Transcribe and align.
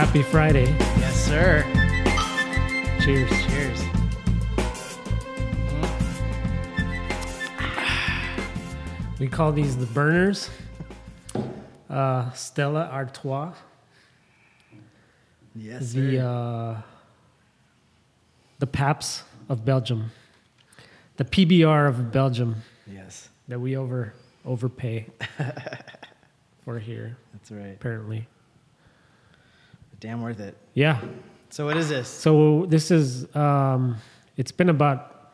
Happy 0.00 0.22
Friday. 0.22 0.64
Yes, 0.98 1.26
sir. 1.26 1.62
Cheers. 3.02 3.30
Cheers. 3.44 3.84
We 9.20 9.28
call 9.28 9.52
these 9.52 9.76
the 9.76 9.84
burners. 9.84 10.48
Uh, 11.90 12.32
Stella 12.32 12.88
Artois. 12.90 13.52
Yes, 15.54 15.92
the 15.92 16.16
sir. 16.16 16.26
uh, 16.26 16.80
the 18.58 18.66
Pabst 18.66 19.24
of 19.50 19.66
Belgium, 19.66 20.12
the 21.18 21.26
PBR 21.26 21.90
of 21.90 22.10
Belgium 22.10 22.62
yes, 22.90 23.28
that 23.48 23.60
we 23.60 23.76
over 23.76 24.14
overpay 24.46 25.08
for 26.64 26.78
here 26.78 27.18
that's 27.34 27.50
right. 27.50 27.74
apparently. 27.74 28.26
Damn 30.00 30.22
worth 30.22 30.40
it. 30.40 30.56
Yeah. 30.74 31.00
So 31.50 31.66
what 31.66 31.76
is 31.76 31.88
this? 31.88 32.08
So 32.08 32.66
this 32.68 32.90
is 32.90 33.34
um, 33.36 33.96
it's 34.36 34.52
been 34.52 34.68
about 34.70 35.32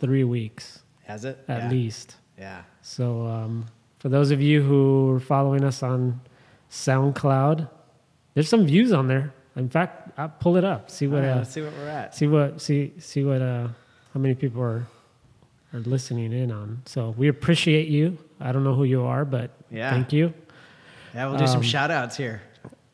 three 0.00 0.24
weeks 0.24 0.80
Has 1.06 1.24
it? 1.24 1.38
at 1.48 1.64
yeah. 1.64 1.70
least. 1.70 2.16
Yeah. 2.38 2.62
So 2.82 3.26
um, 3.26 3.66
for 3.98 4.08
those 4.08 4.30
of 4.30 4.40
you 4.40 4.62
who 4.62 5.10
are 5.14 5.20
following 5.20 5.62
us 5.64 5.82
on 5.82 6.20
SoundCloud, 6.70 7.68
there's 8.34 8.48
some 8.48 8.66
views 8.66 8.92
on 8.92 9.08
there. 9.08 9.32
In 9.56 9.68
fact, 9.68 10.10
I'll 10.16 10.28
pull 10.28 10.56
it 10.56 10.64
up. 10.64 10.90
See 10.90 11.06
what 11.06 11.22
right, 11.22 11.28
uh, 11.30 11.44
see 11.44 11.62
what 11.62 11.72
we're 11.74 11.88
at. 11.88 12.14
see 12.14 12.26
what 12.28 12.60
see 12.60 12.92
see 12.98 13.24
what 13.24 13.42
uh 13.42 13.68
how 14.14 14.20
many 14.20 14.34
people 14.34 14.62
are 14.62 14.86
are 15.74 15.80
listening 15.80 16.32
in 16.32 16.50
on. 16.50 16.82
So 16.86 17.14
we 17.18 17.28
appreciate 17.28 17.88
you. 17.88 18.16
I 18.40 18.52
don't 18.52 18.64
know 18.64 18.74
who 18.74 18.84
you 18.84 19.04
are, 19.04 19.24
but 19.24 19.50
Yeah. 19.70 19.90
thank 19.90 20.12
you. 20.12 20.32
Yeah, 21.14 21.28
we'll 21.28 21.38
do 21.38 21.46
some 21.46 21.56
um, 21.56 21.62
shout 21.62 21.90
outs 21.90 22.16
here. 22.16 22.40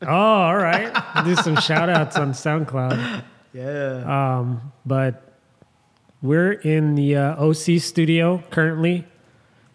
Oh, 0.01 0.07
all 0.07 0.57
right. 0.57 0.93
Do 1.23 1.35
some 1.35 1.55
shout 1.57 1.89
outs 1.89 2.17
on 2.17 2.31
SoundCloud. 2.33 3.23
Yeah. 3.53 4.37
Um, 4.39 4.71
but 4.85 5.33
we're 6.21 6.51
in 6.53 6.95
the 6.95 7.15
uh, 7.15 7.43
OC 7.45 7.79
studio 7.79 8.43
currently. 8.49 9.05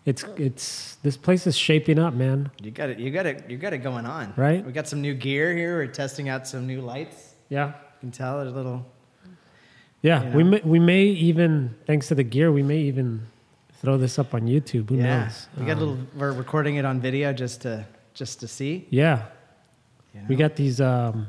It's 0.06 0.24
it's 0.36 0.96
this 1.02 1.16
place 1.16 1.46
is 1.46 1.56
shaping 1.56 1.98
up, 1.98 2.14
man. 2.14 2.50
you 2.62 2.70
got 2.70 2.90
it. 2.90 2.98
You 2.98 3.10
got 3.10 3.26
it. 3.26 3.48
You 3.50 3.56
got 3.58 3.72
it 3.72 3.78
going 3.78 4.06
on. 4.06 4.32
Right? 4.36 4.64
We 4.64 4.72
got 4.72 4.88
some 4.88 5.00
new 5.00 5.14
gear 5.14 5.54
here. 5.54 5.76
We're 5.78 5.86
testing 5.86 6.28
out 6.28 6.46
some 6.46 6.66
new 6.66 6.80
lights. 6.80 7.34
Yeah. 7.48 7.68
You 7.68 7.72
can 8.00 8.10
tell 8.10 8.38
there's 8.38 8.52
a 8.52 8.54
little. 8.54 8.84
Yeah, 10.02 10.30
You 10.30 10.36
we 10.38 10.44
may, 10.44 10.60
we 10.64 10.78
may 10.78 11.02
even 11.04 11.74
thanks 11.86 12.08
to 12.08 12.14
the 12.14 12.22
gear, 12.22 12.50
we 12.50 12.62
may 12.62 12.78
even 12.78 13.26
throw 13.82 13.98
this 13.98 14.18
up 14.18 14.32
on 14.32 14.42
YouTube. 14.42 14.88
Who 14.88 14.96
yeah. 14.96 15.24
knows? 15.24 15.46
We 15.58 15.66
got 15.66 15.72
a 15.72 15.74
Um, 15.74 15.78
little. 15.80 15.98
We're 16.16 16.32
recording 16.32 16.76
it 16.76 16.86
on 16.86 17.00
video 17.00 17.34
just 17.34 17.60
to 17.62 17.84
just 18.14 18.40
to 18.40 18.48
see. 18.48 18.86
Yeah, 18.88 19.26
you 20.14 20.20
we 20.28 20.36
got 20.36 20.56
these 20.56 20.80
um, 20.80 21.26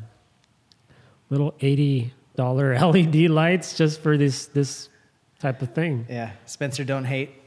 little 1.30 1.54
eighty 1.62 2.14
dollar 2.36 2.78
LED 2.92 3.30
lights 3.30 3.78
just 3.78 4.02
for 4.02 4.18
this 4.18 4.48
this 4.48 4.90
type 5.40 5.62
of 5.62 5.74
thing. 5.74 6.06
Yeah. 6.10 6.32
Spencer, 6.46 6.84
don't 6.84 7.06
hate. 7.06 7.32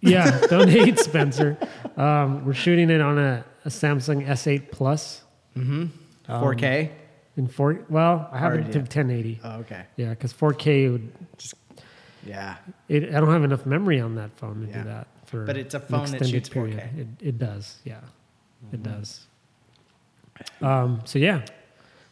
Yeah, 0.00 0.38
don't 0.48 0.68
hate 0.68 0.98
Spencer. 0.98 1.56
Um, 1.96 2.44
we're 2.44 2.52
shooting 2.52 2.90
it 2.90 3.00
on 3.00 3.16
a, 3.18 3.42
a 3.64 3.68
Samsung 3.70 4.26
S8 4.26 4.70
Plus 4.70 5.22
Mm-hmm. 5.56 5.86
Um, 6.30 6.42
4K. 6.44 6.90
in 7.38 7.46
four. 7.46 7.80
Well, 7.88 8.28
I 8.30 8.38
have 8.38 8.52
it 8.54 8.64
to 8.72 8.78
yeah. 8.80 8.84
1080. 8.84 9.40
Oh, 9.42 9.50
okay. 9.60 9.84
Yeah, 9.96 10.10
because 10.10 10.34
4K 10.34 10.92
would. 10.92 11.10
Just. 11.38 11.54
Yeah. 12.26 12.56
It, 12.88 13.14
I 13.14 13.20
don't 13.20 13.30
have 13.32 13.44
enough 13.44 13.64
memory 13.64 13.98
on 13.98 14.16
that 14.16 14.30
phone 14.36 14.60
to 14.60 14.68
Yeah. 14.68 14.82
do 14.82 14.88
that. 14.90 15.06
For 15.24 15.44
But 15.46 15.56
it's 15.56 15.72
a 15.74 15.80
phone 15.80 16.10
that 16.10 16.26
shoots 16.26 16.50
4K. 16.50 16.98
It, 16.98 17.06
it 17.20 17.38
does. 17.38 17.78
Yeah, 17.84 18.00
it 18.72 18.82
Mm-hmm. 18.82 18.96
does. 18.98 19.26
Um, 20.60 21.00
so 21.04 21.18
yeah, 21.18 21.42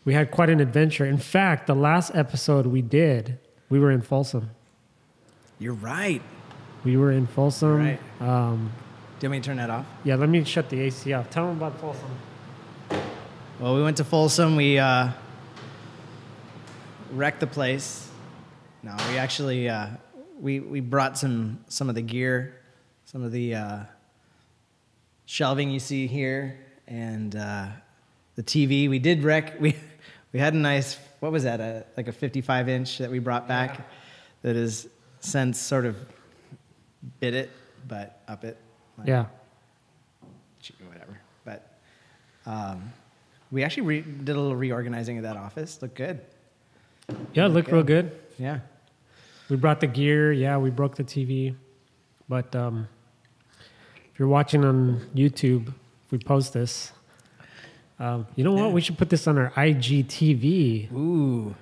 we 0.04 0.14
had 0.14 0.30
quite 0.30 0.50
an 0.50 0.60
adventure. 0.60 1.04
In 1.04 1.18
fact, 1.18 1.66
the 1.66 1.74
last 1.74 2.14
episode 2.14 2.66
we 2.66 2.82
did, 2.82 3.38
we 3.68 3.78
were 3.78 3.90
in 3.90 4.02
Folsom. 4.02 4.50
You're 5.58 5.74
right. 5.74 6.22
We 6.84 6.96
were 6.96 7.12
in 7.12 7.26
Folsom. 7.26 7.78
Right. 7.78 8.00
Um, 8.20 8.72
Do 9.20 9.26
you 9.26 9.30
want 9.30 9.32
me 9.32 9.40
to 9.40 9.44
turn 9.46 9.56
that 9.58 9.70
off? 9.70 9.86
yeah, 10.04 10.16
let 10.16 10.28
me 10.28 10.42
shut 10.44 10.68
the 10.70 10.80
AC 10.80 11.12
off. 11.12 11.30
Tell 11.30 11.46
them 11.46 11.56
about 11.56 11.78
Folsom. 11.80 12.10
Well, 13.60 13.74
we 13.76 13.82
went 13.82 13.96
to 13.98 14.04
Folsom. 14.04 14.56
We 14.56 14.78
uh, 14.78 15.10
wrecked 17.12 17.40
the 17.40 17.46
place. 17.46 18.08
No, 18.82 18.96
we 19.10 19.18
actually 19.18 19.68
uh, 19.68 19.86
we 20.40 20.58
we 20.58 20.80
brought 20.80 21.16
some 21.16 21.60
some 21.68 21.88
of 21.88 21.94
the 21.94 22.02
gear, 22.02 22.56
some 23.04 23.22
of 23.22 23.30
the 23.30 23.54
uh, 23.54 23.78
shelving 25.26 25.70
you 25.70 25.78
see 25.78 26.08
here, 26.08 26.58
and 26.88 27.36
uh, 27.36 27.68
the 28.36 28.42
TV. 28.42 28.88
We 28.88 28.98
did 28.98 29.22
wreck. 29.22 29.54
We 29.60 29.76
we 30.32 30.40
had 30.40 30.54
a 30.54 30.58
nice 30.58 30.98
what 31.20 31.30
was 31.30 31.44
that? 31.44 31.60
A 31.60 31.84
like 31.96 32.08
a 32.08 32.12
55 32.12 32.68
inch 32.68 32.98
that 32.98 33.10
we 33.10 33.18
brought 33.18 33.46
back. 33.46 33.88
That 34.42 34.56
has 34.56 34.88
since 35.20 35.58
sort 35.60 35.84
of 35.84 35.96
bit 37.20 37.34
it, 37.34 37.50
but 37.86 38.20
up 38.26 38.42
it. 38.44 38.56
Like, 38.98 39.06
Yeah. 39.08 39.26
whatever. 40.88 41.20
But 41.44 41.78
um, 42.46 42.92
we 43.52 43.62
actually 43.62 43.84
re- 43.84 44.00
did 44.00 44.34
a 44.34 44.40
little 44.40 44.56
reorganizing 44.56 45.16
of 45.18 45.22
that 45.24 45.36
office. 45.36 45.80
Looked 45.82 45.94
good. 45.94 46.20
Yeah, 47.34 47.46
it 47.46 47.50
looked 47.50 47.70
real 47.70 47.82
good. 47.82 48.10
Yeah. 48.38 48.60
We 49.48 49.56
brought 49.56 49.80
the 49.80 49.86
gear. 49.86 50.32
Yeah, 50.32 50.56
we 50.56 50.70
broke 50.70 50.96
the 50.96 51.04
TV. 51.04 51.54
But 52.28 52.54
um, 52.56 52.88
if 54.12 54.18
you're 54.18 54.28
watching 54.28 54.64
on 54.64 55.00
YouTube, 55.14 55.68
if 55.68 56.10
we 56.10 56.18
post 56.18 56.52
this, 56.52 56.92
um, 58.02 58.26
you 58.36 58.42
know 58.44 58.52
what? 58.52 58.66
Yeah. 58.66 58.72
We 58.72 58.80
should 58.80 58.98
put 58.98 59.08
this 59.10 59.26
on 59.26 59.38
our 59.38 59.50
IGTV, 59.50 60.92
Ooh. 60.92 61.54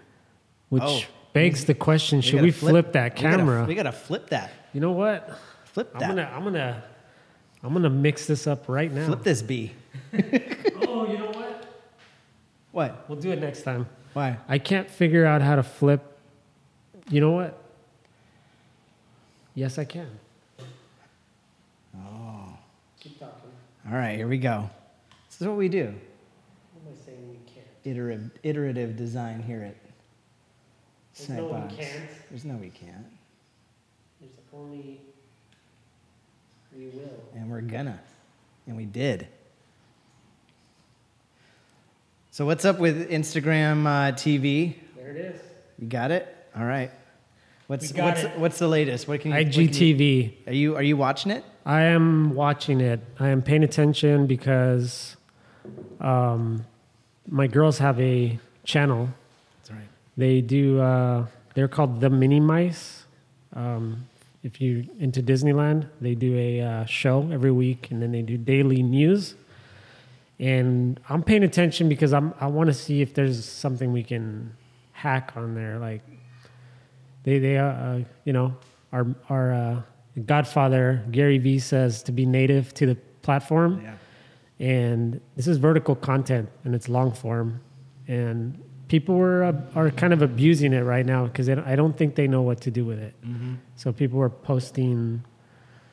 which 0.71 0.83
Oh. 0.83 1.03
begs 1.35 1.65
the 1.67 1.75
question: 1.75 2.21
Should 2.23 2.37
gotta 2.37 2.45
we 2.45 2.51
flip, 2.51 2.93
that 2.93 3.15
we 3.17 3.23
gotta- 3.23 3.37
camera? 3.37 3.65
We 3.67 3.75
gotta, 3.75 3.93
flip 3.93 4.31
that. 4.31 4.51
you 4.73 4.81
know 4.81 4.93
what? 4.93 5.39
Flip 5.67 5.93
that. 5.93 6.03
I'm 6.03 6.09
gonna, 6.09 6.33
I'm 6.35 6.45
gonna, 6.45 6.83
I'm 7.63 7.73
gonna 7.75 7.91
mix 7.91 8.27
this 8.27 8.47
up 8.47 8.69
right 8.69 8.91
now. 8.91 9.07
Flip 9.07 9.23
this 9.23 9.43
B. 9.43 9.73
Oh, 10.93 11.07
you 11.07 11.19
know 11.19 11.27
what? 11.31 11.67
What? 12.73 13.05
We'll 13.09 13.19
do 13.21 13.31
it 13.31 13.41
next 13.41 13.63
time. 13.63 13.87
Why? 14.13 14.39
I 14.49 14.59
can't 14.59 14.91
figure 14.91 15.25
out 15.25 15.41
how 15.43 15.55
to 15.57 15.63
flip. 15.63 16.19
You 17.11 17.21
know 17.21 17.31
what? 17.31 17.57
Yes, 19.55 19.79
I 19.79 19.85
can. 19.85 20.09
Oh. 21.97 22.57
Keep 23.01 23.19
talking. 23.21 23.51
All 23.89 23.95
right. 23.97 24.17
Here 24.17 24.27
we 24.27 24.39
go. 24.39 24.69
This 25.29 25.41
is 25.43 25.47
what 25.47 25.57
we 25.57 25.69
do. 25.69 25.95
What 26.83 26.93
am 26.93 26.99
I 27.01 27.05
saying? 27.07 27.29
We 27.31 27.53
can't. 27.53 27.67
Iterative, 27.85 28.31
iterative 28.43 28.97
design 28.97 29.43
here 29.43 29.63
at 29.63 29.77
There's 31.17 31.29
no 31.31 31.47
we 31.47 31.77
can't. 31.77 32.11
There's 32.31 32.45
no 32.45 32.55
we 32.57 32.71
can't, 32.71 33.07
There's 34.21 34.33
only 34.55 35.01
we 36.77 36.87
will. 36.87 37.23
and 37.35 37.51
we're 37.51 37.63
gonna, 37.63 37.99
and 38.67 38.77
we 38.77 38.85
did. 38.85 39.27
So 42.31 42.47
what's 42.47 42.65
up 42.65 42.79
with 42.79 43.11
Instagram 43.11 43.87
uh, 43.87 44.13
TV? 44.13 44.77
There 44.97 45.09
it 45.11 45.17
is. 45.17 45.41
You 45.79 45.89
got 45.89 46.11
it. 46.13 46.35
All 46.57 46.65
right. 46.65 46.91
What's 47.67 47.91
We 47.93 47.97
got 47.97 48.05
what's 48.05 48.23
it. 48.23 48.39
what's 48.39 48.59
the 48.59 48.69
latest? 48.69 49.09
What 49.09 49.21
can 49.21 49.31
you? 49.33 49.37
what 49.39 49.53
can 49.53 49.63
you- 49.63 49.69
IGTV. 49.69 50.49
are 50.49 50.53
you 50.53 50.77
are 50.77 50.83
you 50.83 50.97
watching 50.97 51.33
it? 51.33 51.45
I 51.65 51.83
am 51.83 52.35
watching 52.35 52.81
it. 52.81 53.01
I 53.19 53.29
am 53.29 53.43
paying 53.43 53.63
attention 53.65 54.27
because 54.27 55.17
um, 56.01 56.65
my 57.29 57.47
girls 57.47 57.79
have 57.79 58.01
a 58.01 58.39
channel. 58.65 59.09
That's 59.59 59.71
right. 59.71 59.89
They 60.17 60.41
do. 60.41 60.81
Uh, 60.81 61.27
they're 61.55 61.69
called 61.69 62.01
the 62.01 62.11
Mini 62.11 62.41
Mice. 62.41 63.05
Um, 63.55 64.07
if 64.43 64.61
you 64.61 64.89
into 64.99 65.23
Disneyland, 65.23 65.89
they 66.01 66.15
do 66.15 66.37
a 66.37 66.61
uh, 66.61 66.85
show 66.87 67.29
every 67.33 67.51
week, 67.51 67.91
and 67.91 68.01
then 68.03 68.13
they 68.13 68.23
do 68.23 68.39
daily 68.39 68.83
news. 68.83 69.35
And 70.39 70.99
I'm 71.09 71.23
paying 71.23 71.45
attention 71.45 71.89
because 71.89 72.13
I'm 72.13 72.33
I 72.41 72.47
want 72.47 72.69
to 72.69 72.75
see 72.75 73.03
if 73.03 73.13
there's 73.15 73.45
something 73.45 73.93
we 73.93 74.03
can 74.03 74.57
hack 74.93 75.33
on 75.37 75.55
there. 75.55 75.79
Like 75.79 76.03
they 77.25 77.39
they 77.39 77.59
uh, 77.59 77.65
uh, 77.67 78.01
you 78.25 78.33
know 78.33 78.57
our 78.93 79.07
our 79.29 79.53
uh, 79.53 79.83
Godfather 80.25 81.05
Gary 81.11 81.39
Vee 81.39 81.59
says 81.59 82.03
to 82.05 82.13
be 82.13 82.25
native 82.25 82.73
to 82.75 82.87
the 82.87 82.95
platform 83.23 83.83
Yeah. 83.85 83.95
And 84.61 85.21
this 85.37 85.47
is 85.47 85.57
vertical 85.57 85.95
content 85.97 86.49
and 86.65 86.75
it's 86.75 86.89
long 86.89 87.11
form 87.13 87.61
and 88.07 88.63
people 88.89 89.15
were 89.17 89.43
uh, 89.45 89.53
are 89.75 89.91
kind 89.91 90.13
of 90.13 90.21
abusing 90.23 90.73
it 90.75 90.83
right 90.83 91.07
now 91.07 91.25
because 91.25 91.49
i 91.49 91.75
don't 91.75 91.97
think 91.97 92.15
they 92.15 92.29
know 92.29 92.43
what 92.43 92.61
to 92.61 92.71
do 92.71 92.85
with 92.85 92.99
it 92.99 93.15
so 93.77 93.91
people 93.93 94.19
were 94.19 94.29
posting 94.31 95.25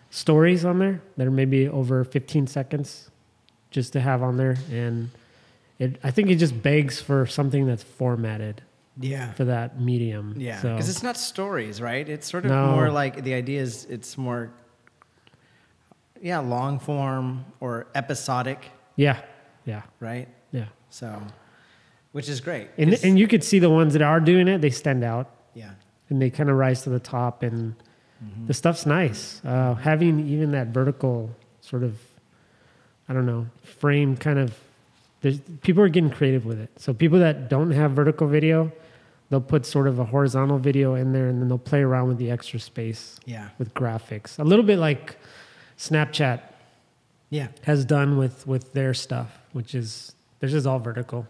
stories 0.09 0.65
on 0.65 0.79
there 0.79 1.01
that 1.17 1.25
are 1.27 1.31
maybe 1.31 1.67
over 1.67 2.03
15 2.03 2.47
seconds 2.47 3.09
just 3.71 3.93
to 3.93 3.99
have 4.01 4.21
on 4.21 4.37
there 4.37 4.57
and 4.71 5.09
it, 5.79 5.97
i 6.03 6.11
think 6.11 6.29
it 6.29 6.35
just 6.35 6.61
begs 6.61 6.99
for 7.01 7.25
something 7.25 7.65
that's 7.65 7.83
formatted 7.83 8.61
Yeah. 8.99 9.31
for 9.33 9.45
that 9.45 9.79
medium 9.79 10.33
Yeah. 10.37 10.59
so 10.61 10.73
Because 10.73 10.89
it's 10.89 11.03
not 11.03 11.17
stories, 11.17 11.79
right? 11.81 12.07
It's 12.09 12.27
sort 12.29 12.45
of 12.45 12.51
No. 12.51 12.71
more 12.75 12.89
like 12.89 13.23
the 13.23 13.33
idea 13.35 13.61
is 13.61 13.85
it's 13.89 14.17
more, 14.17 14.49
yeah, 16.21 16.39
long 16.39 16.79
form 16.79 17.45
or 17.59 17.87
episodic, 17.95 18.71
yeah 18.95 19.21
yeah 19.65 19.83
right? 19.99 20.27
yeah 20.51 20.65
So, 20.89 21.21
which 22.11 22.29
is 22.29 22.41
great. 22.41 22.69
And 22.77 22.93
and 23.03 23.19
you 23.19 23.27
could 23.27 23.43
see 23.43 23.59
the 23.59 23.69
ones 23.69 23.93
that 23.93 24.01
are 24.01 24.19
doing 24.19 24.47
it, 24.47 24.61
they 24.61 24.69
stand 24.69 25.03
out 25.03 25.29
yeah, 25.53 25.71
and 26.09 26.21
they 26.21 26.29
kind 26.29 26.49
of 26.49 26.55
rise 26.55 26.83
to 26.83 26.89
the 26.89 26.99
top 26.99 27.43
and 27.43 27.75
the 28.47 28.53
stuff's 28.53 28.85
nice. 28.85 29.41
Uh, 29.45 29.75
having 29.75 30.27
even 30.27 30.51
that 30.51 30.67
vertical 30.67 31.29
sort 31.61 31.83
of 31.83 31.99
I 33.09 33.13
don't 33.13 33.25
know, 33.25 33.47
frame 33.63 34.17
kind 34.17 34.39
of 34.39 34.57
there's 35.21 35.39
people 35.61 35.83
are 35.83 35.89
getting 35.89 36.09
creative 36.09 36.45
with 36.45 36.59
it. 36.59 36.69
So 36.77 36.93
people 36.93 37.19
that 37.19 37.49
don't 37.49 37.71
have 37.71 37.91
vertical 37.91 38.27
video, 38.27 38.71
they'll 39.29 39.41
put 39.41 39.65
sort 39.65 39.87
of 39.87 39.99
a 39.99 40.03
horizontal 40.05 40.57
video 40.57 40.95
in 40.95 41.13
there 41.13 41.27
and 41.27 41.41
then 41.41 41.47
they'll 41.47 41.57
play 41.57 41.81
around 41.81 42.07
with 42.07 42.17
the 42.17 42.31
extra 42.31 42.59
space 42.59 43.19
yeah, 43.25 43.49
with 43.57 43.73
graphics. 43.73 44.39
A 44.39 44.43
little 44.43 44.65
bit 44.65 44.79
like 44.79 45.17
Snapchat 45.77 46.41
yeah, 47.29 47.47
has 47.63 47.85
done 47.85 48.17
with 48.17 48.47
with 48.47 48.73
their 48.73 48.93
stuff, 48.93 49.37
which 49.53 49.75
is 49.75 50.15
this 50.39 50.53
is 50.53 50.65
all 50.65 50.79
vertical. 50.79 51.27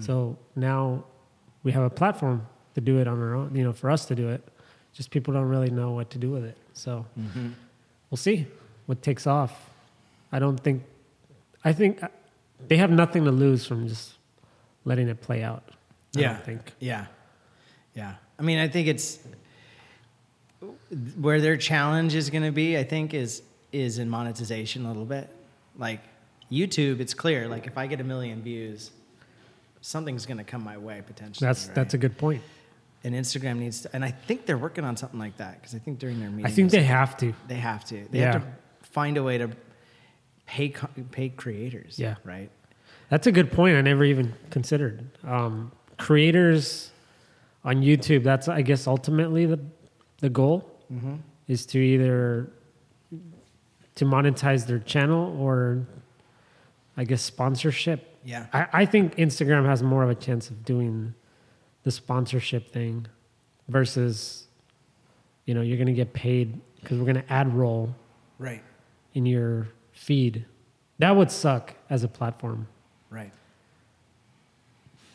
So 0.00 0.36
now 0.54 1.04
we 1.64 1.72
have 1.72 1.82
a 1.82 1.90
platform 1.90 2.46
to 2.74 2.80
do 2.80 2.98
it 2.98 3.08
on 3.08 3.20
our 3.20 3.34
own. 3.34 3.54
You 3.54 3.64
know, 3.64 3.72
for 3.72 3.90
us 3.90 4.04
to 4.06 4.14
do 4.14 4.28
it, 4.28 4.42
just 4.92 5.10
people 5.10 5.34
don't 5.34 5.48
really 5.48 5.70
know 5.70 5.92
what 5.92 6.10
to 6.10 6.18
do 6.18 6.30
with 6.30 6.44
it. 6.44 6.56
So 6.72 7.04
we'll 8.10 8.16
see 8.16 8.46
what 8.86 9.02
takes 9.02 9.26
off. 9.26 9.70
I 10.30 10.38
don't 10.38 10.58
think. 10.58 10.84
I 11.64 11.72
think 11.72 12.02
uh, 12.02 12.08
they 12.68 12.76
have 12.76 12.90
nothing 12.90 13.24
to 13.24 13.30
lose 13.30 13.66
from 13.66 13.88
just 13.88 14.14
letting 14.84 15.08
it 15.08 15.20
play 15.20 15.42
out. 15.42 15.62
I 16.16 16.20
yeah. 16.20 16.36
think. 16.36 16.72
Yeah. 16.78 17.06
Yeah. 17.94 18.14
I 18.38 18.42
mean, 18.42 18.58
I 18.58 18.68
think 18.68 18.88
it's 18.88 19.18
where 21.20 21.40
their 21.40 21.56
challenge 21.56 22.14
is 22.14 22.30
going 22.30 22.44
to 22.44 22.52
be, 22.52 22.76
I 22.76 22.84
think 22.84 23.14
is 23.14 23.42
is 23.72 23.98
in 23.98 24.08
monetization 24.08 24.84
a 24.84 24.88
little 24.88 25.04
bit. 25.04 25.28
Like 25.78 26.00
YouTube, 26.50 27.00
it's 27.00 27.14
clear 27.14 27.48
like 27.48 27.66
if 27.66 27.76
I 27.78 27.86
get 27.86 28.00
a 28.00 28.04
million 28.04 28.42
views, 28.42 28.90
something's 29.80 30.26
going 30.26 30.38
to 30.38 30.44
come 30.44 30.62
my 30.62 30.78
way 30.78 31.02
potentially. 31.06 31.46
That's 31.46 31.66
right? 31.66 31.74
that's 31.74 31.94
a 31.94 31.98
good 31.98 32.16
point. 32.18 32.42
and 33.04 33.14
Instagram 33.14 33.58
needs 33.58 33.80
to 33.82 33.90
and 33.94 34.04
I 34.04 34.10
think 34.10 34.46
they're 34.46 34.58
working 34.58 34.84
on 34.84 34.96
something 34.96 35.18
like 35.18 35.36
that 35.38 35.60
because 35.60 35.74
I 35.74 35.78
think 35.78 35.98
during 35.98 36.20
their 36.20 36.30
meeting 36.30 36.46
I 36.46 36.50
think 36.50 36.70
they 36.70 36.82
have 36.84 37.16
to. 37.18 37.32
they 37.48 37.56
have 37.56 37.84
to. 37.86 38.06
They 38.10 38.20
Yeah. 38.20 38.32
have 38.34 38.42
to 38.42 38.48
find 38.90 39.16
a 39.16 39.22
way 39.22 39.38
to 39.38 39.50
pay 40.46 40.68
pay 41.10 41.28
creators, 41.30 41.98
Yeah. 41.98 42.16
right? 42.24 42.50
That's 43.08 43.26
a 43.26 43.32
good 43.32 43.50
point. 43.52 43.76
I 43.76 43.80
never 43.80 44.04
even 44.04 44.34
considered 44.50 45.06
um, 45.24 45.72
creators 45.98 46.90
on 47.64 47.76
YouTube. 47.82 48.22
That's 48.24 48.48
I 48.48 48.62
guess 48.62 48.86
ultimately 48.86 49.46
the 49.46 49.58
the 50.18 50.28
goal 50.30 50.68
is 51.48 51.64
to 51.66 51.78
either 51.78 52.50
to 53.96 54.04
monetize 54.04 54.66
their 54.66 54.78
channel 54.78 55.36
or 55.40 55.86
I 56.96 57.04
guess 57.04 57.22
sponsorship. 57.22 58.08
Yeah. 58.24 58.46
I, 58.52 58.66
I 58.72 58.86
think 58.86 59.16
Instagram 59.16 59.66
has 59.66 59.82
more 59.82 60.02
of 60.02 60.10
a 60.10 60.14
chance 60.14 60.48
of 60.50 60.64
doing 60.64 61.14
the 61.84 61.90
sponsorship 61.90 62.70
thing 62.72 63.06
versus 63.68 64.46
you 65.46 65.54
know 65.54 65.60
you're 65.62 65.76
going 65.76 65.86
to 65.88 65.92
get 65.92 66.12
paid 66.12 66.60
because 66.80 66.98
we're 66.98 67.04
going 67.04 67.22
to 67.22 67.32
ad 67.32 67.52
roll 67.54 67.94
Right. 68.38 68.62
in 69.14 69.24
your 69.26 69.68
feed. 69.92 70.44
That 70.98 71.14
would 71.16 71.30
suck 71.30 71.74
as 71.90 72.02
a 72.04 72.08
platform. 72.08 72.66
Right. 73.10 73.32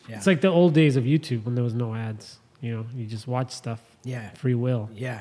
Yeah. 0.08 0.16
It's 0.16 0.26
like 0.26 0.40
the 0.40 0.48
old 0.48 0.72
days 0.74 0.96
of 0.96 1.04
YouTube 1.04 1.44
when 1.44 1.54
there 1.54 1.64
was 1.64 1.74
no 1.74 1.94
ads. 1.94 2.38
You 2.60 2.74
know, 2.76 2.86
you 2.94 3.06
just 3.06 3.26
watch 3.28 3.50
stuff 3.52 3.80
yeah. 4.04 4.30
free 4.30 4.54
will. 4.54 4.88
Yeah. 4.94 5.20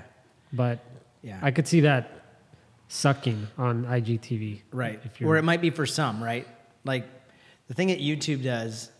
But 0.53 0.79
Yeah. 1.21 1.39
I 1.41 1.51
could 1.51 1.67
see 1.67 1.81
that 1.81 2.11
sucking 2.87 3.47
on 3.57 3.85
IGTV. 3.85 4.61
Right. 4.71 4.99
If 5.03 5.19
you're, 5.19 5.29
Or 5.29 5.37
it 5.37 5.43
might 5.43 5.61
be 5.61 5.69
for 5.69 5.85
some, 5.85 6.23
right? 6.23 6.47
Like 6.83 7.05
the 7.67 7.73
thing 7.73 7.89
that 7.89 7.99
YouTube 7.99 8.43
does 8.43 8.91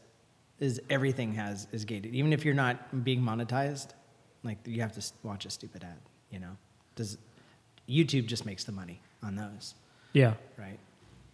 is 0.60 0.82
everything 0.90 1.34
has 1.34 1.68
is 1.72 1.86
gated. 1.86 2.16
Even 2.16 2.34
if 2.34 2.44
you're 2.44 2.54
not 2.54 3.04
being 3.04 3.22
monetized, 3.22 3.90
like 4.44 4.58
you 4.66 4.82
have 4.82 4.94
to 4.94 5.12
watch 5.24 5.46
a 5.46 5.50
stupid 5.50 5.84
ad, 5.84 6.00
you 6.32 6.40
know. 6.40 6.58
Does 6.96 7.18
YouTube 7.88 8.26
just 8.26 8.46
makes 8.46 8.64
the 8.64 8.72
money 8.72 9.02
on 9.24 9.36
those, 9.36 9.76
yeah, 10.14 10.34
right? 10.58 10.80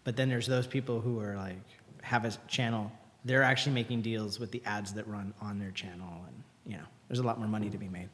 But 0.03 0.17
then 0.17 0.29
there's 0.29 0.47
those 0.47 0.67
people 0.67 0.99
who 0.99 1.19
are 1.19 1.35
like 1.35 1.63
have 2.01 2.25
a 2.25 2.31
channel, 2.47 2.91
they're 3.23 3.43
actually 3.43 3.73
making 3.73 4.01
deals 4.01 4.39
with 4.39 4.51
the 4.51 4.61
ads 4.65 4.93
that 4.93 5.07
run 5.07 5.33
on 5.41 5.57
their 5.57 5.71
channel 5.71 6.25
and, 6.27 6.43
you 6.65 6.77
know, 6.77 6.83
there's 7.07 7.19
a 7.19 7.23
lot 7.23 7.39
more 7.39 7.47
money 7.47 7.69
to 7.69 7.77
be 7.77 7.87
made. 7.87 8.09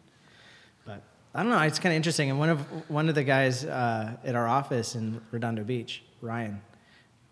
But 0.86 1.02
I 1.34 1.44
don't 1.44 1.52
know. 1.52 1.60
It's 1.62 1.78
kind 1.78 1.94
of 1.94 1.98
interesting. 1.98 2.32
And 2.32 2.40
one 2.40 2.50
of 2.50 2.90
one 2.90 3.08
of 3.08 3.16
the 3.16 3.24
guys 3.24 3.64
uh, 3.64 4.18
at 4.24 4.36
our 4.36 4.48
office 4.48 4.96
in 4.96 5.22
Redondo 5.32 5.64
Beach, 5.64 6.04
Ryan, 6.22 6.62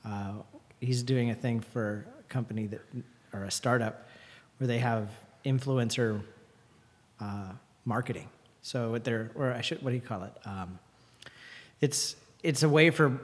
uh, 0.06 0.34
he's 0.80 1.02
doing 1.02 1.32
a 1.32 1.36
thing 1.36 1.60
for 1.60 2.06
a 2.20 2.24
company 2.24 2.68
that 2.68 2.82
or 3.34 3.44
a 3.44 3.52
startup 3.52 4.08
where 4.58 4.68
they 4.68 4.80
have 4.80 5.10
influencer 5.46 6.22
uh, 7.20 7.52
marketing. 7.86 8.30
So 8.62 8.92
what 8.92 9.04
they're 9.04 9.32
or 9.34 9.52
I 9.52 9.62
should 9.62 9.82
what 9.82 9.90
do 9.90 9.96
you 9.96 10.02
call 10.02 10.24
it? 10.24 10.34
Um, 10.46 10.78
it's 11.82 12.16
it's 12.44 12.64
a 12.64 12.70
way 12.70 12.92
for 12.92 13.20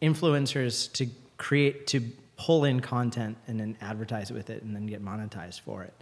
influencers 0.00 0.92
to 0.92 1.08
create 1.38 1.86
to 1.88 2.00
pull 2.36 2.64
in 2.64 2.80
content 2.80 3.36
and 3.46 3.58
then 3.58 3.76
advertise 3.80 4.30
with 4.30 4.50
it 4.50 4.62
and 4.62 4.74
then 4.74 4.86
get 4.86 5.04
monetized 5.04 5.60
for 5.60 5.82
it 5.82 5.94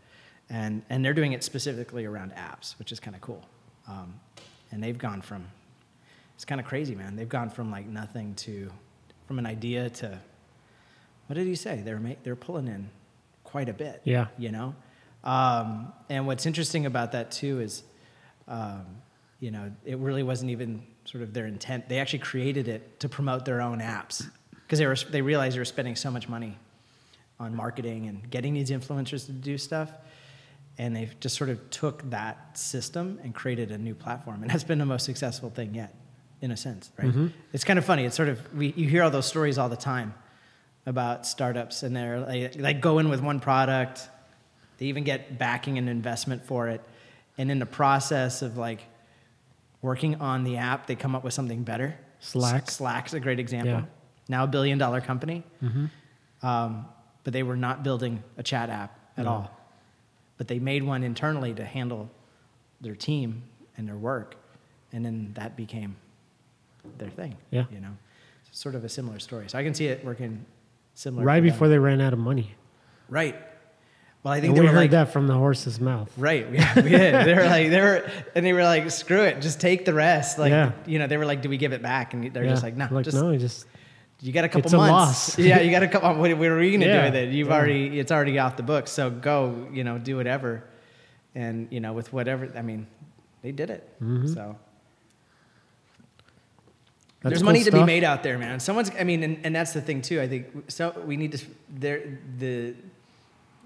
and 0.48 0.82
and 0.88 1.04
they're 1.04 1.14
doing 1.14 1.32
it 1.32 1.44
specifically 1.44 2.04
around 2.04 2.32
apps 2.32 2.78
which 2.78 2.90
is 2.90 2.98
kind 2.98 3.14
of 3.14 3.20
cool 3.20 3.44
um, 3.92 4.20
and 4.70 4.82
they've 4.82 4.98
gone 4.98 5.20
from 5.22 5.44
it's 6.34 6.44
kind 6.44 6.60
of 6.60 6.66
crazy 6.66 6.94
man. 6.94 7.14
They've 7.14 7.28
gone 7.28 7.50
from 7.50 7.70
like 7.70 7.86
nothing 7.86 8.34
to 8.36 8.70
from 9.26 9.38
an 9.38 9.46
idea 9.46 9.90
to 9.90 10.18
what 11.26 11.34
did 11.36 11.46
he 11.46 11.54
say? 11.54 11.82
They're 11.84 12.00
they're 12.24 12.36
pulling 12.36 12.68
in 12.68 12.90
quite 13.44 13.68
a 13.68 13.72
bit 13.72 14.00
Yeah. 14.04 14.26
you 14.38 14.50
know? 14.50 14.74
Um, 15.24 15.92
and 16.08 16.26
what's 16.26 16.46
interesting 16.46 16.86
about 16.86 17.12
that 17.12 17.30
too 17.30 17.60
is 17.60 17.84
um, 18.48 18.84
you 19.40 19.50
know 19.50 19.70
it 19.84 19.98
really 19.98 20.22
wasn't 20.22 20.50
even 20.50 20.82
sort 21.04 21.22
of 21.22 21.32
their 21.32 21.46
intent. 21.46 21.88
They 21.88 21.98
actually 21.98 22.20
created 22.20 22.68
it 22.68 23.00
to 23.00 23.08
promote 23.08 23.44
their 23.44 23.60
own 23.60 23.80
apps 23.80 24.28
because 24.66 24.78
they 24.78 24.86
were 24.86 24.96
they 25.10 25.22
realized 25.22 25.54
they 25.54 25.60
were 25.60 25.64
spending 25.64 25.96
so 25.96 26.10
much 26.10 26.28
money 26.28 26.58
on 27.38 27.54
marketing 27.54 28.06
and 28.08 28.28
getting 28.30 28.54
these 28.54 28.70
influencers 28.70 29.26
to 29.26 29.32
do 29.32 29.58
stuff 29.58 29.90
and 30.78 30.96
they 30.96 31.08
just 31.20 31.36
sort 31.36 31.50
of 31.50 31.70
took 31.70 32.08
that 32.10 32.56
system 32.58 33.18
and 33.22 33.34
created 33.34 33.70
a 33.70 33.78
new 33.78 33.94
platform 33.94 34.42
and 34.42 34.50
that's 34.50 34.64
been 34.64 34.78
the 34.78 34.86
most 34.86 35.04
successful 35.04 35.50
thing 35.50 35.74
yet 35.74 35.94
in 36.40 36.50
a 36.50 36.56
sense 36.56 36.90
right 36.98 37.14
it's 37.52 37.64
kind 37.64 37.78
of 37.78 37.84
funny 37.84 38.04
it's 38.04 38.16
sort 38.16 38.28
of 38.28 38.54
we, 38.54 38.72
you 38.76 38.88
hear 38.88 39.02
all 39.02 39.10
those 39.10 39.26
stories 39.26 39.58
all 39.58 39.68
the 39.68 39.76
time 39.76 40.14
about 40.86 41.26
startups 41.26 41.82
and 41.84 41.94
they're 41.94 42.20
like, 42.20 42.56
like 42.58 42.80
go 42.80 42.98
in 42.98 43.08
with 43.08 43.20
one 43.20 43.38
product 43.38 44.08
they 44.78 44.86
even 44.86 45.04
get 45.04 45.38
backing 45.38 45.78
and 45.78 45.88
investment 45.88 46.44
for 46.44 46.68
it 46.68 46.80
and 47.38 47.50
in 47.50 47.58
the 47.58 47.66
process 47.66 48.42
of 48.42 48.56
like 48.56 48.80
working 49.82 50.16
on 50.16 50.42
the 50.44 50.56
app 50.56 50.86
they 50.86 50.94
come 50.94 51.14
up 51.14 51.22
with 51.24 51.34
something 51.34 51.62
better 51.62 51.96
Slack. 52.20 52.70
Slack's 52.70 53.14
a 53.14 53.20
great 53.20 53.38
example 53.40 53.72
Yeah. 53.72 53.84
now 54.28 54.44
a 54.44 54.46
billion 54.46 54.78
dollar 54.78 55.00
company 55.00 55.44
Mm-hmm. 55.62 56.46
um, 56.46 56.86
but 57.24 57.32
they 57.32 57.44
were 57.44 57.56
not 57.56 57.84
building 57.84 58.22
a 58.36 58.42
chat 58.42 58.68
app 58.68 58.98
at 59.16 59.24
No. 59.26 59.30
all. 59.30 59.58
But 60.42 60.48
they 60.48 60.58
made 60.58 60.82
one 60.82 61.04
internally 61.04 61.54
to 61.54 61.64
handle 61.64 62.10
their 62.80 62.96
team 62.96 63.44
and 63.76 63.86
their 63.86 63.94
work, 63.94 64.34
and 64.92 65.04
then 65.04 65.30
that 65.34 65.56
became 65.56 65.94
their 66.98 67.10
thing. 67.10 67.36
Yeah. 67.52 67.66
you 67.72 67.78
know, 67.78 67.96
it's 68.50 68.58
sort 68.58 68.74
of 68.74 68.82
a 68.82 68.88
similar 68.88 69.20
story. 69.20 69.44
So 69.48 69.56
I 69.56 69.62
can 69.62 69.72
see 69.72 69.86
it 69.86 70.04
working 70.04 70.44
similar. 70.96 71.24
right 71.24 71.38
them. 71.40 71.52
before 71.52 71.68
they 71.68 71.78
ran 71.78 72.00
out 72.00 72.12
of 72.12 72.18
money. 72.18 72.56
right. 73.08 73.36
Well, 74.24 74.34
I 74.34 74.40
think 74.40 74.48
And 74.48 74.56
they 74.56 74.60
we 74.62 74.66
were 74.66 74.72
heard 74.72 74.78
like, 74.80 74.90
that 74.90 75.12
from 75.12 75.28
the 75.28 75.34
horse's 75.34 75.78
mouth. 75.78 76.10
Right, 76.18 76.44
yeah, 76.52 76.74
we 76.74 76.88
did. 76.90 77.24
They 77.24 77.34
were 77.34 77.44
like, 77.44 77.70
they 77.70 77.80
were, 77.80 78.10
and 78.34 78.44
they 78.44 78.52
were 78.52 78.64
like, 78.64 78.90
screw 78.90 79.22
it, 79.22 79.40
just 79.42 79.60
take 79.60 79.84
the 79.84 79.94
rest. 79.94 80.40
Like, 80.40 80.50
Yeah. 80.50 80.72
you 80.86 80.98
know, 80.98 81.06
they 81.06 81.18
were 81.18 81.24
like, 81.26 81.40
do 81.40 81.48
we 81.50 81.56
give 81.56 81.72
it 81.72 81.82
back? 81.82 82.14
And 82.14 82.32
they're 82.34 82.42
Yeah. 82.42 82.50
just 82.50 82.64
like, 82.64 82.76
no, 82.76 82.88
like 82.90 83.04
just 83.04 83.16
no, 83.16 83.36
just 83.36 83.66
You 84.22 84.32
got 84.32 84.44
a 84.44 84.48
couple 84.48 84.66
It's 84.66 84.72
a 84.72 84.76
months. 84.76 84.92
loss. 84.92 85.38
yeah, 85.38 85.60
you 85.60 85.72
got 85.72 85.82
a 85.82 85.88
couple. 85.88 86.08
What, 86.14 86.38
what 86.38 86.46
are 86.46 86.62
you 86.62 86.70
going 86.70 86.80
to 86.82 86.86
Yeah, 86.86 87.00
do 87.00 87.12
with 87.12 87.28
it? 87.28 87.32
You've 87.32 87.48
yeah. 87.48 87.54
already, 87.54 87.98
it's 87.98 88.12
already 88.12 88.38
off 88.38 88.56
the 88.56 88.62
books. 88.62 88.92
So 88.92 89.10
go, 89.10 89.66
you 89.72 89.82
know, 89.82 89.98
do 89.98 90.16
whatever, 90.16 90.62
and 91.34 91.66
you 91.72 91.80
know, 91.80 91.92
with 91.92 92.12
whatever. 92.12 92.48
I 92.56 92.62
mean, 92.62 92.86
they 93.42 93.50
did 93.50 93.68
it. 93.70 93.88
Mm-hmm. 94.00 94.28
So 94.28 94.56
That's 97.20 97.32
there's 97.32 97.38
cool 97.40 97.46
money 97.46 97.64
to 97.64 97.72
be 97.72 97.82
made 97.82 98.04
out 98.04 98.22
there, 98.22 98.38
man. 98.38 98.60
Someone's. 98.60 98.92
I 98.96 99.02
mean, 99.02 99.24
and, 99.24 99.38
and 99.44 99.56
that's 99.56 99.72
the 99.72 99.80
thing 99.80 100.02
too. 100.02 100.20
I 100.20 100.28
think 100.28 100.70
so. 100.70 100.94
We 101.04 101.16
need 101.16 101.32
to. 101.32 101.44
There, 101.68 102.18
the 102.38 102.74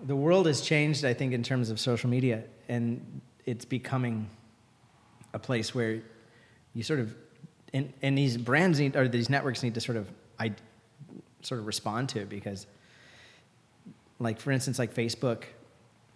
the 0.07 0.17
world 0.17 0.47
has 0.47 0.63
changed. 0.63 1.05
I 1.05 1.13
think 1.13 1.35
in 1.35 1.43
terms 1.43 1.69
of 1.69 1.79
social 1.79 2.09
media, 2.09 2.45
and 2.67 3.21
it's 3.45 3.67
becoming 3.67 4.31
a 5.35 5.39
place 5.39 5.75
where 5.75 6.01
you 6.73 6.83
sort 6.83 7.01
of 7.01 7.15
and, 7.75 7.93
and 8.01 8.17
these 8.17 8.39
brands 8.39 8.81
need 8.81 8.97
or 8.97 9.07
these 9.07 9.29
networks 9.29 9.63
need 9.63 9.75
to 9.75 9.81
sort 9.83 9.99
of 9.99 10.09
I 10.38 10.52
sort 11.43 11.61
of 11.61 11.66
respond 11.66 12.09
to 12.11 12.21
it 12.21 12.28
because 12.28 12.66
like 14.19 14.40
for 14.40 14.50
instance 14.50 14.78
like 14.78 14.95
Facebook 14.95 15.45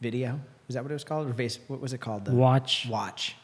video 0.00 0.40
is 0.68 0.74
that 0.74 0.82
what 0.82 0.90
it 0.90 0.94
was 0.94 1.04
called 1.04 1.28
or 1.28 1.34
face 1.34 1.58
what 1.68 1.80
was 1.80 1.92
it 1.92 1.98
called 2.00 2.24
the 2.24 2.32
Watch. 2.32 2.86
watch 2.90 3.36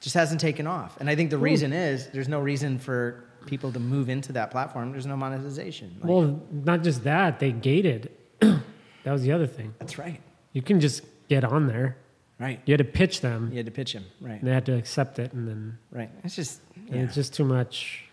just 0.00 0.14
hasn't 0.14 0.40
taken 0.40 0.66
off 0.66 0.96
and 1.00 1.08
I 1.10 1.16
think 1.16 1.30
the 1.30 1.38
reason 1.38 1.72
is 1.72 2.08
there's 2.08 2.28
no 2.28 2.40
reason 2.40 2.78
for 2.78 3.24
people 3.46 3.72
to 3.72 3.80
move 3.80 4.08
into 4.08 4.32
that 4.34 4.50
platform 4.50 4.92
there's 4.92 5.06
no 5.06 5.16
monetization 5.16 5.96
Like, 6.00 6.10
Well, 6.10 6.40
not 6.50 6.82
just 6.82 7.04
that, 7.04 7.38
they 7.40 7.52
gated. 7.52 8.10
That 9.02 9.12
was 9.12 9.22
the 9.22 9.32
other 9.32 9.46
thing. 9.46 9.74
That's 9.78 9.96
right. 9.96 10.20
You 10.52 10.60
can 10.60 10.78
just 10.78 11.02
get 11.30 11.42
on 11.42 11.66
there. 11.68 11.96
Right. 12.38 12.60
You 12.66 12.72
had 12.72 12.78
to 12.78 12.84
pitch 12.84 13.22
them, 13.22 13.48
You 13.50 13.56
had 13.56 13.64
to 13.64 13.72
pitch 13.72 13.94
them. 13.94 14.04
Right. 14.20 14.38
and 14.38 14.46
they 14.46 14.52
had 14.52 14.66
to 14.66 14.76
accept 14.76 15.18
it, 15.18 15.32
and 15.32 15.48
then 15.48 15.78
Right. 15.90 16.10
It's 16.22 16.36
just 16.36 16.60
yeah. 16.86 16.96
it's 17.04 17.14
just 17.14 17.32
too 17.32 17.44
much 17.44 18.04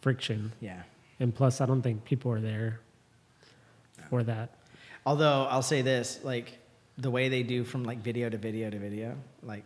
friction. 0.00 0.52
yeah. 0.60 0.82
And 1.20 1.34
plus, 1.34 1.60
I 1.60 1.66
don't 1.66 1.82
think 1.82 2.04
people 2.04 2.30
are 2.32 2.40
there 2.40 2.80
for 4.10 4.22
that. 4.24 4.50
Although 5.04 5.44
I'll 5.44 5.62
say 5.62 5.82
this, 5.82 6.20
like 6.24 6.58
the 6.98 7.10
way 7.10 7.28
they 7.28 7.42
do 7.42 7.64
from 7.64 7.84
like 7.84 7.98
video 7.98 8.28
to 8.28 8.36
video 8.36 8.70
to 8.70 8.78
video, 8.78 9.16
like 9.42 9.64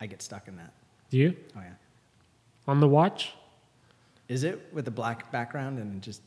I 0.00 0.06
get 0.06 0.22
stuck 0.22 0.48
in 0.48 0.56
that. 0.56 0.72
Do 1.10 1.18
you 1.18 1.36
Oh 1.56 1.60
yeah. 1.60 1.72
on 2.66 2.80
the 2.80 2.88
watch? 2.88 3.32
Is 4.28 4.44
it 4.44 4.68
with 4.72 4.88
a 4.88 4.90
black 4.90 5.30
background 5.30 5.78
and 5.78 6.00
just 6.02 6.22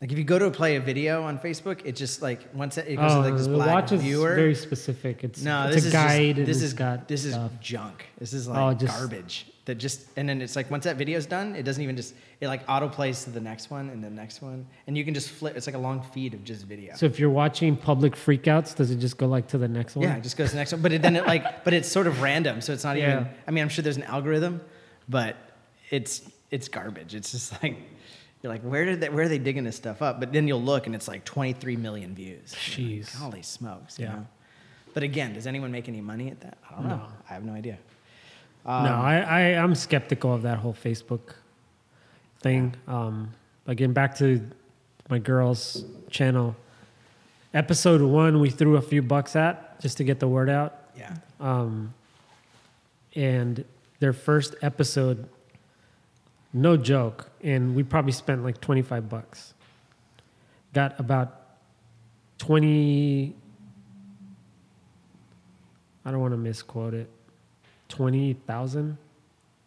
like 0.00 0.12
if 0.12 0.18
you 0.18 0.24
go 0.24 0.38
to 0.38 0.50
play 0.50 0.76
a 0.76 0.80
video 0.80 1.22
on 1.24 1.38
Facebook, 1.38 1.80
it 1.84 1.96
just 1.96 2.22
like 2.22 2.48
once 2.54 2.78
it, 2.78 2.86
it 2.86 2.96
goes 2.96 3.12
to 3.12 3.18
like 3.20 3.34
this 3.36 3.46
Oh, 3.48 3.50
the 3.50 3.56
black 3.56 3.74
watch 3.74 3.92
is 3.92 4.02
very 4.02 4.54
specific. 4.54 5.24
It's 5.24 5.42
no, 5.42 5.66
it's 5.66 5.74
this 5.76 5.84
a 5.84 5.88
is 5.88 5.92
guide. 5.92 6.36
Just, 6.36 6.46
this 6.46 6.62
is 6.62 6.72
got 6.74 7.08
this 7.08 7.24
is 7.24 7.32
stuff. 7.34 7.50
junk. 7.60 8.06
This 8.18 8.32
is 8.32 8.48
Oh, 8.48 8.52
like 8.52 8.78
just- 8.78 8.96
garbage. 8.96 9.46
That 9.66 9.74
just 9.78 10.06
and 10.16 10.28
then 10.28 10.40
it's 10.40 10.54
like 10.54 10.70
once 10.70 10.84
that 10.84 10.96
video's 10.96 11.26
done, 11.26 11.56
it 11.56 11.64
doesn't 11.64 11.82
even 11.82 11.96
just 11.96 12.14
it 12.40 12.46
like 12.46 12.62
auto 12.68 12.88
plays 12.88 13.24
to 13.24 13.30
the 13.30 13.40
next 13.40 13.68
one 13.68 13.90
and 13.90 14.02
the 14.02 14.08
next 14.08 14.40
one, 14.40 14.64
and 14.86 14.96
you 14.96 15.04
can 15.04 15.12
just 15.12 15.28
flip. 15.28 15.56
It's 15.56 15.66
like 15.66 15.74
a 15.74 15.78
long 15.78 16.02
feed 16.02 16.34
of 16.34 16.44
just 16.44 16.64
video. 16.66 16.94
So 16.94 17.04
if 17.04 17.18
you're 17.18 17.30
watching 17.30 17.76
public 17.76 18.14
freakouts, 18.14 18.76
does 18.76 18.92
it 18.92 19.00
just 19.00 19.18
go 19.18 19.26
like 19.26 19.48
to 19.48 19.58
the 19.58 19.66
next 19.66 19.96
one? 19.96 20.04
Yeah, 20.04 20.16
it 20.16 20.22
just 20.22 20.36
goes 20.36 20.50
to 20.50 20.52
the 20.54 20.60
next 20.60 20.70
one. 20.72 20.82
But 20.82 20.92
it, 20.92 21.02
then 21.02 21.16
it 21.16 21.26
like, 21.26 21.64
but 21.64 21.74
it's 21.74 21.88
sort 21.88 22.06
of 22.06 22.22
random, 22.22 22.60
so 22.60 22.72
it's 22.72 22.84
not 22.84 22.96
Yeah. 22.96 23.12
even. 23.22 23.28
I 23.46 23.50
mean, 23.50 23.62
I'm 23.62 23.68
sure 23.68 23.82
there's 23.82 23.96
an 23.96 24.04
algorithm, 24.04 24.60
but 25.08 25.34
it's 25.90 26.22
it's 26.52 26.68
garbage. 26.68 27.16
It's 27.16 27.32
just 27.32 27.60
like 27.60 27.76
you're 28.44 28.52
like, 28.52 28.62
where 28.62 28.84
did 28.84 29.00
they, 29.00 29.08
where 29.08 29.24
are 29.24 29.28
they 29.28 29.38
digging 29.38 29.64
this 29.64 29.74
stuff 29.74 30.00
up? 30.00 30.20
But 30.20 30.32
then 30.32 30.46
you'll 30.46 30.62
look 30.62 30.86
and 30.86 30.94
it's 30.94 31.08
like 31.08 31.24
23 31.24 31.74
million 31.74 32.14
views. 32.14 32.54
You're 32.76 32.86
like, 32.88 33.00
Jeez. 33.04 33.16
holy 33.16 33.42
smokes! 33.42 33.98
You 33.98 34.04
Yeah. 34.04 34.12
know? 34.12 34.26
But 34.94 35.02
again, 35.02 35.34
does 35.34 35.48
anyone 35.48 35.72
make 35.72 35.88
any 35.88 36.00
money 36.00 36.30
at 36.30 36.40
that? 36.42 36.56
I 36.70 36.74
don't 36.76 36.86
know. 36.88 37.02
I 37.28 37.34
have 37.34 37.42
no 37.44 37.52
idea. 37.52 37.78
No, 38.66 38.72
Um, 38.72 38.86
I, 38.86 39.22
I 39.22 39.40
I'm 39.62 39.74
skeptical 39.74 40.34
of 40.34 40.42
that 40.42 40.58
whole 40.58 40.74
Facebook 40.74 41.34
thing. 42.40 42.74
Um, 42.88 43.32
again, 43.66 43.92
back 43.92 44.16
to 44.18 44.40
my 45.08 45.18
girls' 45.18 45.84
channel. 46.10 46.56
Episode 47.54 48.02
one, 48.02 48.40
we 48.40 48.50
threw 48.50 48.76
a 48.76 48.82
few 48.82 49.02
bucks 49.02 49.36
at 49.36 49.80
just 49.80 49.96
to 49.98 50.04
get 50.04 50.18
the 50.20 50.28
word 50.28 50.50
out. 50.50 50.82
Yeah. 50.96 51.14
um, 51.40 51.92
and 53.14 53.64
their 54.00 54.12
first 54.12 54.54
episode, 54.62 55.28
no 56.52 56.76
joke, 56.76 57.30
and 57.42 57.74
we 57.74 57.82
probably 57.82 58.12
spent 58.12 58.42
like 58.44 58.60
25 58.60 59.08
bucks. 59.08 59.54
Got 60.74 60.98
about 61.00 61.40
20, 62.38 63.34
I 66.04 66.10
don't 66.10 66.20
want 66.20 66.32
to 66.32 66.38
misquote 66.38 66.92
it, 66.94 67.08
20,000 67.88 68.96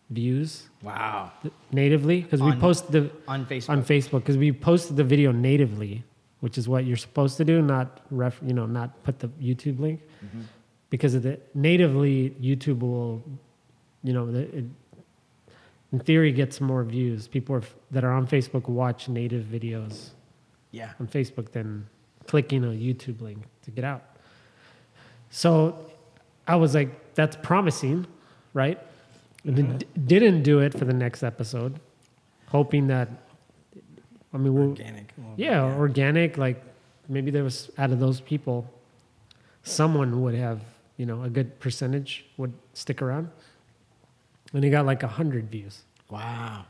views 0.09 0.69
Wow. 0.81 1.31
natively 1.71 2.21
because 2.21 2.41
we 2.41 2.51
posted 2.53 2.91
the 2.91 3.11
On 3.27 3.45
Facebook. 3.45 3.69
on 3.69 3.83
Facebook 3.83 4.19
because 4.19 4.37
we 4.37 4.51
posted 4.51 4.95
the 4.97 5.03
video 5.03 5.31
natively, 5.31 6.03
which 6.39 6.57
is 6.57 6.67
what 6.67 6.85
you're 6.85 6.97
supposed 6.97 7.37
to 7.37 7.45
do, 7.45 7.61
not 7.61 8.01
ref, 8.09 8.39
you 8.45 8.53
know, 8.53 8.65
not 8.65 9.03
put 9.03 9.19
the 9.19 9.27
YouTube 9.41 9.79
link 9.79 10.01
Mm-hmm. 10.25 10.41
because 10.89 11.13
of 11.15 11.23
the 11.23 11.39
natively 11.53 12.31
YouTube 12.41 12.79
will, 12.79 13.23
you 14.03 14.13
know, 14.13 14.31
the, 14.31 14.41
it, 14.57 14.65
in 15.91 15.99
theory 15.99 16.31
gets 16.31 16.59
more 16.61 16.83
views. 16.83 17.27
People 17.27 17.55
are, 17.55 17.63
that 17.91 18.03
are 18.03 18.11
on 18.11 18.27
Facebook 18.27 18.67
watch 18.67 19.07
native 19.09 19.45
videos 19.45 20.09
yeah. 20.71 20.91
on 20.99 21.07
Facebook 21.07 21.51
than 21.51 21.87
clicking 22.27 22.63
a 22.63 22.67
YouTube 22.67 23.21
link 23.21 23.43
to 23.63 23.71
get 23.71 23.83
out. 23.83 24.03
So 25.29 25.77
I 26.47 26.55
was 26.55 26.73
like, 26.75 27.08
that's 27.19 27.35
promising, 27.35 28.07
right? 28.53 28.79
And 29.43 29.55
then 29.57 29.77
d- 29.79 29.85
didn't 30.05 30.43
do 30.43 30.59
it 30.59 30.71
for 30.77 30.85
the 30.85 30.93
next 30.93 31.21
episode, 31.21 31.79
hoping 32.47 32.87
that, 32.87 33.09
I 34.33 34.37
mean, 34.37 34.53
we'll, 34.53 34.69
Organic. 34.69 35.11
Well, 35.17 35.33
yeah, 35.35 35.63
organic, 35.63 36.37
like 36.37 36.63
maybe 37.09 37.29
there 37.29 37.43
was 37.43 37.69
out 37.77 37.91
of 37.91 37.99
those 37.99 38.21
people, 38.21 38.65
someone 39.63 40.21
would 40.21 40.35
have, 40.35 40.61
you 40.95 41.05
know, 41.05 41.23
a 41.23 41.29
good 41.29 41.59
percentage 41.59 42.25
would 42.37 42.53
stick 42.73 43.01
around. 43.01 43.29
And 44.53 44.63
he 44.63 44.69
got 44.69 44.85
like 44.85 45.03
a 45.03 45.07
hundred 45.07 45.49
views. 45.51 45.83
Wow. 46.09 46.63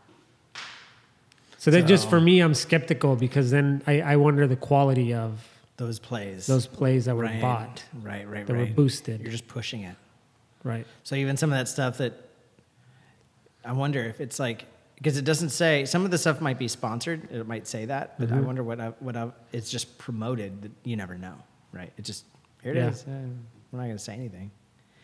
So 1.59 1.69
that 1.71 1.85
just 1.85 2.09
for 2.09 2.19
me, 2.21 2.39
I'm 2.39 2.53
skeptical 2.55 3.15
because 3.15 3.51
then 3.51 3.83
I, 3.85 4.01
I 4.01 4.15
wonder 4.15 4.47
the 4.47 4.55
quality 4.55 5.13
of 5.13 5.45
Those 5.77 5.99
plays. 5.99 6.47
those 6.47 6.65
plays 6.67 7.05
that 7.05 7.15
were 7.15 7.23
right. 7.23 7.39
bought, 7.41 7.83
Right. 7.93 8.03
Right. 8.03 8.27
Right. 8.27 8.47
That 8.47 8.53
right. 8.53 8.69
were 8.69 8.73
boosted. 8.73 9.21
You're 9.21 9.31
just 9.31 9.47
pushing 9.47 9.83
it. 9.83 9.95
Right. 10.63 10.85
So 11.03 11.15
even 11.15 11.37
some 11.37 11.51
of 11.51 11.57
that 11.57 11.67
stuff 11.67 11.97
that 11.99 12.13
I 13.65 13.73
wonder 13.73 14.03
if 14.03 14.21
it's 14.21 14.39
like 14.39 14.65
because 14.95 15.17
it 15.17 15.23
doesn't 15.23 15.49
say 15.51 15.85
some 15.85 16.03
of 16.05 16.11
the 16.11 16.17
stuff 16.17 16.41
might 16.41 16.59
be 16.59 16.67
sponsored. 16.67 17.31
It 17.31 17.47
might 17.47 17.67
say 17.67 17.85
that, 17.85 18.19
but 18.19 18.31
I 18.31 18.35
Mhm. 18.35 18.43
wonder 18.45 18.63
what 18.63 18.79
I, 18.81 18.89
what 18.99 19.15
I, 19.15 19.31
it's 19.53 19.69
just 19.71 19.97
promoted. 19.97 20.61
That 20.63 20.71
you 20.83 20.97
never 20.97 21.17
know, 21.17 21.35
right? 21.71 21.91
It 21.97 22.03
just 22.03 22.25
here 22.63 22.73
it 22.73 22.77
Yeah. 22.77 22.89
is. 22.89 23.03
Uh, 23.03 23.11
we're 23.71 23.79
not 23.79 23.85
going 23.85 23.91
to 23.97 24.03
say 24.03 24.13
anything. 24.13 24.51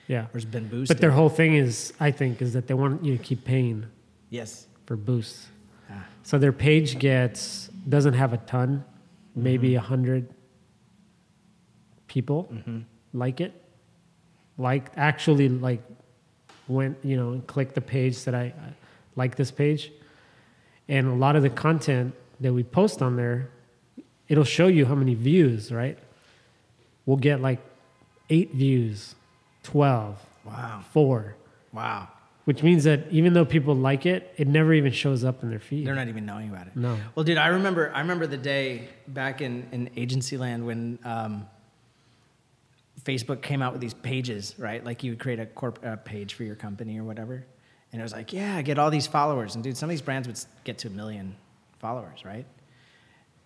Yeah. 0.08 0.24
Or 0.26 0.36
it's 0.36 0.44
been 0.46 0.68
boosted. 0.68 0.96
But 0.98 1.02
their 1.02 1.12
whole 1.12 1.30
thing 1.30 1.56
is, 1.56 1.94
I 2.00 2.12
think, 2.12 2.42
is 2.42 2.54
that 2.54 2.68
they 2.68 2.74
want 2.74 3.06
you 3.06 3.18
to 3.18 3.24
keep 3.24 3.46
paying 3.46 3.86
yes. 4.30 4.68
for 4.86 4.96
boosts. 4.98 5.48
Ah, 5.90 6.06
So 6.24 6.38
their 6.38 6.52
page 6.52 7.00
gets 7.00 7.70
doesn't 7.88 8.14
have 8.16 8.34
a 8.34 8.38
ton, 8.38 8.84
maybe 9.36 9.76
a 9.76 9.80
hundred 9.82 10.28
people 12.08 12.50
mhm. 12.52 12.84
like 13.14 13.40
it, 13.42 13.54
like 14.58 14.92
actually 14.96 15.50
like 15.50 15.82
went 16.68 16.98
you 17.04 17.16
know 17.18 17.32
and 17.32 17.46
click 17.48 17.74
the 17.74 17.82
page 17.82 18.24
that 18.24 18.34
I, 18.36 18.46
I 18.46 18.74
like 19.16 19.36
this 19.36 19.52
page, 19.52 19.92
and 20.88 21.08
a 21.08 21.14
lot 21.14 21.36
of 21.36 21.44
the 21.44 21.50
content 21.50 22.14
that 22.42 22.54
we 22.54 22.64
post 22.64 23.02
on 23.02 23.16
there, 23.16 23.50
it'll 24.28 24.44
show 24.44 24.68
you 24.68 24.86
how 24.86 24.96
many 24.96 25.14
views. 25.16 25.72
Right, 25.72 25.98
we'll 27.06 27.18
get 27.18 27.42
like 27.42 27.60
eight 28.30 28.54
views, 28.54 29.14
12, 29.64 30.18
Wow. 30.46 30.84
four, 30.92 31.36
Wow. 31.72 32.08
which 32.46 32.64
means 32.64 32.84
that 32.86 33.02
even 33.12 33.34
though 33.34 33.46
people 33.46 33.76
like 33.76 34.06
it, 34.08 34.34
it 34.38 34.48
never 34.48 34.74
even 34.74 34.92
shows 34.92 35.24
up 35.24 35.44
in 35.44 35.50
their 35.52 35.60
feed. 35.60 35.86
They're 35.86 35.94
not 35.96 36.08
even 36.08 36.26
knowing 36.26 36.50
about 36.50 36.66
it. 36.68 36.76
No. 36.76 36.98
Well, 37.14 37.24
dude, 37.24 37.38
I 37.38 37.48
remember. 37.48 37.92
I 37.94 38.00
remember 38.00 38.26
the 38.28 38.38
day 38.38 38.90
back 39.08 39.42
in 39.42 39.68
in 39.72 39.90
agency 39.96 40.38
land 40.38 40.66
when 40.66 40.98
um, 41.06 41.46
Facebook 43.04 43.42
came 43.42 43.62
out 43.62 43.72
with 43.72 43.82
these 43.82 43.94
pages, 43.94 44.56
right? 44.58 44.84
Like 44.84 45.04
you 45.04 45.12
would 45.12 45.20
create 45.20 45.40
a 45.40 45.46
corp 45.46 46.06
page 46.06 46.34
for 46.34 46.44
your 46.44 46.56
company 46.56 46.98
or 46.98 47.04
whatever, 47.04 47.46
and 47.92 48.02
it 48.02 48.04
was 48.04 48.14
like, 48.14 48.34
yeah, 48.34 48.62
get 48.62 48.80
all 48.80 48.90
these 48.90 49.08
followers. 49.08 49.56
And 49.56 49.64
dude, 49.64 49.78
some 49.78 49.90
of 49.90 49.92
these 49.92 50.02
brands 50.02 50.28
would 50.28 50.40
get 50.64 50.78
to 50.80 50.88
a 50.88 50.92
million 50.92 51.36
followers, 51.80 52.26
right? 52.26 52.46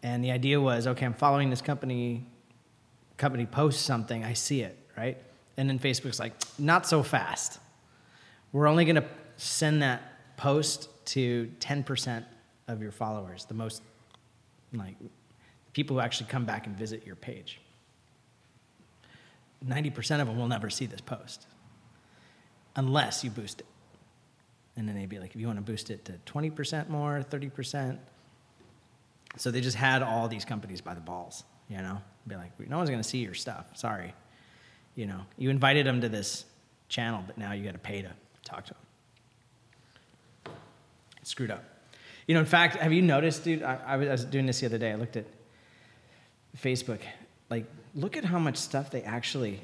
And 0.01 0.23
the 0.23 0.31
idea 0.31 0.61
was, 0.61 0.87
okay, 0.87 1.05
I'm 1.05 1.13
following 1.13 1.49
this 1.49 1.61
company. 1.61 2.25
Company 3.17 3.45
posts 3.45 3.83
something, 3.83 4.23
I 4.23 4.31
see 4.31 4.61
it, 4.61 4.77
right? 4.97 5.17
And 5.57 5.69
then 5.69 5.77
Facebook's 5.77 6.19
like, 6.19 6.31
not 6.57 6.87
so 6.87 7.03
fast. 7.03 7.59
We're 8.53 8.67
only 8.67 8.85
going 8.85 8.95
to 8.95 9.05
send 9.35 9.81
that 9.81 10.37
post 10.37 10.87
to 11.07 11.51
10% 11.59 12.23
of 12.69 12.81
your 12.81 12.91
followers, 12.91 13.43
the 13.43 13.53
most 13.53 13.81
like 14.73 14.95
people 15.73 15.97
who 15.97 16.01
actually 16.01 16.29
come 16.29 16.45
back 16.45 16.65
and 16.65 16.77
visit 16.77 17.05
your 17.05 17.17
page. 17.17 17.59
90% 19.65 20.21
of 20.21 20.27
them 20.27 20.37
will 20.37 20.47
never 20.47 20.69
see 20.69 20.85
this 20.85 21.01
post 21.01 21.47
unless 22.75 23.23
you 23.23 23.29
boost 23.29 23.61
it. 23.61 23.65
And 24.77 24.87
then 24.87 24.95
they'd 24.95 25.09
be 25.09 25.19
like, 25.19 25.35
if 25.35 25.41
you 25.41 25.47
want 25.47 25.57
to 25.59 25.63
boost 25.63 25.89
it 25.89 26.05
to 26.05 26.13
20% 26.25 26.89
more, 26.89 27.25
30%. 27.29 27.97
So 29.37 29.51
they 29.51 29.61
just 29.61 29.75
had 29.75 30.01
all 30.01 30.27
these 30.27 30.45
companies 30.45 30.79
by 30.79 30.93
the 30.93 31.01
balls, 31.01 31.43
you 31.67 31.77
know? 31.77 32.01
Be 32.27 32.35
like, 32.35 32.51
no 32.69 32.77
one's 32.77 32.89
going 32.89 33.01
to 33.01 33.07
see 33.07 33.17
your 33.19 33.33
stuff. 33.33 33.65
Sorry. 33.75 34.13
You 34.95 35.07
know, 35.07 35.21
you 35.37 35.49
invited 35.49 35.85
them 35.85 36.01
to 36.01 36.09
this 36.09 36.45
channel, 36.87 37.23
but 37.25 37.37
now 37.37 37.51
you 37.51 37.63
got 37.63 37.73
to 37.73 37.79
pay 37.79 38.01
to 38.01 38.11
talk 38.43 38.65
to 38.65 38.73
them. 40.45 40.53
Screwed 41.23 41.51
up. 41.51 41.63
You 42.27 42.35
know, 42.35 42.39
in 42.39 42.45
fact, 42.45 42.77
have 42.77 42.93
you 42.93 43.01
noticed, 43.01 43.43
dude? 43.43 43.63
I, 43.63 43.79
I 43.85 43.97
was 43.97 44.23
doing 44.23 44.45
this 44.45 44.59
the 44.59 44.67
other 44.67 44.77
day. 44.77 44.91
I 44.91 44.95
looked 44.95 45.17
at 45.17 45.25
Facebook. 46.57 46.99
Like, 47.49 47.65
look 47.95 48.17
at 48.17 48.25
how 48.25 48.39
much 48.39 48.57
stuff 48.57 48.91
they 48.91 49.01
actually 49.03 49.59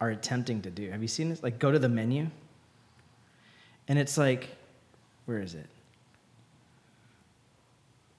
are 0.00 0.10
attempting 0.10 0.62
to 0.62 0.70
do. 0.70 0.90
Have 0.90 1.02
you 1.02 1.08
seen 1.08 1.28
this? 1.28 1.42
Like, 1.42 1.58
go 1.58 1.70
to 1.70 1.78
the 1.78 1.88
menu, 1.88 2.28
and 3.88 3.98
it's 3.98 4.16
like, 4.16 4.48
where 5.26 5.40
is 5.40 5.54
it? 5.54 5.66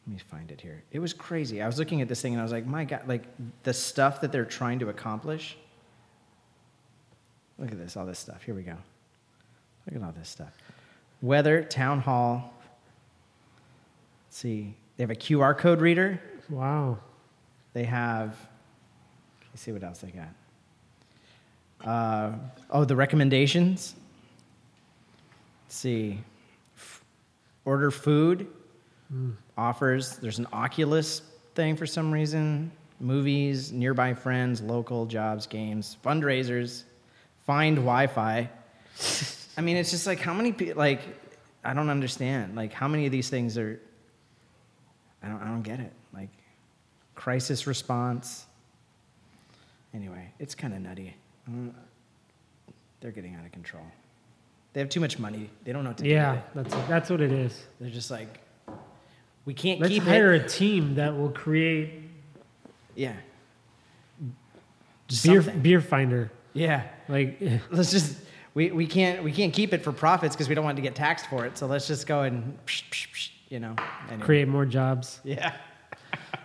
Let 0.07 0.13
me 0.13 0.19
find 0.29 0.51
it 0.51 0.59
here. 0.59 0.83
It 0.91 0.99
was 0.99 1.13
crazy. 1.13 1.61
I 1.61 1.67
was 1.67 1.77
looking 1.77 2.01
at 2.01 2.07
this 2.07 2.21
thing 2.21 2.33
and 2.33 2.41
I 2.41 2.43
was 2.43 2.51
like, 2.51 2.65
my 2.65 2.85
God, 2.85 3.07
like 3.07 3.23
the 3.63 3.73
stuff 3.73 4.21
that 4.21 4.31
they're 4.31 4.45
trying 4.45 4.79
to 4.79 4.89
accomplish. 4.89 5.55
Look 7.59 7.71
at 7.71 7.77
this, 7.77 7.95
all 7.95 8.05
this 8.05 8.19
stuff. 8.19 8.43
Here 8.43 8.55
we 8.55 8.63
go. 8.63 8.75
Look 9.85 9.95
at 9.95 10.03
all 10.03 10.11
this 10.11 10.27
stuff. 10.27 10.57
Weather, 11.21 11.63
town 11.63 12.01
hall. 12.01 12.53
Let's 14.27 14.37
see. 14.37 14.73
They 14.97 15.03
have 15.03 15.11
a 15.11 15.15
QR 15.15 15.57
code 15.57 15.81
reader. 15.81 16.19
Wow. 16.49 16.97
They 17.73 17.83
have 17.83 18.35
see 19.61 19.71
what 19.71 19.83
else 19.83 20.03
I 20.03 20.09
got. 20.09 21.87
Uh, 21.87 22.31
oh, 22.69 22.83
the 22.83 22.95
recommendations. 22.95 23.95
Let's 25.65 25.75
see. 25.75 26.19
F- 26.75 27.03
order 27.65 27.91
food. 27.91 28.47
Offers. 29.57 30.17
There's 30.17 30.39
an 30.39 30.47
Oculus 30.53 31.21
thing 31.53 31.75
for 31.75 31.85
some 31.85 32.11
reason. 32.11 32.71
Movies, 32.99 33.71
nearby 33.71 34.13
friends, 34.13 34.61
local 34.61 35.05
jobs, 35.05 35.47
games, 35.47 35.97
fundraisers, 36.03 36.83
find 37.45 37.77
Wi-Fi. 37.77 38.49
I 39.57 39.61
mean, 39.61 39.75
it's 39.75 39.91
just 39.91 40.07
like 40.07 40.19
how 40.19 40.33
many 40.33 40.53
people? 40.53 40.75
Like, 40.75 41.01
I 41.63 41.73
don't 41.73 41.89
understand. 41.89 42.55
Like, 42.55 42.73
how 42.73 42.87
many 42.87 43.05
of 43.05 43.11
these 43.11 43.29
things 43.29 43.57
are? 43.57 43.79
I 45.21 45.27
don't. 45.27 45.41
I 45.41 45.47
don't 45.47 45.63
get 45.63 45.79
it. 45.79 45.91
Like, 46.13 46.29
crisis 47.15 47.67
response. 47.67 48.45
Anyway, 49.93 50.31
it's 50.39 50.55
kind 50.55 50.73
of 50.73 50.81
nutty. 50.81 51.15
Mm, 51.49 51.73
They're 53.01 53.11
getting 53.11 53.35
out 53.35 53.45
of 53.45 53.51
control. 53.51 53.83
They 54.73 54.79
have 54.79 54.89
too 54.89 55.01
much 55.01 55.19
money. 55.19 55.49
They 55.65 55.73
don't 55.73 55.83
know 55.83 55.89
what 55.89 55.97
to 55.97 56.03
do. 56.03 56.09
Yeah, 56.09 56.41
with 56.53 56.67
it. 56.67 56.71
that's 56.71 56.87
that's 56.87 57.09
what 57.09 57.19
it 57.21 57.31
is. 57.31 57.65
They're 57.79 57.89
just 57.89 58.09
like, 58.09 58.39
we 59.45 59.53
can't 59.53 59.81
Let's 59.81 59.91
keep 59.93 60.03
hire 60.03 60.33
it. 60.33 60.45
a 60.45 60.47
team 60.47 60.95
that 60.95 61.17
will 61.17 61.29
create 61.31 61.91
Yeah. 62.95 63.13
Beer 65.23 65.41
something. 65.41 65.59
beer 65.61 65.81
finder. 65.81 66.31
Yeah. 66.53 66.83
Like 67.09 67.41
Let's 67.71 67.91
just 67.91 68.17
we, 68.53 68.71
we 68.71 68.87
can't 68.87 69.23
we 69.23 69.31
can't 69.33 69.53
keep 69.53 69.73
it 69.73 69.83
for 69.83 69.91
profits 69.91 70.35
because 70.35 70.47
we 70.47 70.55
don't 70.55 70.63
want 70.63 70.77
to 70.77 70.81
get 70.81 70.95
taxed 70.95 71.25
for 71.27 71.45
it. 71.45 71.57
So 71.57 71.67
let's 71.67 71.85
just 71.87 72.07
go 72.07 72.21
and 72.21 72.57
psh, 72.65 72.83
psh, 72.89 73.07
psh, 73.11 73.29
you 73.49 73.59
know 73.59 73.75
anyway. 74.09 74.25
create 74.25 74.47
more 74.47 74.65
jobs. 74.65 75.19
Yeah. 75.25 75.53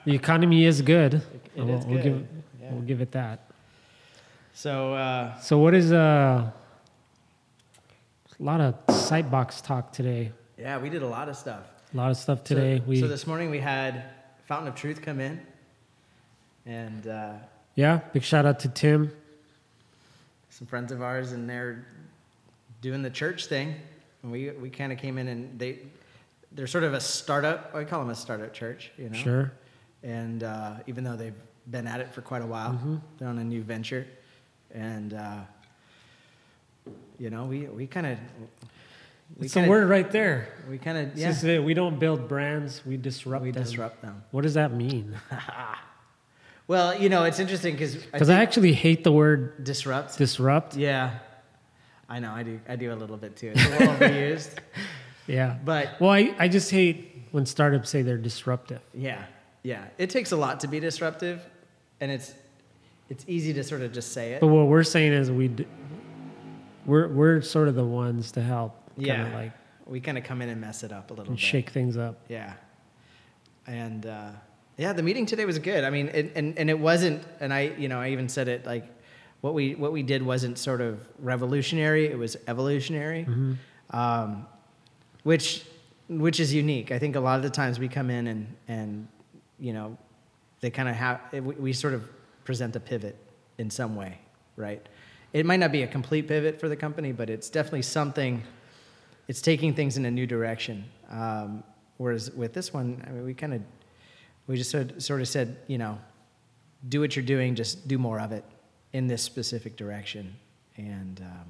The 0.05 0.15
economy 0.15 0.65
is 0.65 0.83
good. 0.83 1.15
It 1.15 1.23
we'll, 1.57 1.79
is 1.79 1.87
we'll 1.87 2.03
good. 2.03 2.03
give 2.03 2.26
Yeah. 2.66 2.73
we'll 2.73 2.82
give 2.82 3.00
it 3.00 3.12
that. 3.12 3.40
So 4.54 4.94
uh, 4.94 5.38
So 5.38 5.58
what 5.58 5.75
is 5.75 5.92
uh, 5.92 6.50
a 8.38 8.42
lot 8.42 8.61
of 8.61 8.75
site 8.94 9.30
Sightbox 9.30 9.64
talk 9.64 9.92
today? 9.92 10.32
yeah, 10.58 10.78
we 10.78 10.88
did 10.88 11.02
a 11.02 11.06
lot 11.06 11.28
of 11.28 11.37
stuff 11.37 11.64
A 11.92 11.96
lot 11.96 12.11
of 12.11 12.16
stuff 12.16 12.42
today. 12.42 12.78
So, 12.78 12.85
we 12.87 13.00
so 13.00 13.08
this 13.08 13.26
morning 13.26 13.50
we 13.50 13.58
had 13.58 14.04
Fountain 14.46 14.68
of 14.68 14.75
Truth 14.75 15.02
come 15.02 15.20
in, 15.20 15.40
and 16.64 17.06
uh, 17.06 17.32
yeah, 17.75 18.00
big 18.12 18.23
shout 18.23 18.46
out 18.46 18.61
to 18.61 18.68
Tim. 18.68 19.12
some 20.50 20.66
friends 20.66 20.92
of 20.92 21.02
ours, 21.02 21.32
and 21.32 21.49
they're 21.49 21.87
doing 22.80 23.02
the 23.02 23.11
church 23.11 23.46
thing. 23.46 23.75
And 24.23 24.32
we 24.32 24.50
we 24.50 24.70
kind 24.70 24.92
of 24.92 24.99
came 24.99 25.18
in, 25.18 25.28
and 25.28 25.58
they 25.58 25.80
they're 26.52 26.66
sort 26.66 26.85
of 26.85 26.94
a 26.94 27.00
startup. 27.00 27.75
I 27.75 27.85
call 27.85 28.00
them 28.00 28.11
a 28.11 28.14
startup 28.14 28.52
church, 28.52 28.90
you 28.96 29.11
know. 29.11 29.18
Sure. 29.18 29.52
And 30.02 30.42
uh, 30.44 30.76
even 30.87 31.04
though 31.04 31.16
they've 31.16 31.35
been 31.70 31.87
at 31.87 32.00
it 32.00 32.12
for 32.14 32.20
quite 32.23 32.42
a 32.42 32.46
while, 32.46 32.73
Mm-hmm. 32.73 32.96
they're 33.18 33.28
on 33.28 33.38
a 33.38 33.44
new 33.44 33.62
venture, 33.62 34.06
and 34.75 35.14
uh, 35.14 35.40
you 37.18 37.30
know 37.30 37.44
we 37.46 37.61
we 37.66 37.87
kind 37.87 38.06
of 38.06 38.18
we 39.38 39.46
It's 39.46 39.54
kinda- 39.54 39.68
word 39.68 39.88
right 39.88 40.11
there. 40.11 40.49
We 40.70 40.78
kind 40.78 40.99
of 40.99 41.16
yeah 41.18 41.32
just 41.32 41.42
we 41.44 41.75
don't 41.75 41.99
build 41.99 42.28
brands, 42.28 42.85
we 42.87 42.96
disrupt 42.96 43.42
we 43.44 43.50
them. 43.50 43.62
disrupt 43.62 44.02
them. 44.02 44.23
What 44.30 44.42
does 44.42 44.54
that 44.54 44.73
mean? 44.73 45.16
Well, 46.68 47.00
you 47.00 47.08
know 47.08 47.23
it's 47.23 47.38
interesting 47.38 47.75
because 47.75 47.94
Because 47.94 48.28
I 48.28 48.42
actually 48.42 48.73
hate 48.73 49.04
the 49.04 49.12
word 49.12 49.62
disrupt. 49.62 50.18
disrupt. 50.18 50.75
Yeah, 50.75 51.18
I 52.08 52.18
know 52.18 52.32
I 52.32 52.42
do. 52.42 52.58
I 52.68 52.75
do 52.75 52.92
a 52.92 52.96
little 52.96 53.16
bit 53.16 53.37
too. 53.37 53.52
It's 53.54 53.64
a 53.64 53.70
little 53.70 53.94
overused, 54.00 54.58
Yeah. 55.28 55.58
but 55.64 56.00
Well, 56.00 56.11
I, 56.11 56.35
I 56.40 56.49
just 56.49 56.73
hate 56.73 57.28
when 57.30 57.46
startups 57.46 57.88
say 57.88 58.02
they're 58.02 58.18
disruptive. 58.18 58.80
yeah, 58.92 59.26
yeah. 59.62 59.85
It 59.96 60.11
takes 60.11 60.32
a 60.32 60.37
lot 60.37 60.58
to 60.61 60.66
be 60.66 60.80
disruptive, 60.80 61.40
and 62.00 62.11
it's 62.11 62.35
it's 63.09 63.25
easy 63.29 63.53
to 63.55 63.62
sort 63.65 63.83
of 63.83 63.93
just 63.93 64.12
say 64.12 64.33
it. 64.33 64.41
But 64.41 64.49
what 64.49 64.67
we're 64.67 64.83
saying 64.83 65.12
is 65.12 65.31
we 65.31 65.49
d- 65.49 65.67
we're 66.85 67.09
we're 67.09 67.40
sort 67.40 67.68
of 67.68 67.75
the 67.75 67.85
ones 67.85 68.33
to 68.33 68.42
help 68.42 68.75
Yeah. 68.97 69.33
like 69.35 69.53
we 69.87 70.01
kind 70.01 70.18
of 70.18 70.25
come 70.25 70.42
in 70.42 70.49
and 70.49 70.61
mess 70.61 70.83
it 70.83 70.92
up 70.92 71.11
a 71.11 71.14
little 71.14 71.27
and 71.31 71.37
bit. 71.37 71.40
shake 71.44 71.70
things 71.70 71.97
up. 71.97 72.18
Yeah. 72.29 72.55
And 73.66 74.07
uh, 74.07 74.31
yeah, 74.77 74.92
the 74.92 75.03
meeting 75.03 75.27
today 75.27 75.44
was 75.44 75.59
good. 75.59 75.85
I 75.85 75.90
mean, 75.90 76.09
and, 76.09 76.31
and, 76.35 76.59
and 76.59 76.70
it 76.70 76.79
wasn't, 76.79 77.23
and 77.40 77.53
I, 77.53 77.73
you 77.79 77.88
know, 77.88 78.01
I 78.01 78.11
even 78.11 78.29
said 78.29 78.49
it 78.49 78.66
like, 78.66 78.85
what 79.40 79.55
we 79.55 79.75
what 79.75 79.92
we 79.92 80.03
did 80.03 80.23
wasn't 80.25 80.59
sort 80.59 80.81
of 80.81 81.07
revolutionary; 81.20 82.07
it 82.07 82.18
was 82.18 82.37
evolutionary, 82.49 83.27
um, 83.90 84.47
which 85.25 85.64
which 86.09 86.40
is 86.40 86.53
unique. 86.55 86.90
I 86.90 86.99
think 86.99 87.16
a 87.16 87.20
lot 87.20 87.37
of 87.37 87.42
the 87.42 87.51
times 87.51 87.79
we 87.79 87.87
come 87.88 88.11
in 88.11 88.27
and 88.27 88.47
and 88.66 89.09
you 89.61 89.73
know, 89.73 89.97
they 90.61 90.71
kind 90.71 90.88
of 90.88 90.95
have 90.95 91.21
we, 91.33 91.40
we 91.40 91.73
sort 91.73 91.95
of 91.95 92.09
present 92.45 92.77
a 92.77 92.81
pivot 92.81 93.16
in 93.59 93.71
some 93.71 93.97
way, 93.97 94.19
right? 94.57 94.87
It 95.33 95.45
might 95.45 95.61
not 95.61 95.73
be 95.73 95.83
a 95.83 95.87
complete 95.87 96.29
pivot 96.29 96.61
for 96.61 96.69
the 96.69 96.77
company, 96.77 97.12
but 97.12 97.29
it's 97.29 97.51
definitely 97.51 97.83
something 97.83 98.42
it's 99.29 99.40
taking 99.40 99.75
things 99.75 99.97
in 99.97 100.05
a 100.05 100.11
new 100.11 100.27
direction. 100.27 100.85
Um, 101.11 101.64
whereas 101.97 102.31
with 102.31 102.53
this 102.53 102.73
one, 102.73 103.05
I 103.07 103.11
mean, 103.11 103.25
we 103.25 103.35
kind 103.35 103.55
of 103.55 103.62
we 104.47 104.57
just 104.57 104.71
sort 104.71 105.03
sort 105.03 105.21
of 105.21 105.29
said, 105.29 105.57
you 105.66 105.79
know, 105.79 105.99
do 106.88 107.01
what 107.01 107.16
you're 107.16 107.25
doing, 107.25 107.55
just 107.55 107.88
do 107.88 107.99
more 107.99 108.21
of 108.21 108.33
it 108.33 108.45
in 108.92 109.07
this 109.07 109.23
specific 109.23 109.77
direction, 109.77 110.35
and 110.77 111.21
um, 111.21 111.47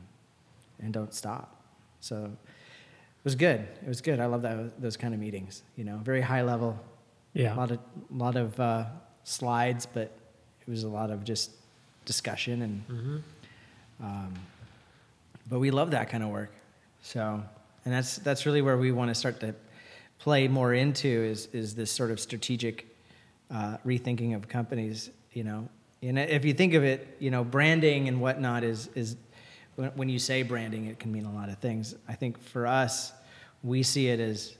and 0.81 0.93
don't 0.93 1.13
stop. 1.13 1.63
So 2.01 2.25
it 2.25 3.25
was 3.25 3.35
good. 3.35 3.61
It 3.61 3.89
was 3.89 4.01
good. 4.01 4.21
I 4.21 4.27
love 4.27 4.43
that 4.43 4.81
those 4.81 4.97
kind 4.97 5.13
of 5.13 5.21
meetings. 5.21 5.63
You 5.77 5.85
know, 5.85 5.99
very 5.99 6.23
high 6.23 6.43
level. 6.43 6.79
Yeah. 7.37 7.55
A 7.55 7.57
lot 7.57 7.71
of 7.71 7.79
lot 8.11 8.37
of 8.37 8.59
uh, 8.59 8.85
slides, 9.25 9.87
but 9.87 10.11
it 10.67 10.71
was 10.71 10.85
a 10.85 10.89
lot 10.89 11.11
of 11.11 11.25
just 11.25 11.51
discussion 12.05 12.63
and. 12.63 12.85
Um, 14.03 14.35
but 15.49 15.59
we 15.59 15.71
love 15.71 15.93
that 15.93 16.11
kind 16.11 16.23
of 16.23 16.31
work. 16.31 16.53
So, 17.03 17.43
and 17.85 17.95
that's 17.95 18.17
that's 18.17 18.47
really 18.47 18.63
where 18.63 18.77
we 18.77 18.91
want 18.91 19.11
to 19.11 19.15
start 19.15 19.41
to 19.41 19.55
play 20.19 20.49
more 20.49 20.75
into 20.75 21.09
is 21.09 21.47
is 21.53 21.75
this 21.75 21.91
sort 21.91 22.11
of 22.11 22.19
strategic 22.19 22.87
uh, 23.51 23.77
rethinking 23.87 24.35
of 24.35 24.49
companies. 24.49 25.11
You 25.33 25.45
know, 25.45 25.69
and 26.03 26.19
if 26.19 26.45
you 26.45 26.55
think 26.55 26.75
of 26.75 26.85
it, 26.85 27.17
you 27.21 27.31
know, 27.31 27.45
branding 27.45 28.09
and 28.09 28.21
whatnot 28.21 28.65
is 28.65 28.89
is 28.95 29.17
when 29.77 30.09
you 30.09 30.19
say 30.19 30.43
branding, 30.43 30.87
it 30.87 30.99
can 30.99 31.13
mean 31.13 31.27
a 31.27 31.33
lot 31.33 31.49
of 31.49 31.59
things. 31.59 31.95
I 32.09 32.15
think 32.15 32.39
for 32.41 32.67
us, 32.67 33.13
we 33.63 33.83
see 33.83 34.09
it 34.09 34.21
as 34.21 34.57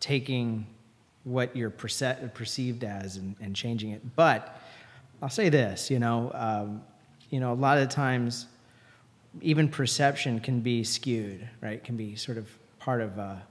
taking 0.00 0.66
what 1.24 1.54
you're 1.54 1.70
perce- 1.70 2.32
perceived 2.34 2.84
as 2.84 3.16
and, 3.16 3.36
and 3.40 3.54
changing 3.54 3.90
it. 3.90 4.16
But 4.16 4.60
I'll 5.22 5.28
say 5.28 5.48
this, 5.48 5.90
you 5.90 5.98
know, 5.98 6.30
um, 6.34 6.82
you 7.28 7.40
know, 7.40 7.52
a 7.52 7.54
lot 7.54 7.78
of 7.78 7.88
times, 7.88 8.46
even 9.40 9.68
perception 9.68 10.40
can 10.40 10.60
be 10.60 10.82
skewed, 10.82 11.48
right? 11.60 11.82
Can 11.82 11.96
be 11.96 12.16
sort 12.16 12.38
of 12.38 12.48
part 12.78 13.00
of 13.00 13.18
a, 13.18 13.42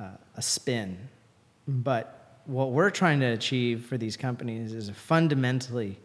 a, 0.00 0.10
a 0.36 0.42
spin. 0.42 0.98
But 1.68 2.40
what 2.46 2.70
we're 2.70 2.90
trying 2.90 3.20
to 3.20 3.26
achieve 3.26 3.84
for 3.86 3.98
these 3.98 4.16
companies 4.16 4.72
is 4.72 4.90
fundamentally 4.90 5.98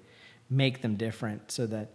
make 0.50 0.82
them 0.82 0.96
different 0.96 1.52
so 1.52 1.66
that 1.68 1.90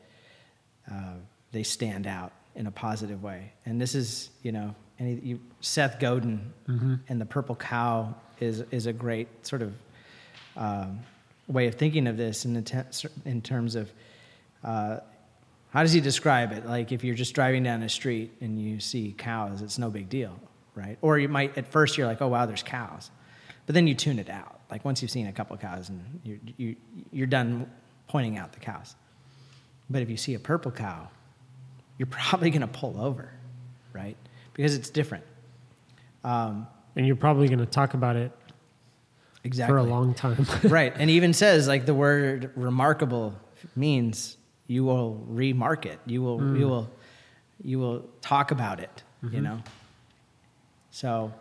uh, 0.91 1.15
they 1.53 1.63
stand 1.63 2.07
out 2.07 2.33
in 2.55 2.67
a 2.67 2.71
positive 2.71 3.23
way. 3.23 3.53
And 3.67 3.81
this 3.81 3.95
is, 3.95 4.31
you 4.43 4.53
know, 4.53 4.75
any, 4.99 5.15
you, 5.15 5.41
Seth 5.61 6.01
Godin 6.01 6.53
and 7.09 7.21
the 7.21 7.27
Purple 7.27 7.57
Cow 7.57 8.15
is 8.41 8.63
is 8.71 8.87
a 8.87 8.93
great 8.93 9.29
sort 9.47 9.63
of 9.63 9.75
um, 10.57 11.01
way 11.49 11.67
of 11.67 11.75
thinking 11.75 12.07
of 12.07 12.17
this 12.17 12.45
in 12.45 12.55
the 12.55 12.63
te- 12.63 13.09
in 13.25 13.43
terms 13.43 13.75
of 13.75 13.93
uh, 14.65 14.99
how 15.71 15.83
does 15.83 15.93
he 15.93 16.01
describe 16.01 16.53
it? 16.53 16.67
Like 16.67 16.93
if 16.93 17.05
you're 17.05 17.15
just 17.15 17.35
driving 17.35 17.63
down 17.63 17.81
the 17.81 17.89
street 17.89 18.33
and 18.41 18.61
you 18.61 18.81
see 18.81 19.15
cows, 19.17 19.63
it's 19.63 19.79
no 19.79 19.91
big 19.91 20.09
deal, 20.09 20.39
right? 20.75 20.97
Or 21.03 21.19
you 21.19 21.29
might 21.29 21.57
at 21.59 21.67
first 21.67 21.99
you're 21.99 22.07
like, 22.07 22.23
oh 22.23 22.29
wow, 22.29 22.47
there's 22.47 22.63
cows, 22.63 23.11
but 23.67 23.75
then 23.75 23.87
you 23.87 23.95
tune 23.95 24.19
it 24.19 24.31
out. 24.31 24.61
Like 24.71 24.85
once 24.85 25.03
you've 25.03 25.11
seen 25.11 25.27
a 25.27 25.33
couple 25.33 25.55
of 25.55 25.61
cows 25.61 25.89
and 25.89 26.21
you 26.25 26.41
you 26.57 26.77
you're 27.13 27.27
done 27.27 27.71
pointing 28.09 28.39
out 28.39 28.53
the 28.53 28.61
cows. 28.61 28.95
But 29.91 30.03
if 30.03 30.11
you 30.11 30.17
see 30.17 30.35
a 30.35 30.39
purple 30.39 30.73
cow, 30.73 31.09
you're 31.99 32.07
probably 32.11 32.51
going 32.51 32.63
to 32.63 32.67
pull 32.67 33.01
over, 33.01 33.31
right? 33.93 34.17
Because 34.57 34.75
it's 34.75 34.91
different. 34.91 35.25
Um, 36.25 36.67
And 36.97 37.07
you're 37.07 37.17
probably 37.17 37.47
going 37.47 37.59
to 37.59 37.67
talk 37.67 37.95
about 37.95 38.17
it 38.17 38.33
exactly. 39.45 39.73
for 39.73 39.79
a 39.79 39.83
long 39.83 40.15
time. 40.15 40.47
right. 40.65 40.93
And 40.97 41.11
even 41.11 41.33
says 41.33 41.69
like 41.69 41.87
the 41.87 41.95
word 41.95 42.51
remarkable 42.57 43.35
means 43.75 44.37
you 44.67 44.85
will 44.85 45.23
remark 45.29 45.87
it. 45.87 46.01
You 46.07 46.23
will 46.23 46.57
you 46.57 46.67
will 46.69 46.91
you 47.63 47.79
will 47.79 48.09
talk 48.21 48.51
about 48.51 48.81
it, 48.81 49.03
you 49.31 49.41
know. 49.41 49.63
So 50.91 51.33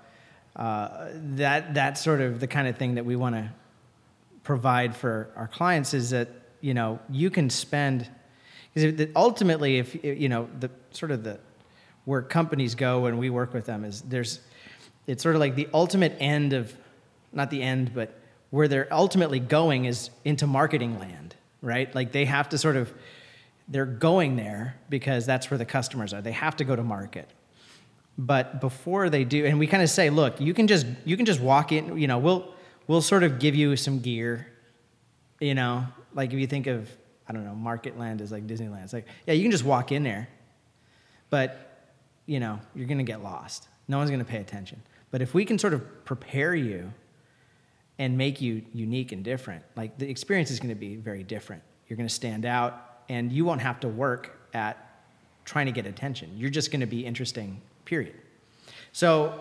uh, 0.56 1.10
that 1.36 1.73
that's 1.73 2.01
sort 2.01 2.21
of 2.21 2.39
the 2.39 2.47
kind 2.47 2.67
of 2.67 2.78
thing 2.78 2.95
that 2.95 3.06
we 3.06 3.15
want 3.15 3.36
to 3.36 3.51
provide 4.43 4.95
for 4.95 5.32
our 5.36 5.47
clients 5.47 5.93
is 5.93 6.12
that 6.12 6.30
you 6.62 6.73
know 6.73 6.99
you 7.10 7.30
can 7.30 7.49
spend 7.49 8.10
because 8.73 9.08
ultimately 9.15 9.80
if 9.80 10.04
you 10.04 10.30
know 10.30 10.47
the 10.60 10.69
sort 10.91 11.12
of 11.12 11.23
the 11.23 11.39
where 12.05 12.21
companies 12.21 12.75
go 12.75 13.01
when 13.01 13.17
we 13.17 13.29
work 13.29 13.53
with 13.53 13.65
them 13.65 13.83
is 13.83 14.01
there's 14.01 14.39
it's 15.07 15.21
sort 15.21 15.35
of 15.35 15.39
like 15.39 15.55
the 15.55 15.67
ultimate 15.73 16.15
end 16.19 16.53
of 16.53 16.73
not 17.33 17.49
the 17.49 17.61
end 17.61 17.93
but 17.93 18.19
where 18.49 18.67
they're 18.67 18.91
ultimately 18.93 19.39
going 19.39 19.85
is 19.85 20.09
into 20.23 20.47
marketing 20.47 20.97
land 20.99 21.35
right? 21.65 21.93
Like 21.93 22.11
they 22.11 22.25
have 22.25 22.49
to 22.49 22.57
sort 22.57 22.77
of, 22.77 22.93
they're 23.67 23.85
going 23.85 24.35
there 24.35 24.75
because 24.87 25.25
that's 25.25 25.49
where 25.49 25.57
the 25.57 25.65
customers 25.65 26.13
are. 26.13 26.21
They 26.21 26.31
have 26.31 26.55
to 26.57 26.63
go 26.63 26.75
to 26.75 26.83
market. 26.83 27.27
But 28.17 28.61
before 28.61 29.09
they 29.09 29.25
do, 29.25 29.45
and 29.45 29.59
we 29.59 29.67
kind 29.67 29.83
of 29.83 29.89
say, 29.89 30.09
look, 30.09 30.39
you 30.39 30.53
can 30.53 30.67
just 30.67 30.85
you 31.03 31.17
can 31.17 31.25
just 31.25 31.41
walk 31.41 31.73
in. 31.73 31.97
You 31.97 32.07
know, 32.07 32.17
we'll 32.17 32.53
we'll 32.87 33.01
sort 33.01 33.23
of 33.23 33.39
give 33.39 33.55
you 33.55 33.75
some 33.75 33.99
gear. 33.99 34.47
You 35.41 35.53
know, 35.53 35.85
like 36.13 36.31
if 36.31 36.39
you 36.39 36.47
think 36.47 36.67
of 36.67 36.89
I 37.27 37.33
don't 37.33 37.43
know, 37.43 37.55
market 37.55 37.99
land 37.99 38.21
is 38.21 38.31
like 38.31 38.47
Disneyland. 38.47 38.85
It's 38.85 38.93
like 38.93 39.05
yeah, 39.27 39.33
you 39.33 39.41
can 39.41 39.51
just 39.51 39.65
walk 39.65 39.91
in 39.91 40.03
there, 40.03 40.29
but 41.29 41.64
you 42.25 42.39
know 42.39 42.59
you're 42.75 42.88
gonna 42.88 43.03
get 43.03 43.23
lost. 43.23 43.67
No 43.88 43.97
one's 43.97 44.11
gonna 44.11 44.25
pay 44.25 44.39
attention. 44.39 44.81
But 45.11 45.21
if 45.21 45.33
we 45.33 45.45
can 45.45 45.57
sort 45.57 45.73
of 45.73 46.05
prepare 46.05 46.55
you 46.55 46.91
and 47.97 48.17
make 48.17 48.41
you 48.41 48.63
unique 48.73 49.11
and 49.11 49.23
different, 49.23 49.63
like 49.75 49.97
the 49.97 50.09
experience 50.09 50.51
is 50.51 50.59
gonna 50.59 50.75
be 50.75 50.95
very 50.95 51.23
different. 51.23 51.63
You're 51.88 51.97
gonna 51.97 52.09
stand 52.09 52.45
out, 52.45 53.03
and 53.09 53.31
you 53.31 53.45
won't 53.45 53.61
have 53.61 53.79
to 53.81 53.88
work 53.88 54.39
at 54.53 54.77
trying 55.45 55.67
to 55.67 55.71
get 55.71 55.85
attention. 55.85 56.31
You're 56.35 56.49
just 56.49 56.71
gonna 56.71 56.88
be 56.88 57.05
interesting 57.05 57.61
period. 57.85 58.15
So 58.91 59.39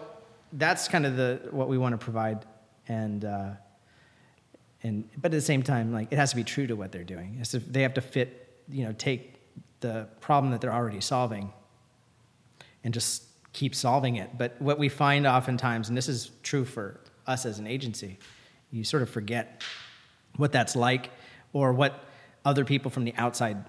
that's 0.52 0.88
kind 0.88 1.06
of 1.06 1.16
the 1.16 1.40
what 1.50 1.68
we 1.68 1.78
want 1.78 1.92
to 1.92 1.98
provide, 1.98 2.44
and 2.88 3.24
uh, 3.24 3.50
and 4.82 5.08
but 5.16 5.32
at 5.32 5.36
the 5.36 5.40
same 5.40 5.62
time, 5.62 5.92
like 5.92 6.12
it 6.12 6.16
has 6.16 6.30
to 6.30 6.36
be 6.36 6.44
true 6.44 6.66
to 6.66 6.76
what 6.76 6.92
they're 6.92 7.04
doing. 7.04 7.38
It's 7.40 7.52
they 7.52 7.82
have 7.82 7.94
to 7.94 8.00
fit, 8.00 8.62
you 8.68 8.84
know, 8.84 8.92
take 8.92 9.34
the 9.80 10.06
problem 10.20 10.52
that 10.52 10.60
they're 10.60 10.72
already 10.72 11.00
solving, 11.00 11.52
and 12.84 12.94
just 12.94 13.24
keep 13.52 13.74
solving 13.74 14.16
it. 14.16 14.36
But 14.38 14.60
what 14.60 14.78
we 14.78 14.88
find 14.88 15.26
oftentimes, 15.26 15.88
and 15.88 15.96
this 15.96 16.08
is 16.08 16.30
true 16.42 16.64
for 16.64 17.00
us 17.26 17.46
as 17.46 17.58
an 17.58 17.66
agency, 17.66 18.18
you 18.70 18.84
sort 18.84 19.02
of 19.02 19.10
forget 19.10 19.62
what 20.36 20.52
that's 20.52 20.76
like 20.76 21.10
or 21.52 21.72
what 21.72 22.04
other 22.44 22.64
people 22.64 22.90
from 22.90 23.04
the 23.04 23.14
outside 23.16 23.64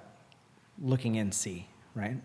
looking 0.80 1.16
in 1.16 1.32
see, 1.32 1.68
right? 1.94 2.18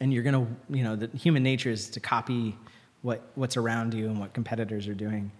and 0.00 0.12
you're 0.12 0.22
gonna 0.22 0.46
you 0.68 0.82
know 0.82 0.96
the 0.96 1.08
human 1.16 1.42
nature 1.42 1.70
is 1.70 1.88
to 1.90 2.00
copy 2.00 2.56
what 3.02 3.22
what's 3.34 3.56
around 3.56 3.94
you 3.94 4.06
and 4.06 4.18
what 4.18 4.32
competitors 4.32 4.86
are 4.86 4.94
doing 4.94 5.30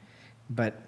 but 0.50 0.82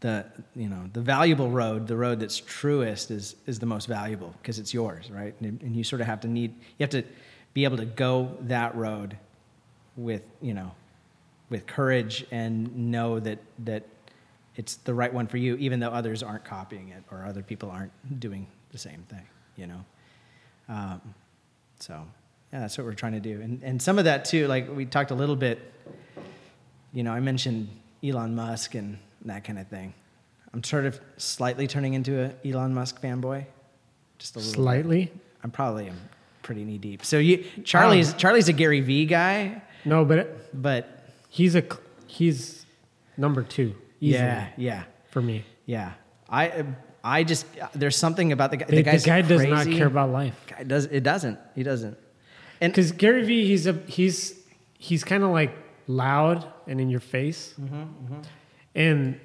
the 0.00 0.24
you 0.54 0.68
know 0.68 0.88
the 0.92 1.00
valuable 1.00 1.50
road 1.50 1.86
the 1.86 1.96
road 1.96 2.20
that's 2.20 2.38
truest 2.38 3.10
is 3.10 3.36
is 3.46 3.58
the 3.58 3.66
most 3.66 3.86
valuable 3.86 4.34
because 4.40 4.58
it's 4.58 4.72
yours 4.74 5.10
right 5.10 5.34
and, 5.40 5.60
and, 5.62 5.76
you 5.76 5.84
sort 5.84 6.00
of 6.00 6.06
have 6.06 6.20
to 6.20 6.28
need 6.28 6.52
you 6.78 6.84
have 6.84 6.90
to 6.90 7.04
be 7.54 7.64
able 7.64 7.76
to 7.76 7.84
go 7.84 8.36
that 8.42 8.74
road 8.74 9.16
with 9.96 10.22
you 10.40 10.54
know 10.54 10.72
with 11.50 11.66
courage 11.66 12.24
and 12.30 12.90
know 12.90 13.20
that 13.20 13.38
that 13.60 13.84
it's 14.56 14.76
the 14.76 14.94
right 14.94 15.12
one 15.12 15.26
for 15.26 15.36
you 15.36 15.56
even 15.56 15.80
though 15.80 15.90
others 15.90 16.22
aren't 16.22 16.44
copying 16.44 16.88
it 16.88 17.02
or 17.10 17.24
other 17.26 17.42
people 17.42 17.70
aren't 17.70 17.92
doing 18.20 18.46
the 18.70 18.78
same 18.78 19.04
thing 19.08 19.26
you 19.56 19.66
know 19.66 19.84
um, 20.68 21.00
so 21.78 22.06
yeah, 22.52 22.60
that's 22.60 22.76
what 22.76 22.86
we're 22.86 22.94
trying 22.94 23.12
to 23.12 23.20
do. 23.20 23.40
And, 23.40 23.62
and 23.62 23.80
some 23.80 23.98
of 23.98 24.04
that 24.04 24.24
too, 24.24 24.46
like 24.46 24.74
we 24.74 24.84
talked 24.84 25.10
a 25.10 25.14
little 25.14 25.36
bit, 25.36 25.72
you 26.92 27.02
know, 27.02 27.12
I 27.12 27.20
mentioned 27.20 27.68
Elon 28.04 28.34
Musk 28.34 28.74
and 28.74 28.98
that 29.24 29.44
kind 29.44 29.58
of 29.58 29.68
thing. 29.68 29.94
I'm 30.52 30.62
sort 30.62 30.84
of 30.84 31.00
slightly 31.16 31.66
turning 31.66 31.94
into 31.94 32.20
an 32.20 32.34
Elon 32.44 32.74
Musk 32.74 33.00
fanboy. 33.00 33.46
Just 34.18 34.36
a 34.36 34.38
little 34.38 34.52
Slightly? 34.52 35.06
Bit. 35.06 35.16
I'm 35.42 35.50
probably 35.50 35.90
pretty 36.42 36.64
knee 36.64 36.78
deep. 36.78 37.04
So 37.04 37.18
you, 37.18 37.44
Charlie's, 37.64 38.12
um, 38.12 38.18
Charlie's 38.18 38.48
a 38.48 38.52
Gary 38.52 38.80
Vee 38.80 39.06
guy. 39.06 39.62
No, 39.84 40.04
but, 40.04 40.50
but 40.60 41.04
he's 41.28 41.54
a, 41.56 41.64
he's 42.06 42.66
number 43.16 43.42
two. 43.42 43.74
Easily, 44.00 44.24
yeah. 44.24 44.48
Yeah. 44.56 44.84
For 45.10 45.22
me. 45.22 45.44
Yeah. 45.66 45.92
I, 46.28 46.64
I 47.04 47.24
just, 47.24 47.46
there's 47.74 47.96
something 47.96 48.32
about 48.32 48.50
the 48.50 48.58
guy. 48.58 48.66
The, 48.66 48.82
the 48.82 48.98
guy 48.98 49.22
does 49.22 49.44
not 49.44 49.66
care 49.66 49.86
about 49.86 50.10
life. 50.10 50.38
Guy 50.46 50.64
does, 50.64 50.86
it 50.86 51.02
doesn't. 51.02 51.38
He 51.54 51.62
doesn't. 51.62 51.98
And 52.60 52.72
because 52.72 52.92
Gary 52.92 53.24
Vee, 53.24 53.44
he's 53.44 53.66
a 53.66 53.72
he's 53.88 54.38
he's 54.78 55.02
kind 55.02 55.24
of 55.24 55.30
like 55.30 55.52
loud 55.88 56.46
and 56.68 56.80
in 56.80 56.90
your 56.90 57.00
face, 57.00 57.54
mm-hmm, 57.60 57.74
mm-hmm. 57.74 58.20
and 58.76 59.20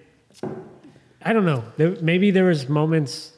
I 1.21 1.33
don't 1.33 1.45
know. 1.45 1.63
There, 1.77 1.95
maybe 2.01 2.31
there 2.31 2.45
was 2.45 2.67
moments, 2.67 3.33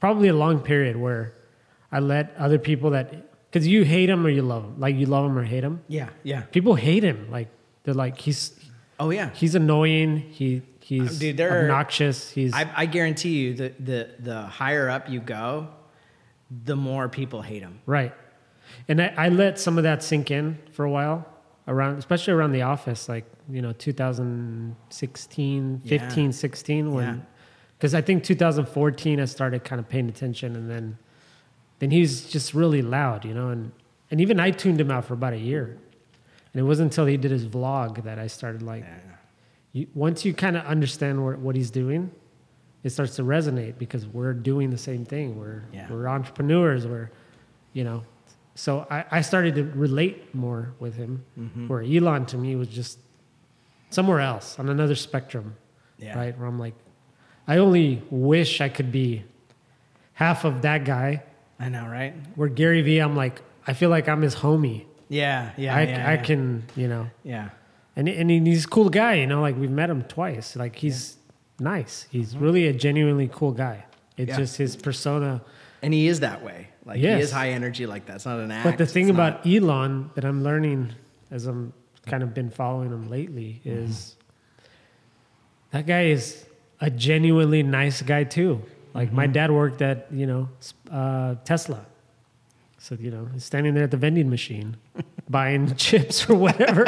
probably 0.00 0.26
a 0.26 0.34
long 0.34 0.58
period 0.58 0.96
where 0.96 1.34
I 1.94 2.00
let 2.00 2.34
other 2.36 2.58
people 2.58 2.90
that 2.90 3.14
because 3.50 3.66
you 3.66 3.84
hate 3.84 4.10
him 4.10 4.26
or 4.26 4.28
you 4.28 4.42
love 4.42 4.64
him, 4.64 4.80
like 4.80 4.96
you 4.96 5.06
love 5.06 5.26
him 5.26 5.38
or 5.38 5.44
hate 5.44 5.62
him. 5.62 5.82
Yeah, 5.88 6.08
yeah. 6.24 6.42
People 6.42 6.74
hate 6.74 7.04
him. 7.04 7.30
Like 7.30 7.48
they're 7.84 7.94
like 7.94 8.18
he's. 8.18 8.58
Oh 8.98 9.10
yeah. 9.10 9.30
He's 9.32 9.54
annoying. 9.54 10.18
He 10.18 10.62
he's 10.80 11.16
uh, 11.16 11.20
Dude, 11.20 11.40
obnoxious. 11.40 12.30
He's. 12.30 12.52
I, 12.52 12.68
I 12.74 12.86
guarantee 12.86 13.36
you 13.36 13.54
that 13.54 13.84
the 13.84 14.10
the 14.18 14.42
higher 14.42 14.90
up 14.90 15.08
you 15.08 15.20
go, 15.20 15.68
the 16.64 16.76
more 16.76 17.08
people 17.08 17.42
hate 17.42 17.62
him. 17.62 17.80
Right. 17.86 18.12
And 18.88 19.00
I, 19.00 19.14
I, 19.16 19.28
let 19.28 19.60
some 19.60 19.78
of 19.78 19.84
that 19.84 20.02
sink 20.02 20.30
in 20.30 20.58
for 20.72 20.84
a 20.84 20.90
while 20.90 21.26
around, 21.68 21.98
especially 21.98 22.34
around 22.34 22.52
the 22.52 22.62
office, 22.62 23.08
like, 23.08 23.24
you 23.48 23.62
know, 23.62 23.72
2016, 23.72 25.82
yeah. 25.84 25.98
15, 25.98 26.32
16, 26.32 26.92
when, 26.92 27.24
because 27.76 27.92
yeah. 27.92 27.98
I 27.98 28.02
think 28.02 28.24
2014, 28.24 29.20
I 29.20 29.24
started 29.26 29.62
kind 29.64 29.78
of 29.78 29.88
paying 29.88 30.08
attention 30.08 30.56
and 30.56 30.68
then, 30.70 30.98
then 31.84 31.90
he's 31.90 32.24
just 32.30 32.54
really 32.54 32.80
loud, 32.80 33.26
you 33.26 33.34
know, 33.34 33.50
and, 33.50 33.70
and 34.10 34.18
even 34.18 34.40
I 34.40 34.52
tuned 34.52 34.80
him 34.80 34.90
out 34.90 35.04
for 35.04 35.12
about 35.12 35.34
a 35.34 35.38
year. 35.38 35.76
And 36.54 36.60
it 36.60 36.62
wasn't 36.62 36.92
until 36.92 37.04
he 37.04 37.18
did 37.18 37.30
his 37.30 37.44
vlog 37.46 38.02
that 38.04 38.18
I 38.18 38.26
started 38.26 38.62
like, 38.62 38.84
yeah. 38.84 38.98
you, 39.74 39.86
once 39.92 40.24
you 40.24 40.32
kind 40.32 40.56
of 40.56 40.64
understand 40.64 41.22
what, 41.22 41.38
what 41.38 41.54
he's 41.54 41.70
doing, 41.70 42.10
it 42.84 42.88
starts 42.88 43.16
to 43.16 43.22
resonate 43.22 43.76
because 43.76 44.06
we're 44.06 44.32
doing 44.32 44.70
the 44.70 44.78
same 44.78 45.04
thing. 45.04 45.38
We're, 45.38 45.64
we're 45.90 46.08
entrepreneurs. 46.08 46.86
We're, 46.86 47.10
you 47.74 47.84
know, 47.84 48.02
so 48.54 48.86
I, 48.90 49.04
I 49.10 49.20
started 49.20 49.54
to 49.56 49.64
relate 49.64 50.34
more 50.34 50.72
with 50.78 50.94
him, 50.94 51.22
mm-hmm. 51.38 51.68
where 51.68 51.82
Elon 51.82 52.24
to 52.26 52.38
me 52.38 52.56
was 52.56 52.68
just 52.68 52.98
somewhere 53.90 54.20
else 54.20 54.58
on 54.58 54.70
another 54.70 54.94
spectrum, 54.94 55.54
yeah. 55.98 56.16
right? 56.16 56.38
Where 56.38 56.48
I'm 56.48 56.58
like, 56.58 56.76
I 57.46 57.58
only 57.58 58.02
wish 58.08 58.62
I 58.62 58.70
could 58.70 58.90
be 58.90 59.24
half 60.14 60.46
of 60.46 60.62
that 60.62 60.86
guy. 60.86 61.24
I 61.58 61.68
know, 61.68 61.86
right? 61.86 62.14
Where 62.34 62.48
Gary 62.48 62.82
Vee, 62.82 62.98
I'm 62.98 63.16
like, 63.16 63.42
I 63.66 63.72
feel 63.72 63.90
like 63.90 64.08
I'm 64.08 64.22
his 64.22 64.36
homie. 64.36 64.84
Yeah, 65.08 65.52
yeah, 65.56 65.76
I, 65.76 65.82
yeah, 65.82 66.08
I 66.08 66.12
yeah. 66.14 66.22
can, 66.22 66.64
you 66.74 66.88
know. 66.88 67.10
Yeah. 67.22 67.50
And 67.96 68.08
and 68.08 68.30
he's 68.30 68.64
a 68.64 68.68
cool 68.68 68.88
guy, 68.88 69.14
you 69.14 69.26
know. 69.26 69.40
Like 69.40 69.56
we've 69.56 69.70
met 69.70 69.88
him 69.88 70.02
twice. 70.02 70.56
Like 70.56 70.76
he's 70.76 71.16
yeah. 71.60 71.64
nice. 71.64 72.06
He's 72.10 72.34
mm-hmm. 72.34 72.44
really 72.44 72.66
a 72.66 72.72
genuinely 72.72 73.30
cool 73.32 73.52
guy. 73.52 73.84
It's 74.16 74.36
just 74.36 74.56
his 74.56 74.76
persona. 74.76 75.42
And 75.82 75.92
he 75.92 76.08
is 76.08 76.20
that 76.20 76.42
way. 76.42 76.68
Like 76.84 77.00
yes. 77.00 77.16
he 77.16 77.22
is 77.22 77.30
high 77.30 77.50
energy 77.50 77.86
like 77.86 78.06
that. 78.06 78.16
It's 78.16 78.26
not 78.26 78.40
an 78.40 78.50
act. 78.50 78.64
But 78.64 78.78
the 78.78 78.86
thing 78.86 79.08
it's 79.08 79.14
about 79.14 79.44
not... 79.44 79.54
Elon 79.54 80.10
that 80.14 80.24
I'm 80.24 80.42
learning 80.42 80.92
as 81.30 81.46
I'm 81.46 81.72
kind 82.06 82.22
of 82.22 82.34
been 82.34 82.50
following 82.50 82.90
him 82.90 83.08
lately 83.08 83.60
is 83.64 83.88
mm. 83.88 84.64
that 85.70 85.86
guy 85.86 86.06
is 86.06 86.44
a 86.80 86.90
genuinely 86.90 87.62
nice 87.62 88.02
guy 88.02 88.24
too. 88.24 88.62
Like 88.94 89.08
mm-hmm. 89.08 89.16
my 89.16 89.26
dad 89.26 89.50
worked 89.50 89.82
at, 89.82 90.06
you 90.10 90.26
know, 90.26 90.48
uh, 90.90 91.34
Tesla. 91.44 91.84
So, 92.78 92.96
you 93.00 93.10
know, 93.10 93.28
he's 93.32 93.44
standing 93.44 93.74
there 93.74 93.84
at 93.84 93.90
the 93.90 93.96
vending 93.96 94.30
machine 94.30 94.76
buying 95.28 95.74
chips 95.76 96.28
or 96.30 96.36
whatever. 96.36 96.84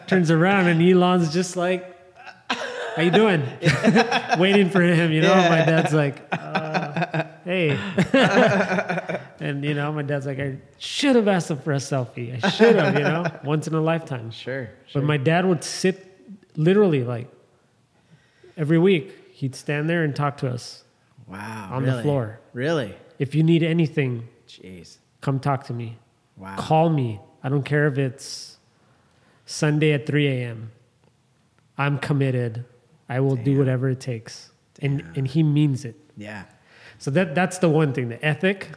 Turns 0.06 0.30
around 0.30 0.66
and 0.66 0.82
Elon's 0.82 1.32
just 1.32 1.56
like, 1.56 1.96
how 2.96 3.02
you 3.02 3.10
doing? 3.10 3.42
Waiting 4.38 4.68
for 4.70 4.82
him, 4.82 5.12
you 5.12 5.20
know. 5.20 5.34
Yeah. 5.34 5.48
My 5.48 5.64
dad's 5.64 5.92
like, 5.92 6.26
uh, 6.32 7.24
hey, 7.44 7.78
and 9.40 9.64
you 9.64 9.74
know, 9.74 9.92
my 9.92 10.02
dad's 10.02 10.26
like, 10.26 10.40
I 10.40 10.58
should 10.78 11.16
have 11.16 11.28
asked 11.28 11.50
him 11.50 11.58
for 11.58 11.72
a 11.72 11.76
selfie. 11.76 12.42
I 12.42 12.48
should 12.50 12.76
have, 12.76 12.94
you 12.94 13.04
know, 13.04 13.26
once 13.44 13.68
in 13.68 13.74
a 13.74 13.80
lifetime. 13.80 14.30
Sure, 14.30 14.70
sure. 14.86 15.00
But 15.00 15.04
my 15.04 15.16
dad 15.16 15.46
would 15.46 15.62
sit 15.62 16.18
literally 16.56 17.04
like 17.04 17.28
every 18.56 18.78
week. 18.78 19.14
He'd 19.32 19.54
stand 19.54 19.88
there 19.88 20.02
and 20.02 20.14
talk 20.14 20.36
to 20.38 20.48
us. 20.48 20.84
Wow, 21.30 21.70
on 21.72 21.84
really? 21.84 21.96
the 21.96 22.02
floor. 22.02 22.40
Really? 22.52 22.94
If 23.18 23.34
you 23.34 23.42
need 23.42 23.62
anything, 23.62 24.28
jeez, 24.48 24.98
come 25.20 25.38
talk 25.38 25.64
to 25.64 25.72
me. 25.72 25.98
Wow. 26.36 26.56
Call 26.56 26.90
me. 26.90 27.20
I 27.42 27.48
don't 27.48 27.64
care 27.64 27.86
if 27.86 27.98
it's 27.98 28.58
Sunday 29.46 29.92
at 29.92 30.06
3 30.06 30.26
a.m. 30.26 30.72
I'm 31.78 31.98
committed. 31.98 32.64
I 33.08 33.20
will 33.20 33.36
Damn. 33.36 33.44
do 33.44 33.58
whatever 33.58 33.88
it 33.88 34.00
takes. 34.00 34.50
Damn. 34.74 34.92
And 34.92 35.16
and 35.16 35.28
he 35.28 35.42
means 35.42 35.84
it. 35.84 35.96
Yeah. 36.16 36.44
So 36.98 37.10
that 37.12 37.34
that's 37.34 37.58
the 37.58 37.68
one 37.68 37.92
thing, 37.92 38.08
the 38.08 38.24
ethic. 38.24 38.68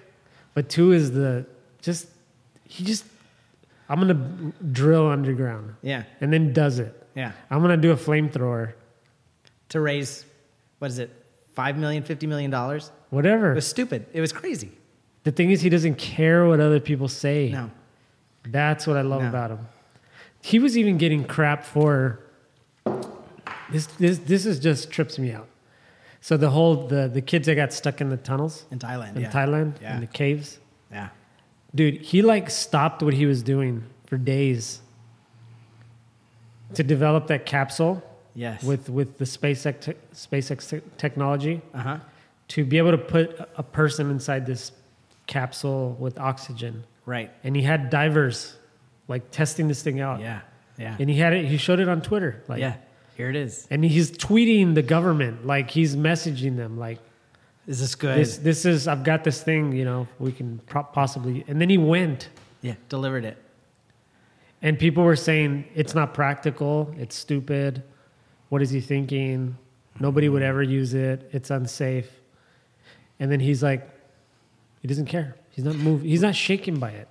But 0.54 0.70
two 0.70 0.92
is 0.92 1.12
the 1.12 1.46
just 1.82 2.08
he 2.68 2.84
just 2.84 3.06
I'm 3.90 4.00
gonna 4.00 4.54
drill 4.72 5.08
underground. 5.08 5.76
Yeah. 5.82 6.04
And 6.22 6.32
then 6.32 6.54
does 6.54 6.80
it. 6.80 6.96
Yeah. 7.16 7.34
I'm 7.50 7.62
gonna 7.62 7.78
do 7.78 7.92
a 7.92 7.98
flamethrower. 7.98 8.74
To 9.70 9.80
raise 9.80 10.26
what 10.80 10.92
is 10.92 11.00
it? 11.00 11.23
Five 11.54 11.78
million, 11.78 12.04
fifty 12.04 12.28
million 12.28 12.50
dollars? 12.52 12.92
Whatever. 13.10 13.52
It 13.52 13.56
was 13.56 13.68
stupid. 13.68 14.06
It 14.14 14.22
was 14.22 14.32
crazy. 14.34 14.72
The 15.24 15.32
thing 15.32 15.52
is 15.52 15.62
he 15.62 15.70
doesn't 15.70 15.96
care 15.96 16.46
what 16.48 16.60
other 16.60 16.80
people 16.80 17.08
say. 17.08 17.50
No. 17.52 17.70
That's 18.46 18.86
what 18.88 18.98
I 18.98 19.02
love 19.02 19.22
no. 19.22 19.30
about 19.30 19.52
him. 19.52 19.60
He 20.42 20.60
was 20.60 20.78
even 20.78 20.98
getting 20.98 21.24
crap 21.24 21.64
for 21.64 22.20
this, 23.72 23.86
this, 23.98 24.18
this 24.20 24.46
is 24.46 24.60
just 24.60 24.92
trips 24.92 25.18
me 25.18 25.32
out. 25.32 25.48
So 26.22 26.38
the 26.38 26.50
whole 26.50 26.88
the 26.88 27.08
the 27.08 27.22
kids 27.22 27.46
that 27.48 27.56
got 27.56 27.72
stuck 27.74 28.02
in 28.02 28.10
the 28.10 28.18
tunnels 28.18 28.66
In 28.72 28.80
Thailand. 28.80 29.16
in 29.16 29.22
yeah. 29.24 29.32
Thailand 29.32 29.82
Yeah. 29.82 29.96
in 29.96 30.02
the 30.02 30.08
caves, 30.08 30.60
Yeah. 30.92 31.10
dude, 31.76 32.02
he 32.02 32.22
like 32.22 32.50
stopped 32.50 33.02
what 33.04 33.14
he 33.14 33.26
was 33.26 33.44
doing 33.44 33.84
for 34.08 34.18
days 34.18 34.82
to 36.74 36.84
develop 36.84 37.28
that 37.28 37.46
capsule 37.46 38.02
Yes. 38.36 38.64
with 38.64 38.90
with 38.90 39.18
the 39.20 39.26
SpaceX 39.26 39.80
te- 39.82 39.94
SpaceX 40.14 40.70
te- 40.70 40.82
technology 40.98 41.62
uh 41.74 41.78
huh. 41.80 41.98
to 42.50 42.66
be 42.66 42.78
able 42.80 42.92
to 42.92 42.98
put 42.98 43.40
a- 43.40 43.48
a 43.58 43.64
person 43.64 44.10
inside 44.10 44.46
this 44.46 44.72
capsule 45.28 45.96
with 46.00 46.18
oxygen, 46.20 46.84
Right. 47.06 47.32
and 47.44 47.56
he 47.56 47.62
had 47.62 47.90
divers 47.90 48.56
like 49.08 49.30
testing 49.32 49.68
this 49.68 49.82
thing 49.84 50.00
out, 50.00 50.20
Yeah. 50.20 50.42
Yeah. 50.78 50.96
and 51.00 51.10
he 51.10 51.18
had 51.18 51.34
it. 51.34 51.46
He 51.46 51.58
showed 51.58 51.80
it 51.80 51.88
on 51.88 52.02
Twitter, 52.02 52.42
like 52.48 52.60
yeah. 52.60 52.76
Here 53.16 53.30
it 53.30 53.36
is. 53.36 53.68
and 53.70 53.86
he's 53.86 54.10
tweeting 54.12 54.74
the 54.74 54.82
government 54.82 55.46
like 55.46 55.70
he's 55.70 55.96
messaging 55.96 56.58
them 56.58 56.80
like 56.80 56.98
Is 57.68 57.80
this 57.80 57.94
good? 57.94 58.18
this 58.18 58.38
this 58.38 58.66
is 58.66 58.88
i've 58.88 59.04
got 59.04 59.24
this 59.24 59.44
thing 59.44 59.72
you 59.72 59.86
know 59.86 60.08
we 60.18 60.32
can 60.32 60.58
pro- 60.66 60.82
possibly 60.82 61.46
and 61.48 61.62
then 61.62 61.70
he 61.70 61.78
went 61.78 62.30
yeah. 62.64 62.74
Delivered 62.90 63.24
it. 63.24 63.38
and 64.64 64.80
people 64.80 65.04
were 65.04 65.16
saying 65.16 65.66
it's 65.76 65.94
not 65.94 66.16
practical 66.16 66.92
it's 66.98 67.16
stupid 67.16 67.84
what 68.54 68.62
is 68.62 68.70
he 68.70 68.80
thinking 68.80 69.58
nobody 70.00 70.28
would 70.34 70.44
ever 70.52 70.62
use 70.62 70.94
it 70.94 71.28
it's 71.38 71.50
unsafe 71.50 72.12
and 73.20 73.32
then 73.32 73.40
he's 73.40 73.62
like 73.64 73.82
he 74.82 74.88
doesn't 74.88 75.08
care 75.08 75.36
he's 75.56 75.66
not 75.66 75.76
moved 75.88 76.06
he's 76.06 76.22
not 76.22 76.36
shaken 76.36 76.78
by 76.80 76.92
it 77.04 77.10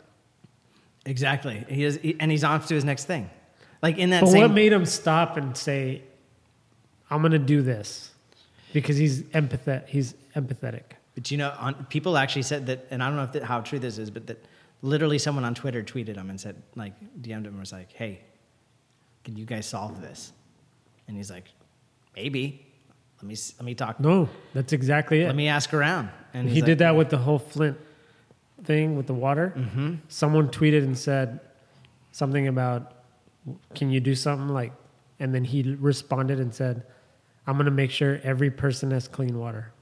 Exactly. 1.05 1.65
He 1.69 1.83
is, 1.83 1.99
he- 2.01 2.17
and 2.21 2.31
he's 2.31 2.45
off 2.45 2.69
to 2.69 2.75
his 2.77 2.85
next 2.85 3.07
thing. 3.07 3.29
Like 3.83 3.99
in 3.99 4.11
that 4.11 4.21
but 4.21 4.31
same. 4.31 4.43
what 4.43 4.53
made 4.53 4.73
him 4.73 4.87
stop 4.87 5.37
and 5.37 5.57
say 5.57 6.03
i'm 7.11 7.21
gonna 7.23 7.41
do 7.55 7.61
this 7.61 8.13
because 8.73 8.97
he's 8.97 9.23
empathetic 9.41 9.89
he's 9.89 10.15
empathetic 10.37 10.87
But 11.17 11.25
you 11.33 11.39
know, 11.39 11.53
on, 11.59 11.75
people 11.97 12.17
actually 12.17 12.43
said 12.53 12.67
that, 12.67 12.87
and 12.93 13.03
I 13.03 13.09
don't 13.09 13.17
know 13.17 13.25
if 13.25 13.33
that, 13.33 13.43
how 13.43 13.61
true 13.63 13.81
this 13.81 13.99
is, 13.99 14.11
but 14.11 14.29
that 14.29 14.39
literally 14.93 15.19
someone 15.19 15.45
on 15.45 15.55
Twitter 15.63 15.83
tweeted 15.83 16.17
him 16.17 16.31
and 16.31 16.41
said, 16.41 16.55
like, 16.83 16.95
DM'd 17.21 17.47
him 17.49 17.53
and 17.55 17.61
was 17.67 17.73
like, 17.81 17.91
"Hey, 17.93 18.13
can 19.25 19.37
you 19.37 19.45
guys 19.45 19.67
solve 19.67 20.01
this?" 20.01 20.33
And 21.09 21.17
he's 21.17 21.31
like, 21.31 21.49
"Maybe. 22.17 22.67
Let 23.21 23.29
me 23.29 23.37
let 23.59 23.65
me 23.65 23.75
talk. 23.75 24.01
no 24.01 24.29
that's 24.53 24.73
exactly 24.73 25.21
it 25.23 25.27
Let 25.27 25.37
me 25.37 25.49
ask 25.49 25.73
around." 25.75 26.11
And 26.35 26.49
he 26.49 26.57
he's 26.57 26.65
did 26.65 26.79
that 26.79 26.97
with 26.97 27.11
the 27.11 27.19
whole 27.19 27.39
Flint 27.39 27.79
thing 28.65 28.97
with 28.97 29.07
the 29.07 29.15
water. 29.15 29.53
Mm-hmm. 29.57 29.95
Someone 30.09 30.49
tweeted 30.49 30.83
and 30.85 30.97
said 30.99 31.41
something 32.13 32.49
about, 32.49 32.93
"Can 33.75 33.91
you 33.91 34.01
do 34.01 34.15
something 34.15 34.49
like?" 34.49 34.73
And 35.21 35.35
then 35.35 35.45
he 35.45 35.77
responded 35.79 36.41
and 36.41 36.53
said, 36.55 36.85
"I'm 37.47 37.55
going 37.55 37.67
to 37.67 37.71
make 37.71 37.91
sure 37.91 38.19
every 38.25 38.51
person 38.51 38.91
has 38.91 39.07
clean 39.09 39.39
water." 39.39 39.73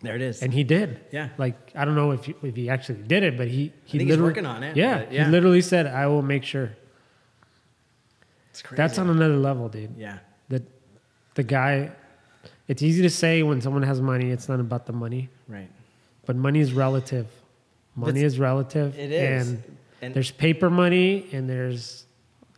There 0.00 0.14
it 0.14 0.22
is. 0.22 0.42
And 0.42 0.52
he 0.54 0.62
did. 0.64 1.00
Yeah. 1.10 1.28
Like 1.38 1.56
I 1.74 1.84
don't 1.84 1.96
know 1.96 2.12
if 2.12 2.24
he, 2.24 2.34
if 2.42 2.54
he 2.56 2.70
actually 2.70 3.02
did 3.02 3.22
it, 3.24 3.36
but 3.36 3.48
he 3.48 3.72
he 3.84 3.98
think 3.98 4.02
he's 4.02 4.02
literally- 4.10 4.30
working 4.30 4.46
on 4.46 4.62
it, 4.62 4.76
Yeah, 4.76 5.04
yeah. 5.10 5.24
He 5.26 5.30
literally 5.30 5.60
said, 5.60 5.86
"I 5.86 6.06
will 6.06 6.22
make 6.22 6.44
sure." 6.44 6.70
That's 8.72 8.98
on 8.98 9.08
another 9.10 9.36
level, 9.36 9.68
dude. 9.68 9.94
yeah. 9.96 10.18
That 10.48 10.62
the 11.34 11.42
guy. 11.42 11.92
It's 12.66 12.82
easy 12.82 13.02
to 13.02 13.10
say 13.10 13.42
when 13.42 13.60
someone 13.60 13.82
has 13.82 14.00
money, 14.00 14.30
it's 14.30 14.48
not 14.48 14.60
about 14.60 14.84
the 14.86 14.92
money. 14.92 15.30
Right. 15.48 15.70
But 16.26 16.36
money 16.36 16.60
is 16.60 16.72
relative. 16.74 17.26
Money 17.96 18.12
That's- 18.20 18.32
is 18.34 18.38
relative. 18.38 18.98
It 18.98 19.10
is. 19.10 19.48
And, 19.50 19.62
And- 20.02 20.14
there's 20.14 20.30
paper 20.30 20.68
money 20.70 21.26
and 21.32 21.48
there's, 21.48 22.04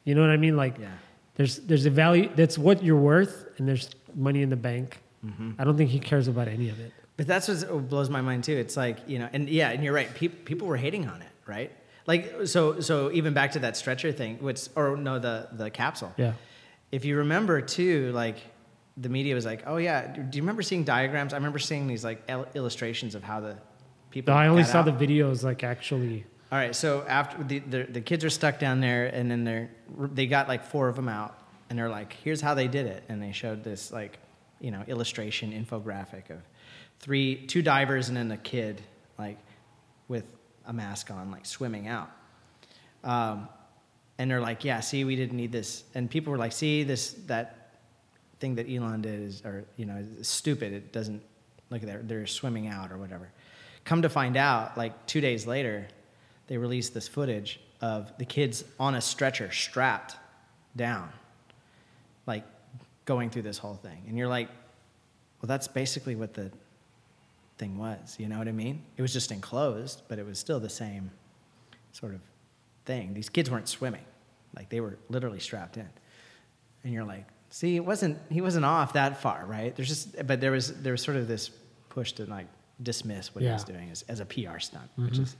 you 0.05 0.15
know 0.15 0.21
what 0.21 0.31
I 0.31 0.37
mean? 0.37 0.57
Like 0.57 0.79
Yeah. 0.79 0.89
there's 1.37 1.59
there's 1.61 1.87
a 1.87 1.91
value 1.91 2.29
that's 2.35 2.59
what 2.59 2.83
you're 2.83 2.99
worth 3.01 3.47
and 3.59 3.69
there's 3.69 3.89
money 4.15 4.43
in 4.43 4.51
the 4.51 4.57
bank. 4.57 4.99
Mm-hmm. 5.25 5.53
I 5.59 5.65
don't 5.65 5.77
think 5.77 5.91
he 5.91 6.01
cares 6.01 6.27
about 6.29 6.49
any 6.49 6.69
of 6.71 6.79
it. 6.81 6.93
But 7.17 7.27
that's 7.27 7.49
what 7.49 7.89
blows 7.89 8.11
my 8.11 8.21
mind 8.21 8.45
too. 8.45 8.57
It's 8.57 8.77
like 8.77 8.99
you 9.07 9.19
know, 9.21 9.29
and 9.33 9.49
yeah, 9.49 9.71
and 9.71 9.85
you're 9.85 9.93
right. 9.95 10.13
People 10.15 10.39
people 10.45 10.67
were 10.67 10.77
hating 10.77 11.07
on 11.09 11.23
it, 11.23 11.29
right? 11.47 11.71
Like 12.07 12.47
so 12.47 12.81
so 12.81 13.11
even 13.13 13.35
back 13.35 13.53
to 13.53 13.61
that 13.61 13.77
stretcher 13.77 14.13
thing, 14.13 14.39
which 14.39 14.69
or 14.75 14.97
no 14.97 15.19
the 15.19 15.49
the 15.53 15.71
capsule. 15.71 16.13
Yeah. 16.17 16.33
If 16.91 17.05
you 17.05 17.19
remember 17.19 17.61
too, 17.61 18.11
like 18.13 18.39
the 18.97 19.09
media 19.09 19.35
was 19.35 19.45
like, 19.45 19.63
oh 19.67 19.77
yeah, 19.77 20.07
do 20.07 20.37
you 20.37 20.43
remember 20.43 20.63
seeing 20.63 20.85
diagrams? 20.85 21.33
I 21.33 21.37
remember 21.37 21.59
seeing 21.59 21.87
these 21.87 22.05
like 22.05 22.23
il- 22.29 22.49
illustrations 22.55 23.15
of 23.15 23.23
how 23.23 23.41
the 23.41 23.57
people. 24.11 24.35
No, 24.35 24.41
I 24.41 24.49
only 24.49 24.65
saw 24.65 24.79
out. 24.81 24.87
the 24.87 25.07
videos 25.07 25.43
like 25.43 25.63
actually. 25.63 26.27
All 26.53 26.59
right, 26.59 26.75
so 26.75 27.05
after 27.07 27.45
the, 27.45 27.61
the 27.61 27.83
the 27.85 28.01
kids 28.01 28.25
are 28.25 28.31
stuck 28.31 28.59
down 28.59 28.81
there, 28.81 29.07
and 29.07 29.31
then 29.31 29.45
they're 29.45 29.71
they 30.13 30.27
got 30.27 30.49
like 30.49 30.65
four 30.65 30.89
of 30.89 30.97
them 30.97 31.09
out, 31.09 31.39
and 31.69 31.79
they're 31.79 31.89
like, 31.89 32.13
"Here's 32.25 32.41
how 32.41 32.55
they 32.55 32.67
did 32.67 32.87
it," 32.87 33.05
and 33.09 33.23
they 33.23 33.31
showed 33.31 33.63
this 33.63 33.93
like 33.93 34.19
you 34.61 34.71
know 34.71 34.83
illustration 34.89 35.53
infographic 35.53 36.31
of 36.31 36.41
three 36.99 37.47
two 37.47 37.63
divers 37.63 38.09
and 38.09 38.17
then 38.17 38.31
a 38.31 38.37
kid 38.37 38.83
like 39.19 39.39
with 40.09 40.25
a 40.71 40.73
mask 40.73 41.11
on 41.11 41.31
like 41.31 41.45
swimming 41.45 41.89
out, 41.89 42.11
um, 43.05 43.49
and 44.17 44.31
they're 44.31 44.41
like, 44.41 44.65
"Yeah, 44.65 44.81
see, 44.81 45.05
we 45.05 45.17
didn't 45.17 45.37
need 45.37 45.53
this," 45.53 45.85
and 45.95 46.11
people 46.11 46.31
were 46.31 46.39
like, 46.39 46.53
"See, 46.53 46.85
this 46.85 47.13
that 47.27 47.75
thing 48.39 48.55
that 48.55 48.71
Elon 48.71 49.03
did 49.03 49.21
is 49.21 49.45
or 49.45 49.65
you 49.77 49.85
know 49.85 49.97
is 50.21 50.29
stupid. 50.29 50.73
It 50.73 50.93
doesn't 50.93 51.23
look 51.69 51.83
at 51.83 51.89
that 51.89 52.09
they're 52.09 52.27
swimming 52.27 52.69
out 52.69 52.91
or 52.91 52.97
whatever." 52.97 53.29
Come 53.85 54.03
to 54.03 54.09
find 54.09 54.37
out, 54.37 54.79
like 54.79 55.07
two 55.07 55.21
days 55.21 55.47
later, 55.47 55.89
they 56.47 56.57
released 56.57 56.95
this 56.95 57.09
footage 57.09 57.61
of 57.81 58.17
the 58.19 58.25
kids 58.25 58.65
on 58.79 58.95
a 58.95 59.01
stretcher 59.01 59.51
strapped 59.51 60.17
down, 60.77 61.11
like 62.27 62.45
going 63.05 63.31
through 63.31 63.43
this 63.43 63.59
whole 63.59 63.75
thing. 63.75 64.03
And 64.07 64.17
you're 64.17 64.29
like, 64.29 64.49
well, 65.41 65.49
that's 65.49 65.69
basically 65.69 66.15
what 66.15 66.35
the 66.35 66.51
thing 67.61 67.79
was. 67.79 68.17
You 68.19 68.29
know 68.29 68.39
what 68.39 68.49
I 68.49 68.53
mean? 68.53 68.83
It 68.97 69.03
was 69.03 69.13
just 69.13 69.31
enclosed, 69.31 70.03
but 70.09 70.19
it 70.19 70.27
was 70.27 70.39
still 70.39 70.59
the 70.59 70.69
same 70.69 71.11
sort 71.93 72.15
of 72.15 72.21
thing. 72.87 73.15
These 73.15 73.29
kids 73.29 73.51
weren't 73.51 73.69
swimming, 73.69 74.05
like 74.57 74.69
they 74.71 74.81
were 74.81 74.99
literally 75.09 75.39
strapped 75.39 75.77
in. 75.77 75.89
And 76.83 76.93
you're 76.93 77.05
like, 77.05 77.27
see, 77.51 77.77
it 77.77 77.85
wasn't 77.85 78.19
he 78.31 78.41
wasn't 78.41 78.65
off 78.65 78.95
that 78.95 79.21
far, 79.21 79.45
right? 79.47 79.77
There's 79.77 79.89
just 79.89 80.27
but 80.27 80.41
there 80.41 80.51
was 80.51 80.73
there 80.83 80.93
was 80.93 81.03
sort 81.03 81.17
of 81.19 81.29
this 81.29 81.51
push 81.91 82.13
to 82.13 82.25
like 82.25 82.47
dismiss 82.83 83.35
what 83.35 83.45
he 83.45 83.51
was 83.51 83.65
doing 83.65 83.91
as, 83.91 84.03
as 84.09 84.21
a 84.21 84.25
PR 84.25 84.59
stunt, 84.59 84.91
which 84.97 85.19
is 85.19 85.37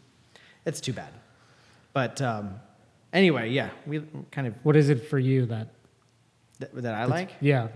it's 0.67 0.81
too 0.81 0.93
bad. 0.93 1.13
But 1.93 2.21
um, 2.23 2.61
anyway, 3.13 3.51
yeah, 3.51 3.71
we 3.87 4.03
kind 4.31 4.47
of 4.47 4.55
What 4.63 4.77
is 4.77 4.91
it 4.91 5.09
for 5.09 5.19
you 5.19 5.47
that? 5.47 5.69
that, 6.61 6.75
that 6.83 6.95
I 6.95 7.07
like. 7.07 7.31
Yeah, 7.41 7.69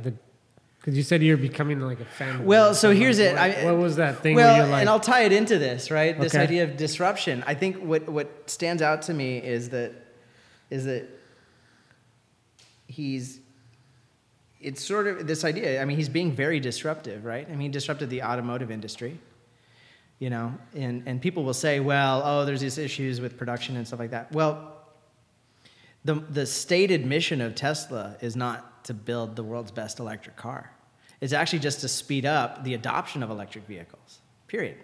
because 0.84 0.98
you 0.98 1.02
said 1.02 1.22
you're 1.22 1.38
becoming 1.38 1.80
like 1.80 1.98
a 2.00 2.04
fan. 2.04 2.44
Well, 2.44 2.74
so 2.74 2.90
here's 2.90 3.16
What- 3.18 3.26
it. 3.28 3.36
I, 3.38 3.64
what 3.64 3.78
was 3.78 3.96
that 3.96 4.18
thing 4.18 4.36
Well, 4.36 4.68
like, 4.68 4.80
and 4.82 4.90
I'll 4.90 5.00
tie 5.00 5.22
it 5.22 5.32
into 5.32 5.58
this, 5.58 5.90
right? 5.90 6.18
This 6.20 6.34
Okay. 6.34 6.42
idea 6.44 6.64
of 6.64 6.76
disruption. 6.76 7.42
I 7.46 7.54
think 7.54 7.78
what 7.78 8.06
what 8.06 8.50
stands 8.50 8.82
out 8.82 9.00
to 9.02 9.14
me 9.14 9.38
is 9.38 9.70
that 9.70 9.92
is 10.68 10.84
that 10.84 11.08
he's 12.86 13.40
it's 14.60 14.82
sort 14.84 15.06
of 15.06 15.26
this 15.26 15.42
idea. 15.44 15.80
I 15.80 15.86
mean, 15.86 15.96
he's 15.96 16.08
being 16.10 16.32
very 16.32 16.60
disruptive, 16.60 17.24
right? 17.24 17.46
I 17.46 17.52
mean, 17.52 17.60
he 17.60 17.68
disrupted 17.68 18.10
the 18.10 18.22
automotive 18.22 18.70
industry. 18.70 19.18
You 20.18 20.28
know, 20.30 20.54
and 20.74 21.02
and 21.06 21.20
people 21.20 21.44
will 21.44 21.54
say, 21.54 21.80
well, 21.80 22.20
oh, 22.24 22.44
there's 22.44 22.60
these 22.60 22.76
issues 22.78 23.22
with 23.22 23.38
production 23.38 23.76
and 23.76 23.86
stuff 23.86 24.00
like 24.00 24.10
that. 24.10 24.30
Well, 24.32 24.76
the 26.04 26.14
the 26.16 26.44
stated 26.44 27.06
mission 27.06 27.40
of 27.40 27.54
Tesla 27.54 28.16
is 28.20 28.36
not 28.36 28.84
to 28.84 28.92
build 28.94 29.34
the 29.34 29.42
world's 29.42 29.70
best 29.72 29.98
electric 29.98 30.36
car. 30.36 30.70
It's 31.24 31.32
actually 31.32 31.60
just 31.60 31.80
to 31.80 31.88
speed 31.88 32.26
up 32.26 32.64
the 32.64 32.74
adoption 32.74 33.22
of 33.22 33.30
electric 33.30 33.66
vehicles. 33.66 34.18
Period. 34.46 34.76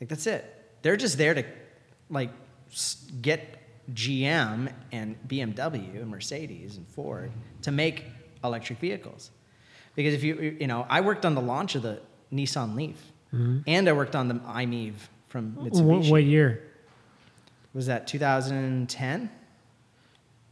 Like 0.00 0.08
that's 0.08 0.28
it. 0.28 0.44
They're 0.82 0.96
just 0.96 1.18
there 1.18 1.34
to 1.34 1.44
like 2.08 2.30
get 3.20 3.58
GM 3.92 4.72
and 4.92 5.16
BMW 5.26 5.96
and 5.96 6.08
Mercedes 6.08 6.76
and 6.76 6.86
Ford 6.86 7.32
to 7.62 7.72
make 7.72 8.04
electric 8.44 8.78
vehicles. 8.78 9.32
Because 9.96 10.14
if 10.14 10.22
you 10.22 10.56
you 10.60 10.68
know, 10.68 10.86
I 10.88 11.00
worked 11.00 11.26
on 11.26 11.34
the 11.34 11.40
launch 11.40 11.74
of 11.74 11.82
the 11.82 12.02
Nissan 12.32 12.76
Leaf, 12.76 13.02
mm-hmm. 13.34 13.62
and 13.66 13.88
I 13.88 13.92
worked 13.94 14.14
on 14.14 14.28
the 14.28 14.40
i-MiEV 14.46 14.94
from 15.26 15.56
what, 15.56 15.72
Mitsubishi. 15.72 16.10
what 16.12 16.22
year? 16.22 16.62
Was 17.74 17.86
that 17.86 18.06
2010? 18.06 19.30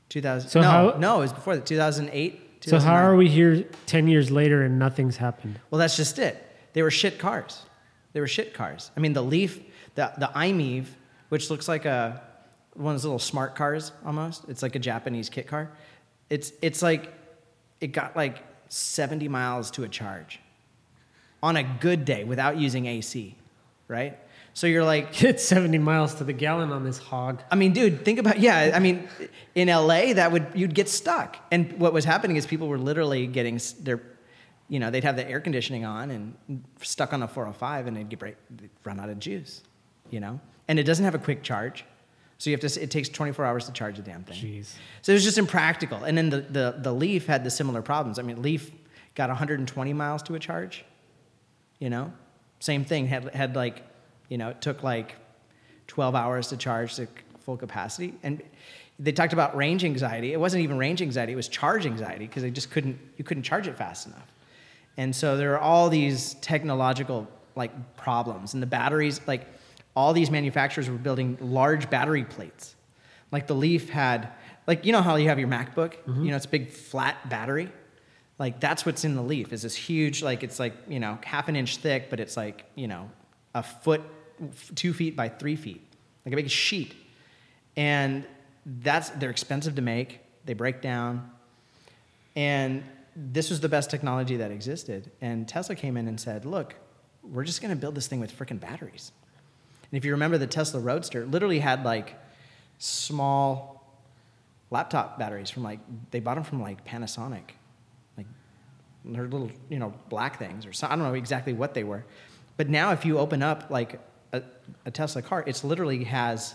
2000. 0.09 0.49
So 0.49 0.61
no, 0.61 0.67
how- 0.69 0.99
no, 0.99 1.19
it 1.19 1.21
was 1.21 1.33
before 1.33 1.55
that. 1.55 1.65
2008. 1.65 2.43
So 2.71 2.79
how 2.81 2.95
are 2.95 3.15
we 3.15 3.29
here 3.29 3.65
ten 3.87 4.09
years 4.09 4.31
later 4.31 4.63
and 4.63 4.79
nothing's 4.79 5.17
happened? 5.17 5.61
Well, 5.71 5.79
that's 5.79 5.97
just 5.97 6.19
it. 6.19 6.43
They 6.73 6.83
were 6.83 6.91
shit 6.91 7.19
cars. 7.19 7.63
They 8.13 8.21
were 8.21 8.27
shit 8.27 8.55
cars. 8.55 8.91
I 8.97 9.01
mean, 9.01 9.13
the 9.13 9.23
Leaf, 9.23 9.61
the 9.95 10.13
the 10.19 10.31
i-MiEV, 10.37 10.87
which 11.29 11.49
looks 11.49 11.69
like 11.69 11.85
a 11.85 12.23
one 12.75 12.95
of 12.95 13.01
those 13.01 13.05
little 13.05 13.19
smart 13.19 13.55
cars 13.55 13.93
almost. 14.05 14.45
It's 14.49 14.63
like 14.63 14.75
a 14.75 14.79
Japanese 14.79 15.29
kit 15.29 15.47
car. 15.47 15.71
It's 16.29 16.53
it's 16.61 16.83
like 16.83 17.13
it 17.81 17.89
got 17.89 18.17
like 18.17 18.43
70 18.69 19.29
miles 19.29 19.71
to 19.73 19.85
a 19.85 19.89
charge 19.89 20.41
on 21.43 21.57
a 21.57 21.63
good 21.63 22.05
day 22.05 22.25
without 22.25 22.57
using 22.57 22.87
AC, 22.87 23.37
right? 23.87 24.19
So 24.57 24.67
you're 24.67 24.85
like, 24.85 25.23
It's 25.23 25.45
seventy 25.45 25.77
miles 25.77 26.15
to 26.15 26.25
the 26.25 26.33
gallon 26.33 26.73
on 26.73 26.83
this 26.83 26.97
hog. 26.97 27.43
I 27.51 27.57
mean, 27.57 27.75
dude, 27.75 28.07
think 28.07 28.19
about 28.19 28.41
yeah. 28.41 28.73
I 28.75 28.79
mean, 28.79 29.07
in 29.55 29.69
LA, 29.69 30.15
that 30.15 30.33
would 30.33 30.47
you'd 30.55 30.75
get 30.75 30.89
stuck. 30.89 31.37
And 31.53 31.79
what 31.79 31.93
was 31.93 32.07
happening 32.07 32.37
is 32.37 32.47
people 32.47 32.67
were 32.67 32.79
literally 32.79 33.27
getting 33.27 33.61
their 33.81 34.01
you 34.69 34.81
know, 34.81 34.91
they'd 34.91 35.05
have 35.05 35.17
the 35.17 35.29
air 35.29 35.41
conditioning 35.41 35.85
on 35.85 36.11
and 36.11 36.65
stuck 36.81 37.13
on 37.13 37.21
the 37.21 37.29
405 37.29 37.87
and 37.87 37.97
they'd 37.97 38.09
get 38.09 38.19
break, 38.19 38.37
they'd 38.51 38.71
run 38.83 38.99
out 38.99 39.09
of 39.09 39.19
juice, 39.19 39.63
you 40.11 40.21
know? 40.21 40.41
And 40.69 40.79
it 40.79 40.85
doesn't 40.85 41.05
have 41.05 41.15
a 41.15 41.21
quick 41.21 41.43
charge. 41.43 41.85
So 42.39 42.51
you 42.51 42.57
have 42.57 42.73
to, 42.73 42.83
it 42.83 42.91
takes 42.91 43.09
24 43.09 43.45
hours 43.45 43.67
to 43.67 43.73
charge 43.73 43.97
the 43.97 44.03
damn 44.03 44.25
thing. 44.25 44.37
Jeez. 44.37 44.75
So 45.03 45.13
it 45.13 45.15
was 45.15 45.25
just 45.25 45.39
impractical. 45.39 46.03
And 46.05 46.19
then 46.19 46.31
the, 46.31 46.41
the, 46.41 46.75
the 46.79 46.93
Leaf 46.93 47.27
had 47.27 47.45
the 47.45 47.51
similar 47.51 47.81
problems. 47.81 48.19
I 48.19 48.23
mean, 48.23 48.43
Leaf 48.43 48.73
got 49.15 49.29
120 49.29 49.93
miles 49.93 50.23
to 50.25 50.35
a 50.35 50.39
charge, 50.39 50.85
you 51.79 51.89
know? 51.89 52.13
Same 52.59 52.85
thing, 52.85 53.07
had, 53.07 53.33
had 53.35 53.55
like, 53.55 53.83
you 54.29 54.39
know, 54.39 54.49
it 54.51 54.61
took 54.61 54.83
like 54.83 55.17
12 55.89 56.15
hours 56.15 56.49
to 56.49 56.57
charge 56.57 56.95
to 56.97 57.07
full 57.41 57.57
capacity. 57.57 58.15
And 58.23 58.43
they 58.99 59.13
talked 59.13 59.33
about 59.33 59.57
range 59.57 59.85
anxiety. 59.85 60.33
It 60.33 60.41
wasn't 60.41 60.63
even 60.65 60.79
range 60.79 61.03
anxiety, 61.03 61.33
it 61.33 61.37
was 61.37 61.49
charge 61.49 61.87
anxiety 61.87 62.27
because 62.27 62.43
they 62.43 62.51
just 62.51 62.71
couldn't, 62.71 62.99
you 63.17 63.25
couldn't 63.25 63.43
charge 63.43 63.67
it 63.69 63.77
fast 63.77 64.07
enough. 64.07 64.33
And 64.97 65.15
so 65.15 65.37
there 65.37 65.53
are 65.55 65.59
all 65.61 65.89
these 65.91 66.35
technological 66.41 67.29
like 67.55 67.97
problems. 67.97 68.55
And 68.55 68.63
the 68.63 68.67
batteries, 68.67 69.21
like 69.27 69.47
all 69.95 70.13
these 70.13 70.31
manufacturers 70.31 70.89
were 70.91 70.97
building 70.97 71.37
large 71.41 71.89
battery 71.91 72.25
plates. 72.25 72.75
Like 73.33 73.47
the 73.47 73.55
Leaf 73.55 73.91
had, 73.91 74.31
like 74.67 74.85
you 74.87 74.93
know 74.93 75.03
how 75.03 75.17
you 75.17 75.29
have 75.29 75.39
your 75.39 75.49
MacBook, 75.49 75.95
Mm-hmm. 76.07 76.25
you 76.25 76.31
know, 76.31 76.37
it's 76.37 76.47
a 76.47 76.51
big 76.51 76.71
flat 76.71 77.29
battery. 77.29 77.71
Like 78.39 78.61
that's 78.61 78.85
what's 78.87 79.05
in 79.05 79.15
the 79.15 79.23
Leaf 79.23 79.53
is 79.53 79.63
this 79.63 79.75
huge, 79.75 80.23
like 80.23 80.43
it's 80.43 80.59
like 80.59 80.75
you 80.89 81.01
know 81.01 81.19
half 81.25 81.49
an 81.49 81.57
inch 81.57 81.77
thick, 81.79 82.09
but 82.11 82.21
it's 82.21 82.37
like 82.37 82.65
you 82.75 82.87
know 82.89 83.11
a 83.55 83.63
foot, 83.63 84.03
two 84.75 84.93
feet 84.93 85.17
by 85.17 85.29
three 85.29 85.57
feet, 85.57 85.83
like 86.25 86.33
a 86.33 86.37
big 86.37 86.51
sheet. 86.51 86.95
And 87.77 88.25
that's 88.65 89.11
they're 89.11 89.31
expensive 89.31 89.75
to 89.77 89.83
make. 89.83 90.21
They 90.45 90.55
break 90.55 90.81
down, 90.81 91.31
and 92.35 92.85
this 93.15 93.51
was 93.51 93.61
the 93.61 93.69
best 93.69 93.91
technology 93.91 94.37
that 94.37 94.51
existed. 94.51 95.11
And 95.21 95.49
Tesla 95.49 95.75
came 95.75 95.97
in 95.97 96.09
and 96.09 96.21
said, 96.21 96.45
"Look, 96.45 96.75
we're 97.23 97.45
just 97.45 97.61
going 97.61 97.71
to 97.75 97.77
build 97.77 97.95
this 97.95 98.07
thing 98.07 98.21
with 98.21 98.37
freaking 98.37 98.61
batteries." 98.61 99.13
And 99.91 99.97
if 99.97 100.05
you 100.05 100.13
remember, 100.13 100.39
the 100.39 100.47
Tesla 100.47 100.81
Roadster 100.81 101.27
literally 101.27 101.61
had 101.61 101.85
like 101.85 102.15
small 102.79 103.77
laptop 104.71 105.19
batteries 105.19 105.51
from 105.51 105.63
like 105.63 105.81
they 106.11 106.21
bought 106.21 106.35
them 106.35 106.45
from 106.45 106.61
like 106.61 106.85
Panasonic, 106.85 107.51
like 108.17 108.27
they're 109.05 109.29
little 109.29 109.51
you 109.69 109.79
know 109.79 109.95
black 110.09 110.39
things 110.39 110.67
or 110.67 110.73
so, 110.73 110.87
I 110.87 110.91
don't 110.91 111.01
know 111.01 111.15
exactly 111.15 111.53
what 111.53 111.75
they 111.75 111.85
were, 111.85 112.05
but 112.57 112.69
now 112.69 112.93
if 112.93 113.05
you 113.05 113.19
open 113.19 113.43
up 113.43 113.71
like 113.71 114.01
a, 114.85 114.91
Tesla 114.91 115.23
car, 115.23 115.45
it's 115.47 115.65
literally 115.65 116.05
has 116.05 116.55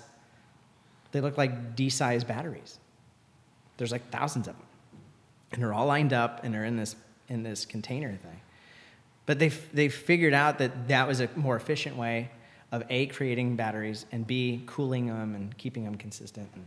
they 1.11 1.21
look 1.21 1.37
like 1.37 1.75
D-sized 1.75 2.27
batteries. 2.27 2.79
There's 3.77 3.91
like 3.91 4.09
thousands 4.11 4.47
of 4.47 4.55
them, 4.55 4.65
and 5.51 5.61
they're 5.61 5.73
all 5.73 5.87
lined 5.87 6.13
up 6.13 6.43
and 6.43 6.53
they're 6.53 6.65
in 6.65 6.77
this 6.77 6.95
in 7.27 7.43
this 7.43 7.65
container 7.65 8.15
thing. 8.15 8.41
But 9.25 9.39
they 9.39 9.49
they 9.49 9.89
figured 9.89 10.33
out 10.33 10.57
that 10.59 10.87
that 10.87 11.07
was 11.07 11.19
a 11.19 11.29
more 11.35 11.55
efficient 11.55 11.97
way 11.97 12.31
of 12.71 12.83
a 12.89 13.07
creating 13.07 13.55
batteries 13.55 14.05
and 14.11 14.25
b 14.25 14.63
cooling 14.65 15.07
them 15.07 15.35
and 15.35 15.57
keeping 15.57 15.83
them 15.83 15.95
consistent. 15.95 16.49
And, 16.53 16.65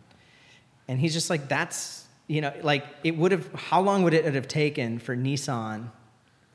and 0.89 1.01
he's 1.01 1.15
just 1.15 1.31
like, 1.31 1.49
that's 1.49 2.07
you 2.27 2.41
know, 2.41 2.53
like 2.63 2.87
it 3.03 3.17
would 3.17 3.33
have. 3.33 3.53
How 3.55 3.81
long 3.81 4.03
would 4.03 4.15
it 4.15 4.25
have 4.35 4.49
taken 4.49 4.99
for 4.99 5.17
Nissan 5.17 5.91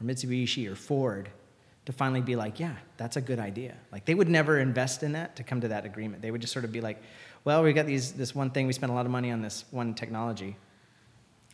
or 0.02 0.06
Mitsubishi 0.06 0.70
or 0.70 0.76
Ford 0.76 1.30
to 1.90 1.94
finally 1.94 2.22
be 2.22 2.36
like, 2.36 2.60
yeah, 2.60 2.76
that's 2.98 3.18
a 3.18 3.22
good 3.22 3.40
idea? 3.40 3.74
Like 3.92 4.06
they 4.06 4.14
would 4.14 4.30
never 4.30 4.60
invest 4.60 5.02
in 5.02 5.14
that 5.14 5.36
to 5.38 5.44
come 5.44 5.62
to 5.62 5.70
that 5.70 5.86
agreement. 5.86 6.22
They 6.22 6.30
would 6.30 6.40
just 6.40 6.54
sort 6.54 6.64
of 6.64 6.72
be 6.72 6.82
like, 6.82 7.02
well, 7.46 7.64
we 7.64 7.74
got 7.74 7.88
these 7.88 8.12
this 8.12 8.36
one 8.36 8.52
thing. 8.52 8.68
We 8.68 8.74
spent 8.74 8.92
a 8.92 8.96
lot 8.96 9.08
of 9.08 9.12
money 9.12 9.32
on 9.32 9.42
this 9.42 9.66
one 9.72 9.96
technology. 9.96 10.56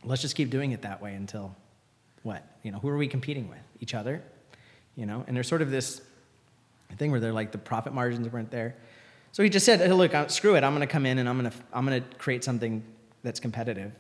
Let's 0.04 0.22
just 0.22 0.36
keep 0.36 0.50
doing 0.50 0.74
it 0.74 0.82
that 0.82 1.02
way 1.02 1.14
until 1.14 1.56
what? 2.24 2.46
You 2.64 2.74
know, 2.74 2.80
who 2.80 2.90
are 2.90 2.98
we 2.98 3.08
competing 3.08 3.48
with? 3.48 3.62
Each 3.80 3.94
other? 3.94 4.22
You 4.98 5.06
know, 5.06 5.24
and 5.26 5.38
there's 5.38 5.48
sort 5.48 5.62
of 5.62 5.72
this 5.72 6.02
thing 6.98 7.12
where 7.12 7.22
they're 7.22 7.32
like 7.32 7.54
the 7.54 7.58
profit 7.58 7.94
margins 7.94 8.28
weren't 8.28 8.52
there. 8.52 8.76
So 9.32 9.42
he 9.42 9.48
just 9.48 9.66
said, 9.66 9.80
hey, 9.80 9.94
"Look, 9.94 10.14
uh, 10.14 10.28
screw 10.28 10.58
it. 10.58 10.66
I'm 10.66 10.78
to 10.78 10.86
come 10.86 11.06
in 11.06 11.18
and 11.18 11.30
I'm 11.30 11.42
to 11.46 11.52
I'm 11.72 11.86
to 11.88 12.02
create 12.18 12.44
something 12.44 12.84
that's 13.24 13.40
competitive." 13.40 13.94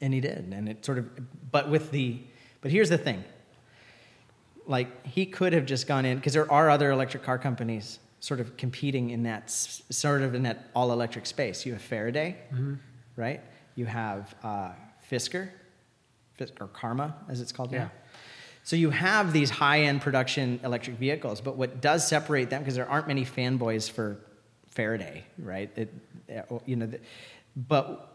And 0.00 0.14
he 0.14 0.20
did, 0.20 0.54
and 0.54 0.68
it 0.68 0.84
sort 0.84 0.98
of. 0.98 1.08
But 1.50 1.70
with 1.70 1.90
the, 1.90 2.20
but 2.60 2.70
here's 2.70 2.88
the 2.88 2.98
thing. 2.98 3.24
Like 4.66 5.06
he 5.06 5.26
could 5.26 5.52
have 5.52 5.66
just 5.66 5.86
gone 5.86 6.04
in 6.04 6.16
because 6.16 6.32
there 6.32 6.50
are 6.50 6.70
other 6.70 6.90
electric 6.90 7.22
car 7.22 7.38
companies 7.38 7.98
sort 8.20 8.40
of 8.40 8.56
competing 8.56 9.10
in 9.10 9.22
that 9.24 9.50
sort 9.50 10.22
of 10.22 10.34
in 10.34 10.42
that 10.44 10.70
all 10.74 10.92
electric 10.92 11.26
space. 11.26 11.66
You 11.66 11.72
have 11.74 11.82
Faraday, 11.82 12.36
right? 13.16 13.40
You 13.76 13.84
have 13.86 14.34
uh, 14.42 14.70
Fisker, 15.10 15.50
Fis- 16.36 16.52
or 16.60 16.68
Karma 16.68 17.14
as 17.28 17.40
it's 17.42 17.52
called 17.52 17.72
Yeah. 17.72 17.78
now. 17.84 17.90
So 18.62 18.76
you 18.76 18.88
have 18.88 19.34
these 19.34 19.50
high-end 19.50 20.00
production 20.00 20.58
electric 20.64 20.96
vehicles, 20.96 21.42
but 21.42 21.56
what 21.56 21.82
does 21.82 22.08
separate 22.08 22.48
them 22.48 22.62
because 22.62 22.74
there 22.76 22.88
aren't 22.88 23.06
many 23.06 23.26
fanboys 23.26 23.90
for 23.90 24.16
Faraday, 24.68 25.24
right? 25.38 25.70
It, 25.76 25.92
you 26.64 26.76
know, 26.76 26.86
the, 26.86 26.98
but 27.56 28.13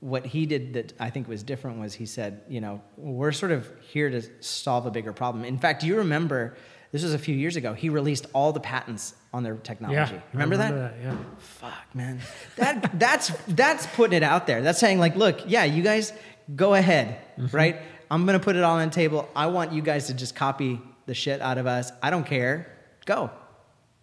what 0.00 0.24
he 0.26 0.46
did 0.46 0.72
that 0.74 0.92
I 0.98 1.10
think 1.10 1.28
was 1.28 1.42
different 1.42 1.78
was 1.78 1.94
he 1.94 2.06
said, 2.06 2.42
you 2.48 2.60
know, 2.60 2.80
we're 2.96 3.32
sort 3.32 3.52
of 3.52 3.70
here 3.80 4.10
to 4.10 4.22
solve 4.42 4.86
a 4.86 4.90
bigger 4.90 5.12
problem. 5.12 5.44
In 5.44 5.58
fact, 5.58 5.82
do 5.82 5.86
you 5.86 5.96
remember? 5.96 6.56
This 6.92 7.04
was 7.04 7.14
a 7.14 7.18
few 7.18 7.36
years 7.36 7.54
ago. 7.54 7.72
He 7.72 7.88
released 7.88 8.26
all 8.32 8.52
the 8.52 8.58
patents 8.58 9.14
on 9.32 9.44
their 9.44 9.54
technology. 9.56 10.14
Yeah, 10.14 10.20
I 10.20 10.32
remember, 10.32 10.56
that? 10.56 10.94
Yeah. 11.00 11.16
Fuck, 11.38 11.94
man. 11.94 12.18
That 12.56 12.98
that's 12.98 13.30
that's 13.46 13.86
putting 13.88 14.16
it 14.16 14.22
out 14.24 14.48
there. 14.48 14.60
That's 14.60 14.80
saying 14.80 14.98
like, 14.98 15.14
look, 15.14 15.42
yeah, 15.46 15.64
you 15.64 15.84
guys 15.84 16.12
go 16.56 16.74
ahead, 16.74 17.20
mm-hmm. 17.38 17.56
right? 17.56 17.76
I'm 18.10 18.26
gonna 18.26 18.40
put 18.40 18.56
it 18.56 18.64
all 18.64 18.78
on 18.78 18.88
the 18.88 18.94
table. 18.94 19.28
I 19.36 19.46
want 19.46 19.72
you 19.72 19.82
guys 19.82 20.08
to 20.08 20.14
just 20.14 20.34
copy 20.34 20.80
the 21.06 21.14
shit 21.14 21.40
out 21.40 21.58
of 21.58 21.66
us. 21.68 21.92
I 22.02 22.10
don't 22.10 22.26
care. 22.26 22.76
Go, 23.06 23.30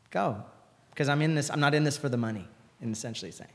go, 0.10 0.44
because 0.92 1.10
I'm 1.10 1.22
in 1.22 1.36
this. 1.36 1.50
I'm 1.52 1.60
not 1.60 1.74
in 1.74 1.84
this 1.84 1.98
for 1.98 2.08
the 2.08 2.18
money. 2.18 2.48
And 2.80 2.94
essentially 2.94 3.32
saying, 3.32 3.50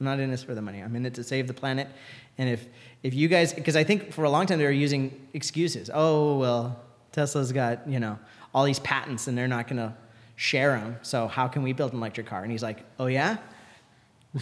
I'm 0.00 0.04
not 0.04 0.20
in 0.20 0.30
this 0.30 0.42
for 0.42 0.54
the 0.54 0.62
money. 0.62 0.80
I'm 0.80 0.94
in 0.96 1.06
it 1.06 1.14
to 1.14 1.24
save 1.24 1.46
the 1.46 1.54
planet. 1.54 1.88
And 2.36 2.48
if 2.48 2.66
if 3.02 3.14
you 3.14 3.28
guys, 3.28 3.52
because 3.52 3.76
I 3.76 3.84
think 3.84 4.12
for 4.12 4.24
a 4.24 4.30
long 4.30 4.46
time 4.46 4.58
they 4.58 4.64
were 4.64 4.70
using 4.70 5.28
excuses. 5.32 5.90
Oh 5.92 6.38
well, 6.38 6.80
Tesla's 7.12 7.52
got 7.52 7.88
you 7.88 8.00
know 8.00 8.18
all 8.54 8.64
these 8.64 8.78
patents 8.80 9.26
and 9.26 9.36
they're 9.36 9.48
not 9.48 9.68
gonna 9.68 9.96
share 10.36 10.78
them. 10.78 10.96
So 11.02 11.26
how 11.26 11.48
can 11.48 11.62
we 11.62 11.72
build 11.72 11.92
an 11.92 11.98
electric 11.98 12.26
car? 12.28 12.42
And 12.42 12.52
he's 12.52 12.62
like, 12.62 12.84
oh 12.98 13.06
yeah, 13.06 13.38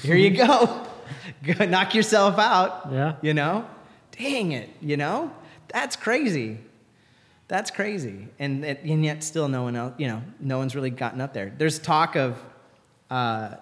here 0.02 0.16
you 0.16 0.30
go. 0.30 0.86
go 1.42 1.64
knock 1.64 1.94
yourself 1.94 2.38
out. 2.38 2.88
Yeah. 2.92 3.16
You 3.22 3.34
know? 3.34 3.66
Dang 4.12 4.52
it, 4.52 4.70
you 4.80 4.96
know? 4.96 5.32
That's 5.68 5.96
crazy. 5.96 6.58
That's 7.48 7.70
crazy. 7.70 8.28
And, 8.38 8.64
and 8.64 9.04
yet 9.04 9.22
still 9.22 9.48
no 9.48 9.62
one 9.62 9.76
else, 9.76 9.94
you 9.98 10.08
know, 10.08 10.22
no 10.40 10.58
one's 10.58 10.74
really 10.74 10.90
gotten 10.90 11.20
up 11.20 11.32
there. 11.32 11.52
There's 11.56 11.78
talk 11.78 12.16
of, 12.16 12.42
uh, 13.10 13.56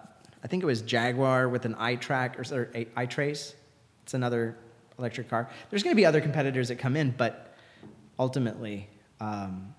I 0.44 0.46
think 0.46 0.62
it 0.62 0.66
was 0.66 0.82
Jaguar 0.82 1.48
with 1.48 1.64
an 1.64 1.74
iTrack 1.76 2.38
or, 2.38 2.54
or 2.54 2.70
a- 2.74 2.84
iTrace. 3.06 3.54
It's 4.02 4.12
another 4.12 4.56
electric 4.98 5.30
car. 5.30 5.48
There's 5.70 5.82
going 5.82 5.92
to 5.94 5.96
be 5.96 6.04
other 6.04 6.20
competitors 6.20 6.68
that 6.68 6.76
come 6.78 6.96
in, 6.96 7.14
but 7.16 7.56
ultimately, 8.18 8.88
um, 9.20 9.74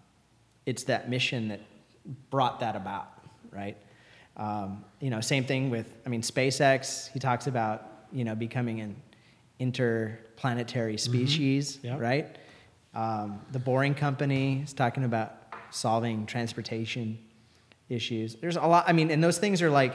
it's 0.66 0.84
that 0.86 1.08
mission 1.08 1.50
that 1.50 1.62
brought 2.32 2.60
that 2.62 2.76
about, 2.76 3.08
right? 3.52 3.78
Um, 4.38 4.84
you 5.00 5.12
know, 5.12 5.22
same 5.22 5.46
thing 5.46 5.70
with, 5.70 5.94
I 6.06 6.10
mean, 6.10 6.24
SpaceX, 6.24 7.12
he 7.12 7.20
talks 7.20 7.46
about, 7.46 8.08
you 8.12 8.24
know, 8.24 8.34
becoming 8.34 8.82
an 8.82 8.96
interplanetary 9.60 10.98
species, 10.98 11.80
Yep. 11.84 12.00
right? 12.00 12.38
Um, 12.96 13.40
the 13.52 13.60
Boring 13.60 13.94
Company 13.94 14.62
is 14.64 14.74
talking 14.74 15.04
about 15.04 15.34
solving 15.70 16.26
transportation 16.26 17.20
issues. 17.88 18.36
There's 18.36 18.56
a 18.56 18.62
lot, 18.66 18.86
I 18.88 18.94
mean, 18.94 19.12
and 19.12 19.24
those 19.24 19.38
things 19.38 19.62
are 19.62 19.70
like, 19.70 19.94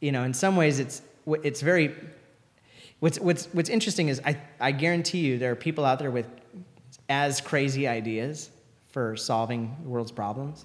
you 0.00 0.12
know, 0.12 0.24
in 0.24 0.34
some 0.34 0.56
ways 0.56 0.78
it's, 0.78 1.02
it's 1.42 1.60
very, 1.60 1.94
what's, 3.00 3.18
what's, 3.20 3.46
what's 3.52 3.68
interesting 3.70 4.08
is 4.08 4.20
I, 4.24 4.40
I 4.58 4.72
guarantee 4.72 5.18
you 5.18 5.38
there 5.38 5.52
are 5.52 5.56
people 5.56 5.84
out 5.84 5.98
there 5.98 6.10
with 6.10 6.26
as 7.08 7.40
crazy 7.40 7.86
ideas 7.86 8.50
for 8.88 9.16
solving 9.16 9.76
the 9.82 9.88
world's 9.88 10.12
problems. 10.12 10.64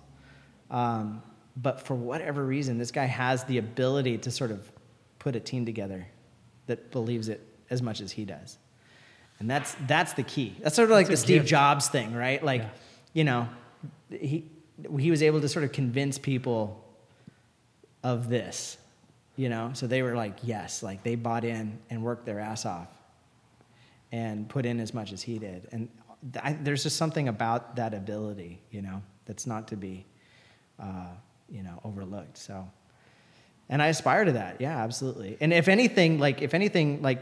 Um, 0.71 1.21
but 1.57 1.81
for 1.81 1.95
whatever 1.95 2.43
reason, 2.43 2.77
this 2.77 2.91
guy 2.91 3.05
has 3.05 3.43
the 3.45 3.57
ability 3.59 4.17
to 4.19 4.31
sort 4.31 4.51
of 4.51 4.69
put 5.19 5.35
a 5.35 5.39
team 5.39 5.65
together 5.65 6.07
that 6.67 6.91
believes 6.91 7.29
it 7.29 7.41
as 7.69 7.81
much 7.81 8.01
as 8.01 8.11
he 8.11 8.25
does. 8.25 8.57
And 9.39 9.49
that's, 9.49 9.75
that's 9.87 10.13
the 10.13 10.23
key. 10.23 10.55
That's 10.61 10.75
sort 10.75 10.89
of 10.89 10.95
like 10.95 11.07
That's 11.07 11.21
the 11.21 11.25
Steve 11.25 11.41
gift. 11.41 11.49
Jobs 11.49 11.87
thing, 11.89 12.13
right? 12.13 12.43
Like, 12.43 12.61
Yeah. 12.61 12.69
you 13.13 13.23
know, 13.25 13.49
he, 14.09 14.49
he 14.99 15.11
was 15.11 15.21
able 15.21 15.41
to 15.41 15.49
sort 15.49 15.65
of 15.65 15.71
convince 15.71 16.17
people 16.17 16.83
of 18.03 18.29
this, 18.29 18.77
you 19.35 19.49
know? 19.49 19.71
So 19.73 19.87
they 19.87 20.01
were 20.01 20.15
like, 20.15 20.37
yes, 20.43 20.83
like 20.83 21.03
they 21.03 21.15
bought 21.15 21.43
in 21.43 21.79
and 21.89 22.03
worked 22.03 22.25
their 22.25 22.39
ass 22.39 22.65
off 22.65 22.89
and 24.11 24.47
put 24.47 24.65
in 24.65 24.79
as 24.79 24.93
much 24.93 25.11
as 25.11 25.21
he 25.21 25.39
did. 25.39 25.67
And 25.71 25.89
I, 26.41 26.53
there's 26.53 26.83
just 26.83 26.97
something 26.97 27.27
about 27.27 27.75
that 27.75 27.93
ability, 27.93 28.61
you 28.71 28.81
know, 28.81 29.01
that's 29.25 29.45
not 29.45 29.67
to 29.69 29.75
be, 29.75 30.05
uh, 30.79 31.07
you 31.49 31.63
know, 31.63 31.79
overlooked. 31.83 32.37
So, 32.37 32.67
and 33.69 33.81
I 33.81 33.87
aspire 33.87 34.25
to 34.25 34.31
that. 34.33 34.61
Yeah, 34.61 34.83
absolutely. 34.83 35.37
And 35.41 35.51
if 35.51 35.67
anything, 35.67 36.19
like, 36.19 36.41
if 36.41 36.53
anything, 36.53 37.01
like, 37.01 37.19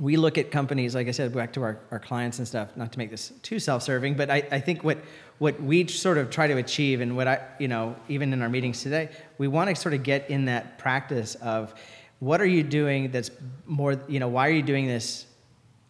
we 0.00 0.16
look 0.16 0.38
at 0.38 0.50
companies, 0.50 0.94
like 0.94 1.06
I 1.06 1.12
said, 1.12 1.32
back 1.32 1.52
to 1.52 1.62
our, 1.62 1.78
our 1.90 2.00
clients 2.00 2.38
and 2.38 2.48
stuff, 2.48 2.76
not 2.76 2.90
to 2.92 2.98
make 2.98 3.10
this 3.10 3.32
too 3.42 3.60
self-serving, 3.60 4.14
but 4.14 4.28
I, 4.28 4.42
I 4.50 4.58
think 4.58 4.82
what, 4.82 4.98
what 5.38 5.60
we 5.62 5.86
sort 5.86 6.18
of 6.18 6.30
try 6.30 6.48
to 6.48 6.56
achieve 6.56 7.00
and 7.00 7.16
what 7.16 7.28
I, 7.28 7.40
you 7.60 7.68
know, 7.68 7.94
even 8.08 8.32
in 8.32 8.42
our 8.42 8.48
meetings 8.48 8.82
today, 8.82 9.10
we 9.38 9.46
want 9.46 9.70
to 9.70 9.76
sort 9.76 9.94
of 9.94 10.02
get 10.02 10.28
in 10.30 10.46
that 10.46 10.78
practice 10.78 11.36
of 11.36 11.74
what 12.18 12.40
are 12.40 12.46
you 12.46 12.64
doing 12.64 13.12
that's 13.12 13.30
more, 13.66 13.96
you 14.08 14.18
know, 14.18 14.28
why 14.28 14.48
are 14.48 14.52
you 14.52 14.62
doing 14.62 14.86
this? 14.86 15.26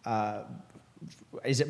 Uh, 0.05 0.43
is 1.43 1.61
it 1.61 1.67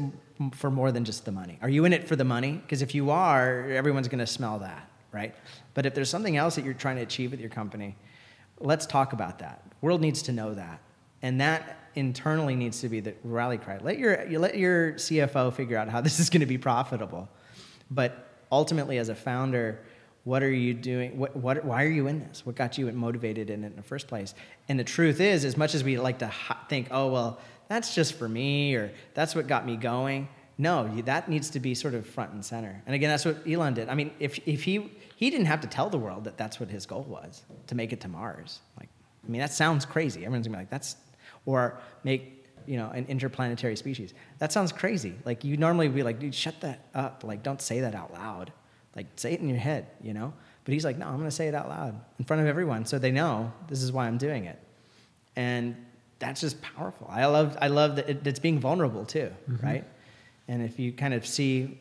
for 0.53 0.69
more 0.69 0.91
than 0.91 1.05
just 1.05 1.23
the 1.23 1.31
money? 1.31 1.57
Are 1.61 1.69
you 1.69 1.85
in 1.85 1.93
it 1.93 2.05
for 2.05 2.17
the 2.17 2.25
money? 2.25 2.53
Because 2.53 2.81
if 2.81 2.93
you 2.93 3.11
are, 3.11 3.69
everyone's 3.69 4.09
going 4.09 4.19
to 4.19 4.27
smell 4.27 4.59
that, 4.59 4.89
right? 5.13 5.33
But 5.73 5.85
if 5.85 5.95
there's 5.95 6.09
something 6.09 6.35
else 6.35 6.55
that 6.55 6.65
you're 6.65 6.73
trying 6.73 6.97
to 6.97 7.01
achieve 7.01 7.31
with 7.31 7.39
your 7.39 7.49
company, 7.49 7.95
let's 8.59 8.85
talk 8.85 9.13
about 9.13 9.39
that. 9.39 9.61
World 9.79 10.01
needs 10.01 10.21
to 10.23 10.33
know 10.33 10.53
that. 10.53 10.81
And 11.21 11.39
that 11.39 11.84
internally 11.95 12.55
needs 12.55 12.81
to 12.81 12.89
be 12.89 12.99
the 12.99 13.13
rally 13.23 13.57
cry. 13.57 13.77
Let 13.81 13.97
your, 13.97 14.27
you 14.27 14.39
let 14.39 14.57
your 14.57 14.93
CFO 14.93 15.53
figure 15.53 15.77
out 15.77 15.89
how 15.89 16.01
this 16.07 16.19
is 16.19 16.29
going 16.29 16.41
to 16.41 16.45
be 16.45 16.57
profitable. 16.57 17.29
But 17.89 18.29
ultimately, 18.51 18.97
as 18.97 19.09
a 19.09 19.15
founder, 19.15 19.79
what 20.23 20.41
are 20.41 20.51
you 20.51 20.73
doing? 20.73 21.17
What, 21.17 21.35
what, 21.35 21.63
why 21.63 21.83
are 21.83 21.89
you 21.89 22.07
in 22.07 22.19
this? 22.19 22.45
What 22.45 22.55
got 22.55 22.77
you 22.77 22.91
motivated 22.91 23.49
in 23.49 23.63
it 23.63 23.67
in 23.67 23.75
the 23.75 23.83
first 23.83 24.07
place? 24.07 24.33
And 24.67 24.79
the 24.79 24.83
truth 24.83 25.19
is, 25.21 25.45
as 25.45 25.55
much 25.55 25.75
as 25.75 25.83
we 25.83 25.97
like 25.97 26.19
to 26.19 26.31
think, 26.67 26.87
oh, 26.91 27.11
well, 27.11 27.39
that's 27.67 27.95
just 27.95 28.13
for 28.13 28.27
me 28.27 28.75
or 28.75 28.91
that's 29.13 29.35
what 29.35 29.47
got 29.47 29.65
me 29.65 29.75
going, 29.75 30.27
no, 30.57 30.87
that 31.01 31.29
needs 31.29 31.49
to 31.51 31.59
be 31.59 31.75
sort 31.75 31.93
of 31.93 32.07
front 32.07 32.31
and 32.31 32.43
center. 32.43 32.81
And 32.85 32.95
again, 32.95 33.09
that's 33.09 33.25
what 33.25 33.47
Elon 33.47 33.73
did. 33.73 33.89
I 33.89 33.93
mean, 33.93 34.11
if, 34.19 34.39
if 34.47 34.63
he, 34.63 34.91
he 35.15 35.29
didn't 35.29 35.47
have 35.47 35.61
to 35.61 35.67
tell 35.67 35.89
the 35.89 35.97
world 35.97 36.23
that 36.23 36.37
that's 36.37 36.59
what 36.59 36.69
his 36.69 36.85
goal 36.85 37.03
was 37.03 37.43
to 37.67 37.75
make 37.75 37.91
it 37.91 38.01
to 38.01 38.07
Mars. 38.07 38.61
Like, 38.79 38.89
I 39.25 39.29
mean, 39.29 39.41
that 39.41 39.51
sounds 39.51 39.85
crazy. 39.85 40.21
Everyone's 40.21 40.47
gonna 40.47 40.57
be 40.57 40.61
like, 40.61 40.69
that's, 40.69 40.95
or 41.45 41.79
make, 42.03 42.45
you 42.65 42.77
know, 42.77 42.89
an 42.89 43.05
interplanetary 43.05 43.75
species. 43.75 44.13
That 44.39 44.51
sounds 44.51 44.71
crazy. 44.71 45.15
Like, 45.25 45.43
you 45.43 45.57
normally 45.57 45.87
be 45.87 46.03
like, 46.03 46.19
dude, 46.19 46.33
shut 46.33 46.61
that 46.61 46.87
up. 46.93 47.23
Like, 47.23 47.43
don't 47.43 47.61
say 47.61 47.81
that 47.81 47.95
out 47.95 48.13
loud. 48.13 48.51
Like, 48.95 49.07
say 49.15 49.33
it 49.33 49.39
in 49.39 49.49
your 49.49 49.57
head, 49.57 49.87
you 50.01 50.13
know? 50.13 50.33
But 50.63 50.73
he's 50.73 50.83
like, 50.83 50.97
no, 50.97 51.07
I'm 51.07 51.17
gonna 51.17 51.29
say 51.29 51.47
it 51.47 51.53
out 51.53 51.69
loud 51.69 51.99
in 52.17 52.25
front 52.25 52.41
of 52.41 52.47
everyone 52.47 52.85
so 52.85 52.97
they 52.97 53.11
know 53.11 53.53
this 53.67 53.83
is 53.83 53.91
why 53.91 54.07
I'm 54.07 54.17
doing 54.17 54.45
it. 54.45 54.59
And 55.35 55.75
that's 56.17 56.41
just 56.41 56.61
powerful. 56.61 57.07
I 57.09 57.25
love, 57.25 57.57
I 57.61 57.67
love 57.67 57.97
that 57.97 58.09
it, 58.09 58.25
it's 58.25 58.39
being 58.39 58.59
vulnerable 58.59 59.05
too, 59.05 59.31
mm-hmm. 59.49 59.65
right? 59.65 59.83
And 60.47 60.63
if 60.63 60.79
you 60.79 60.91
kind 60.91 61.13
of 61.13 61.25
see, 61.25 61.79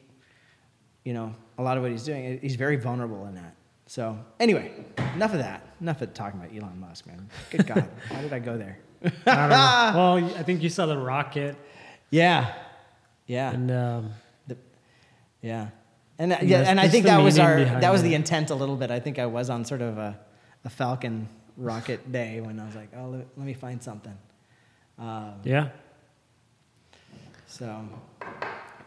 you 1.04 1.14
know, 1.14 1.34
a 1.56 1.62
lot 1.62 1.76
of 1.76 1.82
what 1.82 1.92
he's 1.92 2.04
doing, 2.04 2.38
he's 2.40 2.56
very 2.56 2.76
vulnerable 2.76 3.26
in 3.26 3.36
that. 3.36 3.54
So 3.86 4.18
anyway, 4.40 4.72
enough 5.14 5.32
of 5.32 5.38
that. 5.38 5.74
Enough 5.80 6.02
of 6.02 6.14
talking 6.14 6.40
about 6.40 6.54
Elon 6.54 6.80
Musk, 6.80 7.06
man. 7.06 7.28
Good 7.50 7.66
God, 7.66 7.88
why 8.08 8.22
did 8.22 8.32
I 8.32 8.38
go 8.38 8.58
there? 8.58 8.78
I 9.26 9.92
well, 9.94 10.16
I 10.36 10.42
think 10.42 10.62
you 10.62 10.68
saw 10.68 10.86
the 10.86 10.98
rocket. 10.98 11.56
Yeah, 12.10 12.54
yeah, 13.26 13.52
and 13.52 13.70
um, 13.70 14.10
the, 14.46 14.56
yeah, 15.42 15.68
and 16.18 16.32
uh, 16.32 16.38
yeah, 16.42 16.60
and 16.60 16.80
I 16.80 16.88
think 16.88 17.06
that 17.06 17.18
was 17.18 17.38
our 17.38 17.64
that 17.64 17.92
was 17.92 18.02
the 18.02 18.14
intent 18.14 18.50
a 18.50 18.54
little 18.54 18.76
bit. 18.76 18.90
I 18.90 19.00
think 19.00 19.18
I 19.18 19.26
was 19.26 19.50
on 19.50 19.64
sort 19.64 19.82
of 19.82 19.98
a, 19.98 20.18
a 20.64 20.70
Falcon 20.70 21.28
rocket 21.56 22.12
day 22.12 22.40
when 22.40 22.58
I 22.58 22.66
was 22.66 22.74
like, 22.74 22.90
oh, 22.96 23.06
let, 23.06 23.26
let 23.36 23.46
me 23.46 23.54
find 23.54 23.82
something. 23.82 24.16
Um, 24.98 25.34
yeah. 25.44 25.68
So, 27.46 27.88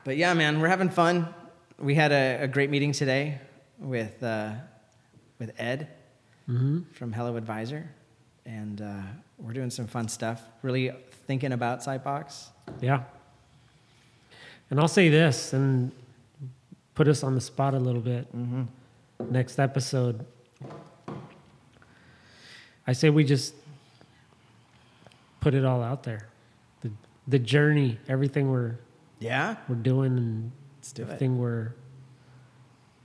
but 0.04 0.18
yeah, 0.18 0.34
man, 0.34 0.60
we're 0.60 0.68
having 0.68 0.90
fun. 0.90 1.34
We 1.80 1.96
had 1.96 2.12
a, 2.12 2.44
a 2.44 2.48
great 2.48 2.70
meeting 2.70 2.92
today 2.92 3.40
with 3.78 4.22
uh, 4.24 4.54
with 5.38 5.54
Ed 5.58 5.90
mm-hmm. 6.50 6.82
from 6.94 7.14
Hello 7.14 7.36
Advisor, 7.36 7.90
and 8.46 8.82
uh, 8.82 9.02
we're 9.38 9.54
doing 9.54 9.70
some 9.70 9.88
fun 9.88 10.08
stuff. 10.08 10.42
Really 10.62 10.92
thinking 11.28 11.52
about 11.52 11.82
Sitebox. 11.82 12.48
Yeah. 12.82 13.04
And 14.70 14.80
I'll 14.80 14.88
say 14.88 15.10
this 15.10 15.54
and 15.54 15.92
put 16.96 17.08
us 17.08 17.24
on 17.24 17.36
the 17.36 17.42
spot 17.42 17.74
a 17.74 17.80
little 17.80 18.02
bit. 18.02 18.36
Mm-hmm. 18.36 18.64
Next 19.32 19.60
episode, 19.60 20.26
I 22.86 22.94
say 22.94 23.10
we 23.10 23.24
just 23.24 23.54
put 25.40 25.54
it 25.54 25.66
all 25.66 25.82
out 25.82 26.04
there. 26.04 26.28
The 26.82 26.92
the 27.28 27.40
journey, 27.40 28.00
everything 28.08 28.52
we're 28.52 28.76
yeah 29.20 29.56
we're 29.68 29.76
doing, 29.76 30.18
and 30.18 30.52
Let's 30.78 30.92
do 30.92 31.04
everything 31.04 31.36
it. 31.36 31.40
we're 31.40 31.74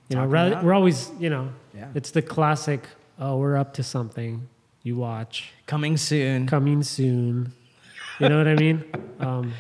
you 0.09 0.17
know 0.17 0.27
rather, 0.27 0.61
we're 0.63 0.75
always 0.75 1.11
you 1.19 1.31
know 1.31 1.51
yeah. 1.75 1.89
it's 1.95 2.11
the 2.11 2.23
classic. 2.23 2.87
Oh, 3.19 3.39
we're 3.39 3.57
up 3.57 3.75
to 3.75 3.83
something. 3.83 4.49
You 4.83 4.97
watch 4.97 5.51
coming 5.67 5.97
soon. 5.97 6.47
Coming 6.47 6.83
soon. 6.83 7.53
You 8.19 8.29
know 8.29 8.39
what 8.39 8.49
I 8.49 8.55
mean? 8.55 8.85
Um, 9.23 9.53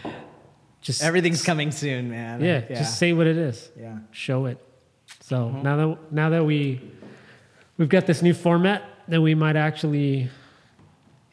just 0.81 1.05
everything's 1.05 1.45
coming 1.45 1.71
soon, 1.71 2.11
man. 2.11 2.41
Yeah, 2.41 2.65
yeah, 2.69 2.79
just 2.79 2.99
say 2.99 3.13
what 3.13 3.29
it 3.29 3.37
is. 3.37 3.71
Yeah, 3.79 3.99
show 4.11 4.47
it. 4.47 4.59
So 5.21 5.37
mm-hmm. 5.37 5.63
now 5.63 5.77
that 5.77 6.13
now 6.13 6.31
that 6.31 6.45
we 6.45 6.81
we've 7.79 7.89
got 7.89 8.07
this 8.07 8.23
new 8.23 8.35
format, 8.35 8.83
then 9.07 9.23
we 9.23 9.37
might 9.37 9.55
actually 9.55 10.29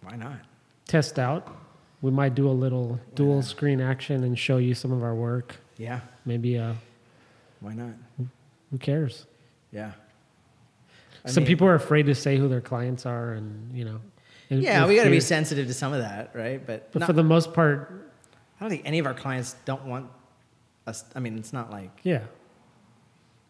why 0.04 0.16
not 0.16 0.38
test 0.86 1.18
out. 1.18 1.56
We 2.04 2.12
might 2.12 2.36
do 2.36 2.48
a 2.48 2.54
little 2.54 3.00
dual 3.16 3.38
not? 3.38 3.46
screen 3.46 3.82
action 3.82 4.24
and 4.24 4.38
show 4.38 4.58
you 4.58 4.76
some 4.76 4.92
of 4.92 5.02
our 5.02 5.16
work. 5.16 5.56
Yeah. 5.78 6.02
Maybe 6.24 6.60
uh 6.60 6.74
why 7.60 7.74
not? 7.74 7.94
Who 8.70 8.78
cares? 8.78 9.26
Yeah. 9.72 9.94
I 11.26 11.30
some 11.30 11.44
mean, 11.44 11.48
people 11.48 11.68
are 11.68 11.76
afraid 11.76 12.06
to 12.08 12.16
say 12.16 12.38
who 12.38 12.48
their 12.48 12.62
clients 12.62 13.06
are 13.06 13.34
and, 13.34 13.76
you 13.76 13.86
know. 13.86 14.00
Yeah, 14.50 14.88
we 14.88 14.96
got 14.96 15.04
to 15.04 15.10
be 15.10 15.20
sensitive 15.20 15.68
to 15.68 15.74
some 15.74 15.94
of 15.94 16.00
that, 16.00 16.32
right? 16.34 16.66
But 16.66 16.92
But 16.92 17.02
not, 17.02 17.06
for 17.08 17.14
the 17.14 17.24
most 17.24 17.54
part 17.54 18.12
I 18.60 18.64
don't 18.64 18.72
think 18.72 18.82
any 18.84 19.00
of 19.00 19.06
our 19.06 19.14
clients 19.14 19.56
don't 19.66 19.86
want 19.86 20.10
us 20.88 21.06
I 21.16 21.20
mean, 21.20 21.38
it's 21.38 21.54
not 21.54 21.72
like 21.72 21.92
Yeah. 22.04 22.22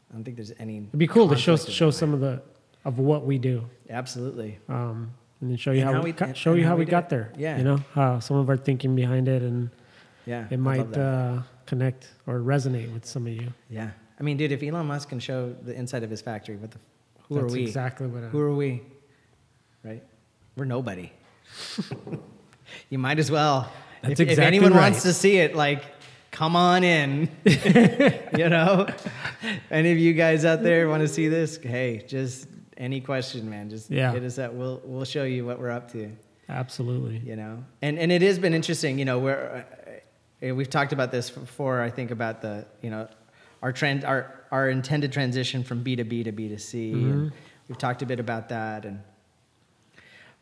I 0.09 0.13
don't 0.13 0.23
think 0.23 0.35
there's 0.37 0.51
any 0.59 0.77
It'd 0.77 0.99
be 0.99 1.07
cool 1.07 1.29
to 1.29 1.37
show 1.37 1.55
show 1.55 1.91
some 1.91 2.13
of 2.13 2.19
the 2.19 2.41
of 2.83 2.99
what 2.99 3.25
we 3.25 3.37
do. 3.37 3.69
Absolutely. 3.89 4.59
Um 4.67 5.13
and 5.41 5.49
then 5.49 5.57
show 5.57 5.71
you 5.71 5.81
and 5.81 5.89
how, 5.89 5.95
how, 5.95 6.01
we, 6.01 6.11
got, 6.11 6.35
show 6.35 6.53
you 6.53 6.63
how, 6.63 6.71
how 6.71 6.75
we, 6.75 6.85
got 6.85 7.09
there. 7.09 7.31
Yeah, 7.37 7.57
you 7.57 7.63
know 7.63 7.79
how 7.93 8.19
some 8.19 8.37
of 8.37 8.49
our 8.49 8.57
thinking 8.57 8.95
behind 8.95 9.27
it, 9.27 9.41
and 9.41 9.69
yeah, 10.25 10.47
it 10.49 10.57
might 10.59 10.97
uh, 10.97 11.41
connect 11.65 12.09
or 12.27 12.39
resonate 12.39 12.91
with 12.93 13.05
some 13.05 13.25
of 13.25 13.33
you. 13.33 13.53
Yeah, 13.69 13.91
I 14.19 14.23
mean, 14.23 14.35
dude, 14.35 14.51
if 14.51 14.61
Elon 14.61 14.87
Musk 14.87 15.09
can 15.09 15.19
show 15.19 15.55
the 15.63 15.73
inside 15.73 16.03
of 16.03 16.09
his 16.09 16.21
factory, 16.21 16.57
what 16.57 16.71
the 16.71 16.79
who 17.29 17.35
That's 17.35 17.53
are 17.53 17.55
we? 17.55 17.63
Exactly 17.63 18.07
what. 18.07 18.23
I, 18.23 18.27
who 18.27 18.39
are 18.39 18.53
we? 18.53 18.81
Right? 19.83 20.03
We're 20.55 20.65
nobody. 20.65 21.11
you 22.89 22.97
might 22.97 23.19
as 23.19 23.31
well. 23.31 23.71
That's 24.01 24.19
if, 24.19 24.29
exactly 24.29 24.43
if 24.43 24.47
anyone 24.47 24.73
right. 24.73 24.91
wants 24.91 25.03
to 25.03 25.13
see 25.13 25.37
it, 25.37 25.55
like, 25.55 25.83
come 26.31 26.55
on 26.55 26.83
in. 26.83 27.29
you 27.45 28.49
know, 28.49 28.87
any 29.69 29.91
of 29.91 29.97
you 29.97 30.13
guys 30.13 30.43
out 30.43 30.63
there 30.63 30.89
want 30.89 31.01
to 31.01 31.07
see 31.07 31.27
this? 31.27 31.57
Hey, 31.57 32.03
just 32.07 32.47
any 32.77 33.01
question, 33.01 33.49
man, 33.49 33.69
just 33.69 33.91
yeah. 33.91 34.11
hit 34.11 34.23
us 34.23 34.39
up. 34.39 34.53
We'll 34.53 34.81
we'll 34.83 35.05
show 35.05 35.23
you 35.23 35.45
what 35.45 35.59
we're 35.59 35.71
up 35.71 35.91
to. 35.91 36.11
Absolutely. 36.47 37.19
You 37.19 37.35
know, 37.35 37.63
and 37.81 37.99
and 37.99 38.11
it 38.11 38.21
has 38.21 38.39
been 38.39 38.53
interesting. 38.53 38.97
You 38.97 39.05
know, 39.05 39.19
where 39.19 39.67
uh, 40.41 40.55
we've 40.55 40.69
talked 40.69 40.93
about 40.93 41.11
this 41.11 41.29
before. 41.29 41.81
I 41.81 41.89
think 41.89 42.11
about 42.11 42.41
the 42.41 42.65
you 42.81 42.89
know 42.89 43.07
our 43.61 43.71
trend 43.71 44.05
our 44.05 44.43
our 44.51 44.69
intended 44.69 45.11
transition 45.11 45.63
from 45.63 45.83
B 45.83 45.95
to 45.95 46.03
B 46.03 46.23
to 46.23 46.31
B 46.31 46.49
to 46.49 46.57
C. 46.57 46.91
Mm-hmm. 46.91 47.11
And 47.11 47.31
we've 47.67 47.77
talked 47.77 48.01
a 48.01 48.05
bit 48.05 48.19
about 48.19 48.49
that, 48.49 48.85
and 48.85 49.01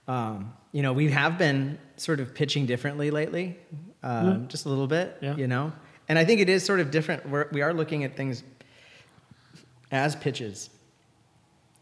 um, 0.07 0.53
you 0.72 0.82
know, 0.82 0.93
we 0.93 1.11
have 1.11 1.38
been 1.38 1.78
sort 1.97 2.20
of 2.20 2.34
pitching 2.34 2.65
differently 2.65 3.11
lately, 3.11 3.57
um, 4.03 4.26
mm-hmm. 4.26 4.47
just 4.47 4.65
a 4.65 4.70
little 4.70 4.88
bit. 4.88 5.18
Yeah. 5.22 5.36
You 5.36 5.47
know, 5.47 5.74
and 6.07 6.18
I 6.18 6.26
think 6.26 6.41
it 6.41 6.49
is 6.49 6.63
sort 6.63 6.80
of 6.80 6.91
different. 6.91 7.28
We're, 7.30 7.47
we 7.51 7.61
are 7.61 7.74
looking 7.74 8.03
at 8.03 8.15
things 8.15 8.43
as 9.91 10.15
pitches 10.15 10.70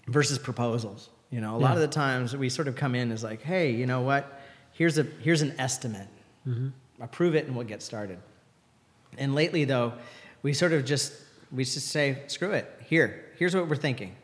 versus 0.08 0.40
proposals. 0.40 1.10
You 1.32 1.42
know, 1.42 1.56
a 1.56 1.60
yeah. 1.60 1.66
lot 1.66 1.76
of 1.76 1.82
the 1.82 1.88
times 1.88 2.36
we 2.36 2.50
sort 2.50 2.68
of 2.68 2.76
come 2.76 2.96
in 2.96 3.12
as 3.12 3.24
like, 3.24 3.42
hey, 3.42 3.72
you 3.72 3.86
know 3.86 4.02
what? 4.02 4.42
Here's 4.72 4.98
a 4.98 5.04
here's 5.04 5.42
an 5.42 5.54
estimate. 5.60 6.08
Mm-hmm. 6.48 6.70
Approve 7.02 7.36
it 7.36 7.46
and 7.46 7.56
we'll 7.56 7.66
get 7.66 7.82
started. 7.82 8.20
And 9.18 9.36
lately 9.36 9.66
though, 9.66 9.94
we 10.44 10.54
sort 10.54 10.74
of 10.74 10.86
just 10.86 11.14
we 11.52 11.64
just 11.64 11.88
say, 11.88 12.24
screw 12.28 12.52
it. 12.52 12.70
Here, 12.88 13.26
here's 13.38 13.56
what 13.56 13.68
we're 13.68 13.76
thinking. 13.76 14.16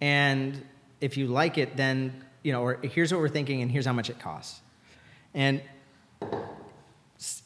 And 0.00 0.60
if 1.00 1.16
you 1.16 1.26
like 1.26 1.58
it, 1.58 1.76
then 1.76 2.24
you 2.42 2.52
know, 2.52 2.62
or 2.62 2.78
here's 2.82 3.12
what 3.12 3.20
we're 3.20 3.28
thinking 3.28 3.62
and 3.62 3.72
here's 3.72 3.86
how 3.86 3.92
much 3.92 4.10
it 4.10 4.20
costs. 4.20 4.60
And 5.32 5.62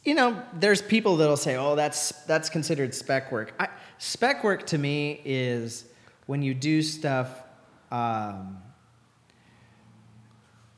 you 0.05 0.15
know, 0.15 0.43
there's 0.55 0.83
people 0.83 1.17
that'll 1.19 1.37
say, 1.37 1.57
"Oh, 1.57 1.77
that's 1.77 2.11
that's 2.27 2.49
considered 2.49 2.95
spec 2.95 3.31
work." 3.31 3.55
I, 3.61 3.69
spec 3.99 4.43
work 4.43 4.67
to 4.67 4.79
me 4.79 5.21
is 5.25 5.85
when 6.27 6.43
you 6.43 6.53
do 6.53 6.83
stuff 6.83 7.31
um, 7.91 8.59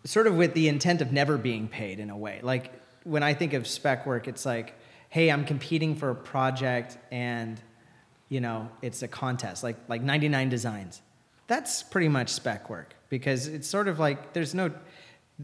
sort 0.04 0.26
of 0.26 0.36
with 0.36 0.54
the 0.54 0.68
intent 0.68 1.00
of 1.00 1.12
never 1.12 1.38
being 1.38 1.68
paid 1.68 1.98
in 1.98 2.10
a 2.10 2.16
way. 2.16 2.40
Like 2.42 2.72
when 3.04 3.22
I 3.22 3.34
think 3.34 3.54
of 3.54 3.66
spec 3.66 4.06
work, 4.06 4.28
it's 4.28 4.44
like, 4.44 4.74
hey, 5.08 5.30
I'm 5.30 5.44
competing 5.44 5.94
for 5.94 6.10
a 6.10 6.14
project 6.14 6.98
and 7.10 7.60
you 8.30 8.40
know 8.40 8.70
it's 8.80 9.02
a 9.02 9.08
contest, 9.08 9.62
like 9.62 9.76
like 9.88 10.00
99 10.00 10.48
designs. 10.48 11.02
That's 11.46 11.82
pretty 11.82 12.08
much 12.08 12.30
spec 12.30 12.70
work 12.70 12.94
because 13.10 13.46
it's 13.48 13.68
sort 13.68 13.88
of 13.88 13.98
like 13.98 14.32
there's 14.32 14.54
no 14.54 14.70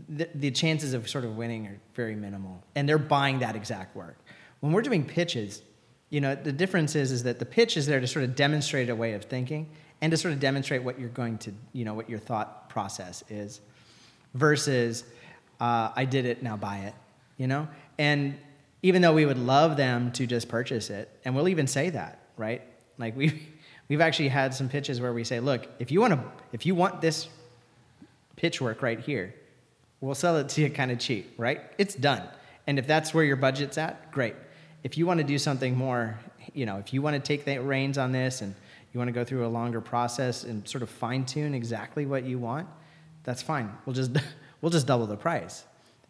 the, 0.08 0.28
the 0.34 0.50
chances 0.50 0.94
of 0.94 1.08
sort 1.08 1.24
of 1.24 1.36
winning 1.36 1.66
are 1.66 1.78
very 1.94 2.14
minimal, 2.14 2.62
and 2.74 2.88
they're 2.88 2.98
buying 2.98 3.40
that 3.40 3.56
exact 3.56 3.94
work. 3.94 4.16
When 4.60 4.72
we're 4.72 4.82
doing 4.82 5.04
pitches, 5.04 5.62
you 6.10 6.20
know, 6.20 6.34
the 6.34 6.52
difference 6.52 6.94
is 6.94 7.12
is 7.12 7.24
that 7.24 7.38
the 7.38 7.44
pitch 7.44 7.76
is 7.76 7.86
there 7.86 8.00
to 8.00 8.06
sort 8.06 8.24
of 8.24 8.34
demonstrate 8.34 8.88
a 8.88 8.96
way 8.96 9.12
of 9.12 9.24
thinking 9.24 9.68
and 10.00 10.10
to 10.10 10.16
sort 10.16 10.32
of 10.32 10.40
demonstrate 10.40 10.82
what 10.82 10.98
you're 11.00 11.08
going 11.08 11.38
to, 11.38 11.52
you 11.72 11.84
know, 11.84 11.94
what 11.94 12.08
your 12.08 12.18
thought 12.18 12.68
process 12.68 13.24
is, 13.28 13.60
versus 14.34 15.04
uh, 15.60 15.90
I 15.96 16.04
did 16.04 16.26
it 16.26 16.42
now 16.42 16.56
buy 16.56 16.78
it, 16.78 16.94
you 17.36 17.46
know, 17.46 17.66
and 17.98 18.38
even 18.82 19.02
though 19.02 19.14
we 19.14 19.26
would 19.26 19.38
love 19.38 19.76
them 19.76 20.12
to 20.12 20.26
just 20.26 20.48
purchase 20.48 20.90
it, 20.90 21.10
and 21.24 21.34
we'll 21.34 21.48
even 21.48 21.66
say 21.66 21.90
that, 21.90 22.20
right? 22.36 22.62
Like 22.98 23.16
we 23.16 23.48
we've 23.88 24.00
actually 24.00 24.28
had 24.28 24.54
some 24.54 24.68
pitches 24.68 25.00
where 25.00 25.12
we 25.12 25.24
say, 25.24 25.40
look, 25.40 25.68
if 25.78 25.90
you 25.90 26.00
want 26.00 26.14
to, 26.14 26.24
if 26.52 26.66
you 26.66 26.74
want 26.74 27.00
this 27.00 27.28
pitch 28.36 28.60
work 28.60 28.82
right 28.82 29.00
here, 29.00 29.34
we'll 30.00 30.14
sell 30.14 30.36
it 30.36 30.48
to 30.50 30.62
you 30.62 30.70
kind 30.70 30.90
of 30.90 30.98
cheap, 30.98 31.34
right? 31.38 31.60
It's 31.78 31.94
done. 31.94 32.22
And 32.66 32.78
if 32.78 32.86
that's 32.86 33.14
where 33.14 33.24
your 33.24 33.36
budget's 33.36 33.78
at, 33.78 34.10
great. 34.10 34.34
If 34.82 34.98
you 34.98 35.06
want 35.06 35.18
to 35.18 35.24
do 35.24 35.38
something 35.38 35.76
more, 35.76 36.18
you 36.52 36.66
know, 36.66 36.78
if 36.78 36.92
you 36.92 37.00
want 37.00 37.14
to 37.14 37.20
take 37.20 37.44
the 37.44 37.58
reins 37.58 37.96
on 37.98 38.12
this 38.12 38.40
and 38.40 38.54
you 38.92 38.98
want 38.98 39.08
to 39.08 39.12
go 39.12 39.24
through 39.24 39.46
a 39.46 39.48
longer 39.48 39.80
process 39.80 40.44
and 40.44 40.66
sort 40.68 40.82
of 40.82 40.90
fine 40.90 41.24
tune 41.24 41.54
exactly 41.54 42.06
what 42.06 42.24
you 42.24 42.38
want, 42.38 42.68
that's 43.24 43.42
fine. 43.42 43.72
We'll 43.84 43.94
just 43.94 44.10
we'll 44.60 44.70
just 44.70 44.86
double 44.86 45.06
the 45.06 45.16
price. 45.16 45.64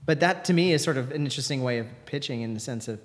But 0.04 0.20
that 0.20 0.44
to 0.46 0.52
me 0.52 0.72
is 0.72 0.82
sort 0.84 0.96
of 0.96 1.10
an 1.10 1.24
interesting 1.24 1.62
way 1.62 1.78
of 1.78 1.86
pitching 2.06 2.42
in 2.42 2.54
the 2.54 2.60
sense 2.60 2.86
of 2.88 3.00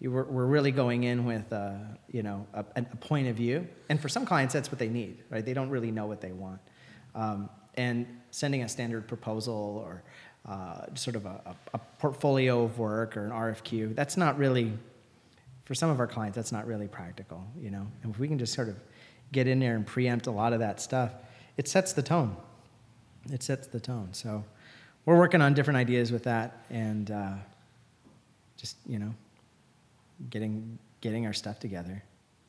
we're, 0.00 0.24
we're 0.24 0.46
really 0.46 0.70
going 0.70 1.04
in 1.04 1.24
with 1.24 1.52
uh, 1.52 1.74
you 2.10 2.22
know 2.22 2.46
a, 2.52 2.64
a, 2.76 2.82
point 2.96 3.28
of 3.28 3.36
view, 3.36 3.66
and 3.88 4.00
for 4.00 4.08
some 4.08 4.26
clients 4.26 4.52
that's 4.52 4.70
what 4.70 4.78
they 4.78 4.88
need, 4.88 5.22
right? 5.30 5.44
They 5.44 5.54
don't 5.54 5.70
really 5.70 5.90
know 5.90 6.06
what 6.06 6.20
they 6.20 6.32
want, 6.32 6.60
um, 7.14 7.48
and 7.74 8.06
sending 8.30 8.62
a 8.62 8.68
standard 8.68 9.08
proposal 9.08 9.82
or 9.84 10.02
uh, 10.46 10.94
sort 10.94 11.16
of 11.16 11.26
a, 11.26 11.56
a, 11.74 11.78
portfolio 11.98 12.62
of 12.62 12.78
work 12.78 13.16
or 13.16 13.24
an 13.24 13.32
RFQ, 13.32 13.96
that's 13.96 14.16
not 14.16 14.38
really 14.38 14.72
for 15.64 15.74
some 15.74 15.90
of 15.90 15.98
our 15.98 16.06
clients. 16.06 16.36
That's 16.36 16.52
not 16.52 16.66
really 16.66 16.86
practical, 16.86 17.44
you 17.58 17.70
know. 17.70 17.86
And 18.02 18.14
if 18.14 18.20
we 18.20 18.28
can 18.28 18.38
just 18.38 18.54
sort 18.54 18.68
of 18.68 18.76
get 19.32 19.48
in 19.48 19.58
there 19.58 19.74
and 19.74 19.84
preempt 19.84 20.26
a 20.26 20.30
lot 20.30 20.52
of 20.52 20.60
that 20.60 20.80
stuff, 20.80 21.12
it 21.56 21.66
sets 21.66 21.94
the 21.94 22.02
tone. 22.02 22.36
It 23.32 23.42
sets 23.42 23.66
the 23.66 23.80
tone. 23.80 24.10
So 24.12 24.44
we're 25.04 25.18
working 25.18 25.42
on 25.42 25.54
different 25.54 25.78
ideas 25.78 26.12
with 26.12 26.22
that, 26.24 26.64
and 26.70 27.10
uh, 27.10 27.32
just 28.56 28.76
you 28.86 28.98
know 28.98 29.12
getting 30.30 30.78
getting 31.00 31.26
our 31.26 31.32
stuff 31.32 31.58
together, 31.60 32.02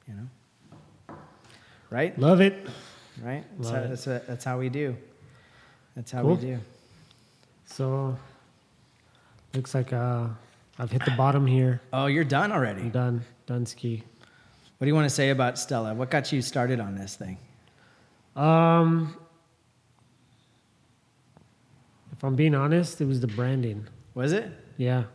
you 0.07 0.13
know. 0.15 1.15
Right? 1.89 2.17
Love 2.19 2.41
it. 2.41 2.67
Right? 3.21 3.43
That's, 3.57 3.69
how, 3.69 3.81
that's, 3.81 4.07
a, 4.07 4.21
that's 4.27 4.43
how 4.43 4.59
we 4.59 4.69
do. 4.69 4.95
That's 5.95 6.11
how 6.11 6.21
cool. 6.21 6.35
we 6.35 6.41
do. 6.41 6.59
So 7.65 8.17
looks 9.53 9.73
like 9.73 9.93
uh, 9.93 10.27
I've 10.79 10.91
hit 10.91 11.03
the 11.05 11.11
bottom 11.11 11.47
here. 11.47 11.81
Oh, 11.91 12.05
you're 12.05 12.23
done 12.23 12.51
already. 12.51 12.81
I'm 12.81 12.89
done. 12.89 13.21
Done 13.45 13.65
ski. 13.65 14.03
What 14.77 14.85
do 14.85 14.89
you 14.89 14.95
want 14.95 15.05
to 15.09 15.13
say 15.13 15.31
about 15.31 15.57
Stella? 15.57 15.93
What 15.93 16.11
got 16.11 16.31
you 16.31 16.41
started 16.41 16.79
on 16.79 16.95
this 16.95 17.15
thing? 17.15 17.37
Um, 18.35 19.17
if 22.11 22.23
I'm 22.23 22.35
being 22.35 22.53
honest, 22.53 23.01
it 23.01 23.05
was 23.05 23.19
the 23.19 23.27
branding. 23.27 23.87
Was 24.13 24.33
it? 24.33 24.51
Yeah. 24.77 25.05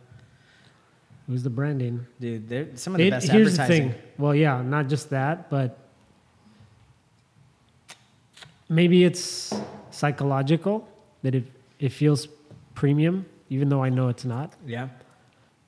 It 1.27 1.31
was 1.31 1.43
the 1.43 1.49
branding. 1.49 2.05
Dude, 2.19 2.49
they're 2.49 2.67
some 2.75 2.93
of 2.93 2.97
the 2.97 3.07
it, 3.07 3.11
best 3.11 3.29
here's 3.29 3.57
advertising. 3.57 3.87
the 3.87 3.93
thing. 3.93 4.01
Well, 4.17 4.35
yeah, 4.35 4.61
not 4.61 4.89
just 4.89 5.09
that, 5.11 5.49
but 5.49 5.77
maybe 8.67 9.05
it's 9.05 9.53
psychological 9.91 10.87
that 11.21 11.33
it, 11.35 11.45
it 11.79 11.89
feels 11.89 12.27
premium, 12.75 13.25
even 13.49 13.69
though 13.69 13.81
I 13.83 13.89
know 13.89 14.09
it's 14.09 14.25
not. 14.25 14.53
Yeah. 14.65 14.89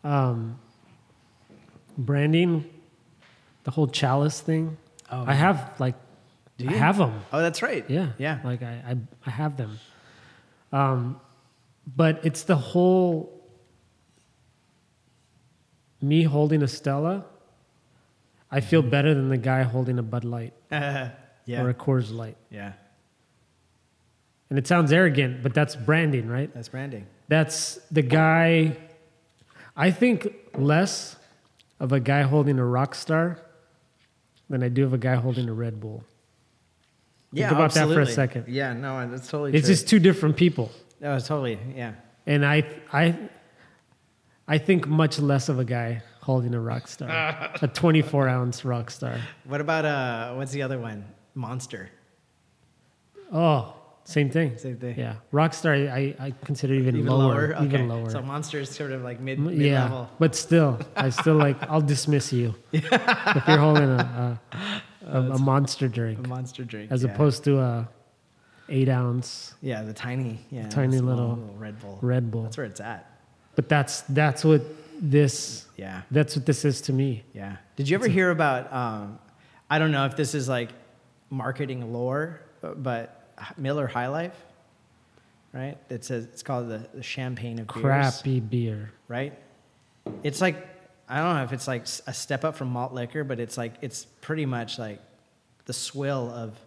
Um, 0.04 0.60
branding, 1.98 2.70
the 3.64 3.72
whole 3.72 3.88
chalice 3.88 4.42
thing. 4.42 4.78
Oh, 5.10 5.24
I 5.26 5.34
have 5.34 5.74
like, 5.80 5.96
I 6.68 6.74
have 6.74 6.98
them. 6.98 7.22
Oh, 7.32 7.42
that's 7.42 7.62
right. 7.62 7.90
Yeah. 7.90 8.10
Yeah. 8.18 8.40
Like 8.44 8.62
I, 8.62 8.82
I, 8.88 8.98
I 9.26 9.30
have 9.30 9.56
them. 9.56 9.80
Um, 10.74 11.20
but 11.96 12.26
it's 12.26 12.44
the 12.44 12.56
whole 12.56 13.35
me 16.08 16.24
holding 16.24 16.62
a 16.64 16.68
Stella, 16.68 17.26
I 18.52 18.60
feel 18.62 18.82
better 18.82 19.14
than 19.14 19.30
the 19.30 19.38
guy 19.38 19.64
holding 19.64 19.98
a 20.00 20.04
Bud 20.04 20.24
Light 20.24 20.54
Uh, 20.72 21.10
yeah. 21.46 21.62
or 21.64 21.70
a 21.70 21.74
Coors 21.74 22.14
Light. 22.14 22.38
yeah. 22.50 22.74
And 24.50 24.60
it 24.60 24.68
sounds 24.68 24.94
arrogant, 24.94 25.42
but 25.42 25.54
that's 25.56 25.76
branding, 25.76 26.28
right? 26.28 26.54
That's 26.54 26.70
branding. 26.70 27.08
That's 27.28 27.80
the 27.92 28.04
guy. 28.04 28.78
I 29.76 29.90
think 29.90 30.28
less 30.56 31.16
of 31.80 31.92
a 31.92 32.00
guy 32.00 32.22
holding 32.22 32.60
a 32.60 32.62
Rockstar 32.62 33.40
than 34.50 34.62
I 34.62 34.70
do 34.70 34.86
of 34.86 34.94
a 34.94 35.00
guy 35.00 35.16
holding 35.16 35.50
a 35.50 35.54
Red 35.54 35.80
Bull. 35.82 36.04
Yeah. 37.34 37.48
about 37.50 37.74
that 37.74 37.88
for 37.88 38.00
a 38.00 38.02
absolutely. 38.04 38.14
second. 38.14 38.46
Yeah. 38.48 38.74
No, 38.74 39.10
that's 39.10 39.28
totally 39.28 39.54
It's 39.56 39.66
true. 39.66 39.74
just 39.76 39.90
two 39.90 40.00
different 40.00 40.38
people. 40.38 40.72
No, 41.02 41.16
it's 41.16 41.28
totally. 41.28 41.58
Yeah. 41.76 41.94
And 42.28 42.46
I, 42.46 42.64
I, 42.94 43.18
I 44.48 44.58
think 44.60 44.88
much 44.88 45.20
less 45.20 45.50
of 45.50 45.58
a 45.60 45.66
guy 45.66 46.04
holding 46.22 46.54
a 46.54 46.58
Rockstar, 46.60 47.10
a 47.64 47.68
24 47.68 48.28
ounce 48.28 48.62
Rockstar. 48.62 49.20
What 49.46 49.62
about 49.62 49.86
uh? 49.86 50.34
What's 50.36 50.52
the 50.52 50.62
other 50.62 50.80
one? 50.80 51.06
Monster. 51.34 51.90
Oh, 53.32 53.74
same 54.04 54.30
thing. 54.30 54.58
Same 54.58 54.78
thing. 54.78 54.98
Yeah, 55.00 55.16
Rockstar 55.34 55.90
I, 55.92 56.16
I 56.20 56.34
consider 56.46 56.76
even, 56.76 56.96
Even 56.96 57.08
lower, 57.12 57.20
lower. 57.48 57.56
Okay. 57.56 57.66
even 57.66 57.88
lower. 57.90 58.10
So 58.10 58.22
Monster 58.22 58.60
is 58.60 58.70
sort 58.70 58.92
of 58.92 59.02
like 59.02 59.20
mid 59.20 59.40
M- 59.40 59.46
mid 59.46 59.58
yeah, 59.58 59.84
level. 59.84 60.10
but 60.20 60.36
still, 60.36 60.80
I 60.96 61.10
still 61.10 61.36
like. 61.36 61.58
I'll 61.70 61.82
dismiss 61.82 62.32
you 62.32 62.54
if 62.72 62.84
you're 63.48 63.58
holding 63.58 63.84
a 63.90 64.40
a, 65.06 65.08
a, 65.08 65.22
a 65.32 65.40
monster 65.40 65.88
drink 65.88 66.26
A 66.26 66.28
monster 66.30 66.64
drink. 66.64 66.92
as 66.92 67.04
yeah. 67.04 67.12
opposed 67.12 67.44
to 67.46 67.60
a 67.60 67.90
eight 68.70 68.90
ounce 68.90 69.56
Yeah, 69.62 69.82
the 69.82 69.94
tiny. 69.94 70.40
Yeah. 70.52 70.70
tiny 70.70 70.98
small 70.98 71.10
little 71.10 71.36
Red 71.58 71.80
Bull. 71.82 71.98
Red 72.02 72.30
Bull. 72.32 72.44
That's 72.44 72.58
where 72.58 72.66
it's 72.68 72.80
at. 72.82 73.10
But 73.56 73.70
that's 73.70 74.02
that's 74.04 74.44
what 74.44 74.62
this 75.00 75.66
Yeah. 75.78 76.02
that's 76.12 76.36
what 76.36 76.46
this 76.46 76.66
is 76.66 76.82
to 76.82 76.94
me. 76.94 77.24
Yeah. 77.34 77.58
Did 77.76 77.90
you 77.90 77.96
ever 77.96 78.08
hear 78.08 78.32
about? 78.32 78.72
Um, 78.74 79.20
I 79.70 79.80
don't 79.80 79.92
know 79.92 80.06
if 80.06 80.16
this 80.16 80.36
is 80.36 80.48
like 80.48 80.70
marketing 81.30 81.92
lore, 81.94 82.42
but 82.62 83.34
Miller 83.58 83.88
High 83.88 84.08
Life, 84.08 84.36
right? 85.54 85.78
It 85.90 86.04
says 86.06 86.26
it's 86.26 86.44
called 86.44 86.70
the, 86.70 86.88
the 86.94 87.04
champagne 87.04 87.60
of 87.60 87.68
beers, 87.68 87.82
Crappy 87.82 88.40
beer. 88.40 88.92
right? 89.08 89.34
It's 90.24 90.40
like 90.42 90.68
I 91.08 91.18
don't 91.18 91.36
know 91.36 91.44
if 91.44 91.54
it's 91.54 91.68
like 91.68 91.84
a 92.08 92.14
step 92.14 92.44
up 92.44 92.56
from 92.56 92.70
malt 92.70 92.94
liquor, 92.94 93.24
but 93.24 93.40
it's 93.40 93.58
like 93.58 93.74
it's 93.82 94.06
pretty 94.22 94.46
much 94.46 94.80
like 94.80 95.00
the 95.66 95.74
swill 95.74 96.30
of 96.32 96.58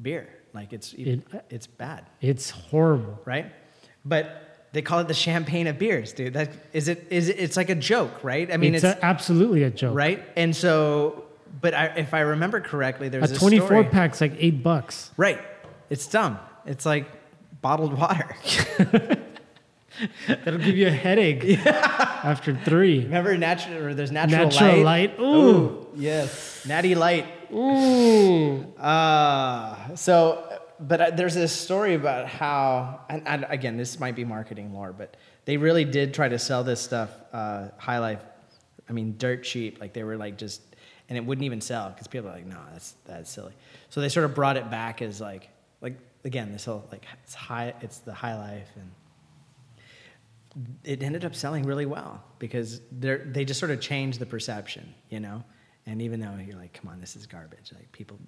beer. 0.00 0.28
Like 0.54 0.72
it's 0.72 0.92
It- 0.94 1.26
it's 1.50 1.66
bad, 1.66 2.06
It's 2.20 2.50
horrible. 2.50 3.20
right? 3.24 3.52
But 4.04 4.47
they 4.72 4.82
call 4.82 4.98
it 5.00 5.08
the 5.08 5.14
champagne 5.14 5.66
of 5.66 5.78
beers, 5.78 6.12
dude. 6.12 6.34
That 6.34 6.50
is 6.72 6.88
it. 6.88 7.06
Is 7.10 7.28
it, 7.28 7.36
it's 7.38 7.56
like 7.56 7.70
a 7.70 7.74
joke, 7.74 8.22
right? 8.22 8.52
I 8.52 8.56
mean, 8.58 8.74
it's, 8.74 8.84
it's, 8.84 9.00
a, 9.00 9.04
absolutely 9.04 9.62
a 9.62 9.70
joke. 9.70 9.96
right. 9.96 10.22
And 10.36 10.54
so, 10.54 11.24
but 11.60 11.72
I, 11.74 11.86
if 11.96 12.12
I 12.14 12.20
remember 12.20 12.60
correctly, 12.60 13.08
there's 13.08 13.30
A 13.32 13.34
a 13.34 13.38
24 13.38 13.66
story. 13.66 13.84
pack's 13.84 14.20
like 14.20 14.34
eight 14.38 14.62
bucks. 14.62 15.10
Right. 15.16 15.40
It's 15.90 16.06
dumb. 16.06 16.38
It's 16.66 16.84
like 16.84 17.06
bottled 17.62 17.94
water. 17.98 18.36
That'll 20.28 20.60
give 20.60 20.76
you 20.76 20.86
a 20.86 20.90
headache 20.92 21.58
after 21.66 22.54
three. 22.54 23.00
Remember 23.02 23.36
natural 23.36 23.78
or 23.84 23.94
there's 23.94 24.12
natural, 24.12 24.44
Natural 24.44 24.76
light. 24.82 25.18
light. 25.18 25.20
Ooh. 25.20 25.86
yes. 25.96 26.64
Natty 26.68 26.94
light. 26.94 27.26
Ooh. 27.52 28.60
Uh, 28.78 29.96
so, 29.96 30.47
but 30.80 31.16
there's 31.16 31.34
this 31.34 31.52
story 31.52 31.94
about 31.94 32.26
how, 32.26 33.00
and, 33.08 33.26
and 33.26 33.46
again, 33.48 33.76
this 33.76 33.98
might 33.98 34.14
be 34.14 34.24
marketing 34.24 34.72
lore, 34.72 34.92
but 34.92 35.16
they 35.44 35.56
really 35.56 35.84
did 35.84 36.14
try 36.14 36.28
to 36.28 36.38
sell 36.38 36.62
this 36.62 36.80
stuff, 36.80 37.10
uh, 37.32 37.68
High 37.78 37.98
Life. 37.98 38.22
I 38.88 38.92
mean, 38.92 39.16
dirt 39.18 39.44
cheap. 39.44 39.80
Like 39.80 39.92
they 39.92 40.04
were 40.04 40.16
like 40.16 40.38
just, 40.38 40.62
and 41.08 41.16
it 41.16 41.24
wouldn't 41.24 41.44
even 41.44 41.60
sell 41.60 41.90
because 41.90 42.06
people 42.06 42.28
are 42.28 42.34
like, 42.34 42.46
no, 42.46 42.58
that's 42.72 42.94
that's 43.06 43.30
silly. 43.30 43.52
So 43.90 44.00
they 44.00 44.08
sort 44.08 44.24
of 44.24 44.34
brought 44.34 44.56
it 44.56 44.70
back 44.70 45.02
as 45.02 45.20
like, 45.20 45.48
like 45.80 45.98
again, 46.24 46.52
this 46.52 46.64
whole 46.64 46.86
like 46.92 47.04
it's 47.24 47.34
high, 47.34 47.74
it's 47.80 47.98
the 47.98 48.14
High 48.14 48.36
Life, 48.36 48.68
and 48.76 48.90
it 50.84 51.02
ended 51.02 51.24
up 51.24 51.34
selling 51.34 51.64
really 51.64 51.86
well 51.86 52.22
because 52.38 52.80
they 52.98 53.16
they 53.16 53.44
just 53.44 53.60
sort 53.60 53.70
of 53.70 53.80
changed 53.80 54.18
the 54.18 54.26
perception, 54.26 54.94
you 55.10 55.20
know. 55.20 55.42
And 55.88 56.02
even 56.02 56.20
though 56.20 56.34
you're 56.46 56.56
like, 56.58 56.74
come 56.74 56.90
on, 56.90 57.00
this 57.00 57.16
is 57.16 57.26
garbage, 57.26 57.72
like 57.74 57.90
people 57.92 58.18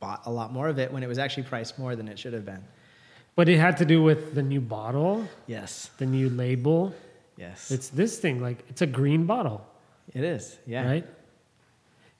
bought 0.00 0.20
a 0.26 0.30
lot 0.30 0.52
more 0.52 0.68
of 0.68 0.78
it 0.78 0.92
when 0.92 1.02
it 1.02 1.06
was 1.06 1.18
actually 1.18 1.44
priced 1.44 1.78
more 1.78 1.96
than 1.96 2.08
it 2.08 2.18
should 2.18 2.34
have 2.34 2.44
been. 2.44 2.62
But 3.36 3.48
it 3.48 3.58
had 3.58 3.78
to 3.78 3.86
do 3.86 4.02
with 4.02 4.34
the 4.34 4.42
new 4.42 4.60
bottle, 4.60 5.26
Yes, 5.46 5.90
the 5.96 6.04
new 6.06 6.28
label. 6.28 6.94
yes, 7.38 7.70
It's 7.70 7.88
this 7.88 8.18
thing, 8.18 8.42
like 8.42 8.64
it's 8.68 8.82
a 8.82 8.86
green 8.86 9.24
bottle, 9.24 9.66
it 10.14 10.24
is. 10.24 10.58
Yeah, 10.66 10.86
right? 10.86 11.06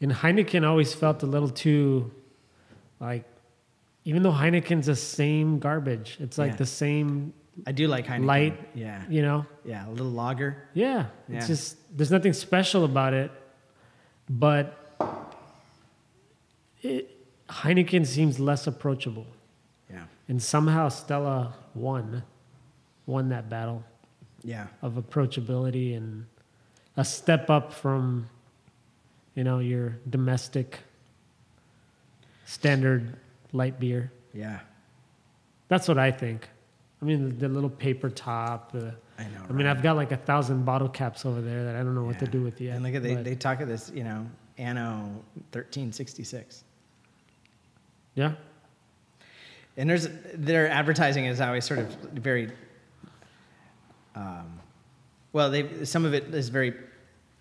And 0.01 0.11
Heineken 0.13 0.67
always 0.67 0.95
felt 0.95 1.23
a 1.23 1.27
little 1.27 1.49
too, 1.51 2.11
like, 3.01 3.25
even 4.05 4.23
though 4.23 4.33
Heineken's 4.33 4.87
the 4.87 4.97
same 4.97 5.59
garbage, 5.59 6.17
it's 6.21 6.39
like 6.39 6.53
Yeah. 6.53 6.57
the 6.57 6.67
same 6.67 7.35
I 7.67 7.73
do 7.73 7.87
like 7.89 8.07
Heineken. 8.07 8.25
light. 8.27 8.69
Yeah. 8.75 9.03
You 9.11 9.21
know, 9.23 9.47
Yeah. 9.65 9.89
A 9.89 9.91
little 9.91 10.11
lager. 10.13 10.57
yeah, 10.75 11.07
Yeah. 11.29 11.37
it's 11.39 11.49
just 11.49 11.77
there's 11.97 12.11
nothing 12.11 12.33
special 12.35 12.85
about 12.85 13.13
it, 13.15 13.31
but 14.31 14.86
it, 16.83 17.11
Heineken 17.49 18.07
seems 18.07 18.39
less 18.41 18.67
approachable, 18.67 19.27
Yeah. 19.91 20.05
and 20.29 20.43
somehow 20.43 20.89
Stella 20.89 21.55
won, 21.75 22.23
won 23.07 23.29
that 23.31 23.49
battle 23.49 23.85
Yeah. 24.43 24.67
of 24.83 24.95
approachability 24.95 25.97
and 25.97 26.27
a 26.97 27.05
step 27.05 27.51
up 27.51 27.73
from, 27.73 28.29
you 29.35 29.45
know, 29.45 29.59
your 29.59 29.99
domestic 30.09 30.81
standard 32.47 33.17
light 33.53 33.79
beer. 33.79 34.11
Yeah. 34.33 34.61
That's 35.69 35.89
what 35.89 35.99
I 35.99 36.11
think. 36.11 36.49
I 37.03 37.05
mean, 37.05 37.29
the, 37.29 37.35
the 37.35 37.49
little 37.49 37.71
paper 37.71 38.09
top. 38.09 38.73
The, 38.73 38.95
I 39.19 39.25
know. 39.25 39.43
I 39.49 39.53
mean. 39.53 39.67
I've 39.67 39.83
got 39.83 39.97
like 39.97 40.13
a 40.13 40.17
thousand 40.17 40.65
bottle 40.65 40.89
caps 40.89 41.27
over 41.27 41.41
there 41.41 41.65
that 41.65 41.77
I 41.77 41.79
don't 41.83 41.95
know 41.95 42.05
what 42.05 42.19
to 42.21 42.27
do 42.27 42.43
with 42.43 42.61
yet. 42.61 42.77
And 42.77 42.85
look 42.85 42.95
at 42.95 43.03
they, 43.03 43.15
they 43.17 43.35
talk 43.35 43.61
of 43.61 43.69
this, 43.69 43.91
you 43.95 44.05
know, 44.05 44.27
anno 44.59 45.03
1366. 45.53 46.65
Yeah, 48.17 48.33
And 49.77 49.89
there's 49.89 50.09
their 50.35 50.69
advertising 50.69 51.27
is 51.27 51.41
always 51.41 51.65
sort 51.65 51.79
of 51.81 51.89
very, 52.15 52.51
um, 54.15 54.59
well, 55.33 55.51
they 55.51 55.85
some 55.85 56.05
of 56.05 56.15
it 56.15 56.35
is 56.35 56.49
very 56.49 56.75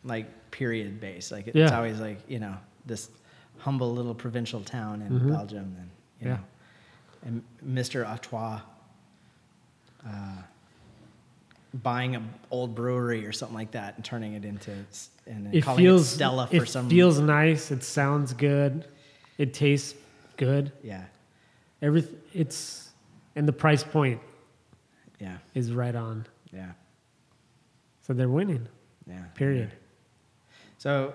like 0.03 0.27
period 0.51 0.99
based. 0.99 1.31
Like 1.31 1.47
it's 1.47 1.55
Yeah. 1.55 1.75
always 1.75 1.99
like 1.99 2.19
you 2.27 2.39
know 2.39 2.55
this 2.85 3.09
humble 3.57 3.93
little 3.93 4.13
provincial 4.13 4.59
town 4.61 5.01
in 5.01 5.19
Mhm. 5.19 5.29
Belgium, 5.29 5.75
and 5.79 5.89
you 6.21 6.27
Yeah. 6.27 6.33
know, 6.35 6.43
and 7.23 7.43
Mr. 7.65 8.05
Artois 8.05 8.59
uh, 10.05 10.41
buying 11.81 12.15
an 12.15 12.29
old 12.51 12.75
brewery 12.75 13.25
or 13.25 13.31
something 13.31 13.55
like 13.55 13.71
that 13.71 13.95
and 13.95 14.05
turning 14.05 14.33
it 14.33 14.45
into 14.45 14.71
and 15.25 15.53
it 15.53 15.61
calling 15.61 15.83
feels 15.83 16.03
it 16.03 16.15
Stella 16.15 16.47
for 16.47 16.57
it 16.63 16.67
some 16.69 16.87
feels 16.89 17.19
nice. 17.19 17.71
It 17.71 17.83
sounds 17.83 18.33
good. 18.33 18.85
It 19.37 19.53
tastes 19.53 19.95
good. 20.37 20.71
yeah 20.83 21.05
Every 21.81 22.03
it's 22.33 22.89
and 23.35 23.47
the 23.47 23.53
price 23.53 23.83
point 23.83 24.19
yeah 25.19 25.37
is 25.53 25.71
right 25.71 25.95
on. 25.95 26.25
yeah 26.53 26.71
So 28.01 28.13
they're 28.13 28.29
winning. 28.29 28.67
yeah 29.07 29.23
Period. 29.35 29.71
So, 30.77 31.13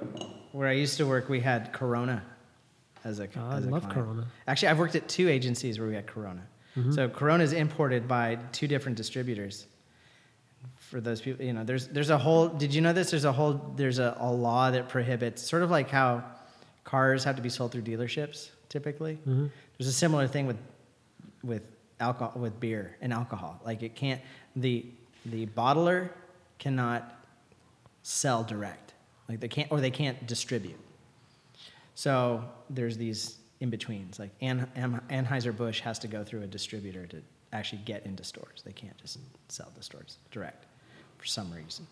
where 0.53 0.67
I 0.69 0.73
used 0.73 0.97
to 0.97 1.07
work, 1.07 1.29
we 1.29 1.39
had 1.41 1.73
Corona 1.73 2.25
as 3.05 3.21
a. 3.21 3.29
Oh, 3.37 3.51
as 3.53 3.65
a 3.67 3.71
love 3.71 3.83
client. 3.83 3.99
Corona. 3.99 4.27
Actually, 4.49 4.69
I've 4.69 4.79
worked 4.81 4.97
at 4.97 5.09
two 5.09 5.29
agencies 5.29 5.79
where 5.79 5.87
we 5.89 5.95
had 5.95 6.07
Corona. 6.07 6.43
Mm-hmm. 6.77 6.93
So 6.93 7.09
Corona 7.09 7.45
is 7.45 7.53
imported 7.53 8.09
by 8.09 8.37
two 8.53 8.67
different 8.67 8.97
distributors. 8.97 9.67
For 10.77 11.01
those 11.01 11.21
people, 11.21 11.45
you 11.45 11.53
know, 11.53 11.63
there's 11.65 11.87
there's 11.89 12.11
a 12.11 12.19
whole. 12.19 12.49
Did 12.49 12.75
you 12.75 12.81
know 12.81 12.93
this? 12.93 13.11
There's 13.11 13.25
a 13.25 13.33
whole. 13.33 13.73
There's 13.77 13.99
a, 14.01 14.17
a 14.19 14.31
law 14.31 14.71
that 14.73 14.89
prohibits 14.89 15.43
sort 15.49 15.63
of 15.63 15.71
like 15.71 15.89
how 15.91 16.25
cars 16.85 17.23
have 17.25 17.37
to 17.37 17.43
be 17.43 17.49
sold 17.49 17.71
through 17.73 17.83
dealerships 17.83 18.51
typically. 18.71 19.17
Mm-hmm. 19.17 19.49
There's 19.77 19.89
a 19.89 19.93
similar 19.93 20.27
thing 20.27 20.47
with 20.47 20.57
with 21.43 21.63
alcohol 22.01 22.33
with 22.41 22.59
beer 22.59 22.97
and 23.03 23.13
alcohol. 23.13 23.61
Like 23.65 23.83
it 23.83 23.95
can't 23.95 24.23
the 24.57 24.87
the 25.27 25.45
bottler 25.47 26.09
cannot 26.59 27.15
sell 28.03 28.43
direct. 28.43 28.95
Like 29.29 29.41
they 29.41 29.49
can't 29.49 29.71
or 29.71 29.81
they 29.81 29.91
can't 29.91 30.27
distribute. 30.27 30.81
So 31.95 32.43
there's 32.71 32.97
these 32.97 33.37
in 33.61 33.69
betweens. 33.69 34.19
Like 34.19 34.31
An- 34.41 34.67
An- 34.75 35.03
Anheuser-Busch 35.11 35.81
has 35.81 35.99
to 35.99 36.09
go 36.09 36.25
through 36.25 36.43
a 36.43 36.47
distributor 36.47 37.07
to 37.09 37.23
actually 37.53 37.83
get 37.85 38.07
into 38.07 38.25
stores. 38.25 38.63
They 38.65 38.73
can't 38.73 38.97
just 38.97 39.19
sell 39.49 39.71
to 39.77 39.83
stores 39.83 40.17
direct 40.31 40.65
for 41.19 41.27
some 41.27 41.53
reason. 41.53 41.87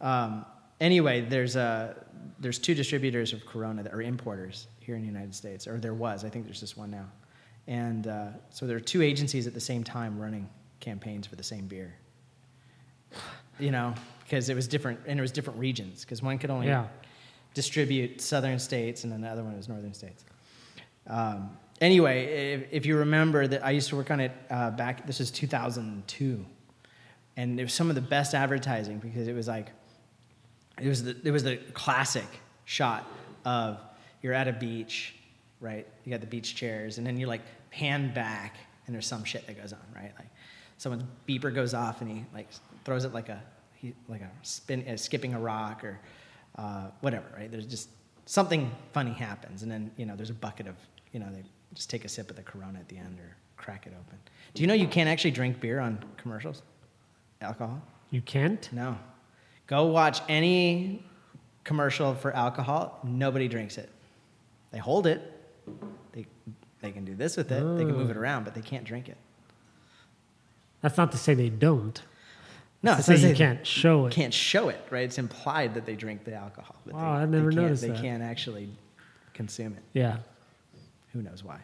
Um, 0.00 0.44
anyway, 0.80 1.22
there's 1.22 1.56
a 1.56 1.96
there's 2.38 2.58
two 2.58 2.74
distributors 2.74 3.32
of 3.32 3.46
Corona 3.46 3.82
that 3.82 3.94
are 3.94 4.02
importers 4.02 4.66
here 4.84 4.94
in 4.96 5.00
the 5.00 5.06
United 5.08 5.34
States, 5.34 5.66
or 5.66 5.78
there 5.78 5.94
was. 5.94 6.24
I 6.24 6.28
think 6.28 6.44
there's 6.44 6.60
just 6.60 6.76
one 6.76 6.90
now. 6.90 7.06
And 7.66 8.06
uh, 8.06 8.26
so 8.50 8.66
there 8.66 8.76
are 8.76 8.80
two 8.80 9.02
agencies 9.02 9.46
at 9.46 9.54
the 9.54 9.60
same 9.60 9.82
time 9.82 10.20
running 10.20 10.48
campaigns 10.80 11.26
for 11.26 11.36
the 11.36 11.42
same 11.42 11.66
beer. 11.66 11.94
You 13.58 13.70
know, 13.70 13.94
because 14.24 14.48
it 14.48 14.54
was 14.54 14.66
different, 14.68 15.00
and 15.06 15.18
it 15.18 15.22
was 15.22 15.30
different 15.32 15.58
regions. 15.58 16.04
Because 16.04 16.22
one 16.22 16.38
could 16.38 16.50
only 16.50 16.66
Yeah. 16.66 16.86
distribute 17.54 18.20
southern 18.20 18.58
states, 18.58 19.04
and 19.04 19.12
then 19.12 19.20
the 19.20 19.28
other 19.28 19.42
one 19.44 19.56
was 19.56 19.68
northern 19.68 19.94
states. 19.94 20.24
Um, 21.06 21.56
anyway, 21.80 22.24
if, 22.54 22.72
if 22.72 22.86
you 22.86 22.96
remember 22.96 23.46
that 23.46 23.64
I 23.64 23.70
used 23.70 23.88
to 23.90 23.96
work 23.96 24.10
on 24.10 24.20
it 24.20 24.32
uh, 24.50 24.70
back, 24.72 25.06
this 25.06 25.20
was 25.20 25.30
2002, 25.30 26.44
and 27.36 27.58
it 27.60 27.62
was 27.62 27.72
some 27.72 27.88
of 27.88 27.94
the 27.94 28.00
best 28.00 28.34
advertising 28.34 28.98
because 28.98 29.28
it 29.28 29.34
was 29.34 29.46
like, 29.48 29.70
it 30.82 30.88
was 30.88 31.04
the, 31.04 31.16
it 31.24 31.30
was 31.30 31.44
the 31.44 31.56
classic 31.72 32.26
shot 32.64 33.06
of 33.44 33.78
you're 34.24 34.32
at 34.32 34.48
a 34.48 34.52
beach, 34.52 35.14
right? 35.60 35.86
You 36.04 36.10
got 36.10 36.22
the 36.22 36.26
beach 36.26 36.54
chairs, 36.54 36.96
and 36.96 37.06
then 37.06 37.18
you 37.18 37.26
like 37.26 37.42
pan 37.70 38.12
back, 38.14 38.56
and 38.86 38.94
there's 38.94 39.06
some 39.06 39.22
shit 39.22 39.46
that 39.46 39.60
goes 39.60 39.74
on, 39.74 39.84
right? 39.94 40.12
Like 40.18 40.28
someone's 40.78 41.04
beeper 41.28 41.54
goes 41.54 41.74
off, 41.74 42.00
and 42.00 42.10
he 42.10 42.24
like 42.32 42.48
throws 42.84 43.04
it 43.04 43.12
like 43.12 43.28
a 43.28 43.42
he, 43.74 43.94
like 44.08 44.22
a 44.22 44.30
spin, 44.40 44.82
uh, 44.88 44.96
skipping 44.96 45.34
a 45.34 45.38
rock 45.38 45.84
or 45.84 46.00
uh, 46.56 46.86
whatever, 47.02 47.26
right? 47.36 47.50
There's 47.50 47.66
just 47.66 47.90
something 48.24 48.74
funny 48.94 49.12
happens, 49.12 49.62
and 49.62 49.70
then 49.70 49.90
you 49.98 50.06
know 50.06 50.16
there's 50.16 50.30
a 50.30 50.34
bucket 50.34 50.68
of 50.68 50.76
you 51.12 51.20
know 51.20 51.26
they 51.30 51.42
just 51.74 51.90
take 51.90 52.06
a 52.06 52.08
sip 52.08 52.30
of 52.30 52.36
the 52.36 52.42
Corona 52.42 52.78
at 52.78 52.88
the 52.88 52.96
end 52.96 53.20
or 53.20 53.36
crack 53.58 53.86
it 53.86 53.92
open. 53.92 54.18
Do 54.54 54.62
you 54.62 54.66
know 54.66 54.74
you 54.74 54.88
can't 54.88 55.10
actually 55.10 55.32
drink 55.32 55.60
beer 55.60 55.80
on 55.80 56.02
commercials? 56.16 56.62
Alcohol? 57.42 57.82
You 58.10 58.22
can't. 58.22 58.72
No. 58.72 58.96
Go 59.66 59.84
watch 59.84 60.22
any 60.30 61.04
commercial 61.62 62.14
for 62.14 62.34
alcohol. 62.34 63.00
Nobody 63.04 63.48
drinks 63.48 63.76
it. 63.76 63.90
They 64.74 64.80
hold 64.80 65.06
it. 65.06 65.22
They 66.10 66.26
they 66.80 66.90
can 66.90 67.04
do 67.04 67.14
this 67.14 67.36
with 67.36 67.52
it. 67.52 67.60
They 67.76 67.84
can 67.84 67.96
move 67.96 68.10
it 68.10 68.16
around, 68.16 68.42
but 68.42 68.54
they 68.56 68.60
can't 68.60 68.82
drink 68.82 69.08
it. 69.08 69.16
That's 70.80 70.98
not 70.98 71.12
to 71.12 71.16
say 71.16 71.32
they 71.34 71.48
don't. 71.48 72.02
No, 72.82 72.94
It's 72.96 73.02
it 73.02 73.02
to 73.02 73.06
say 73.06 73.12
says 73.14 73.22
you 73.22 73.28
they 73.28 73.34
can't 73.38 73.64
show 73.66 74.06
it. 74.06 74.12
Can't 74.12 74.34
show 74.34 74.68
it, 74.70 74.84
right? 74.90 75.04
It's 75.04 75.16
implied 75.18 75.74
that 75.74 75.86
they 75.86 75.94
drink 75.94 76.24
the 76.24 76.34
alcohol. 76.34 76.74
But 76.84 76.96
Wow, 76.96 77.16
they, 77.16 77.22
I 77.22 77.26
never 77.26 77.50
they 77.50 77.56
noticed 77.56 77.82
They 77.82 77.88
that. 77.90 78.00
can't 78.02 78.22
actually 78.22 78.68
consume 79.32 79.74
it. 79.74 79.82
Yeah. 79.92 80.16
Who 81.12 81.22
knows 81.22 81.44
why? 81.44 81.60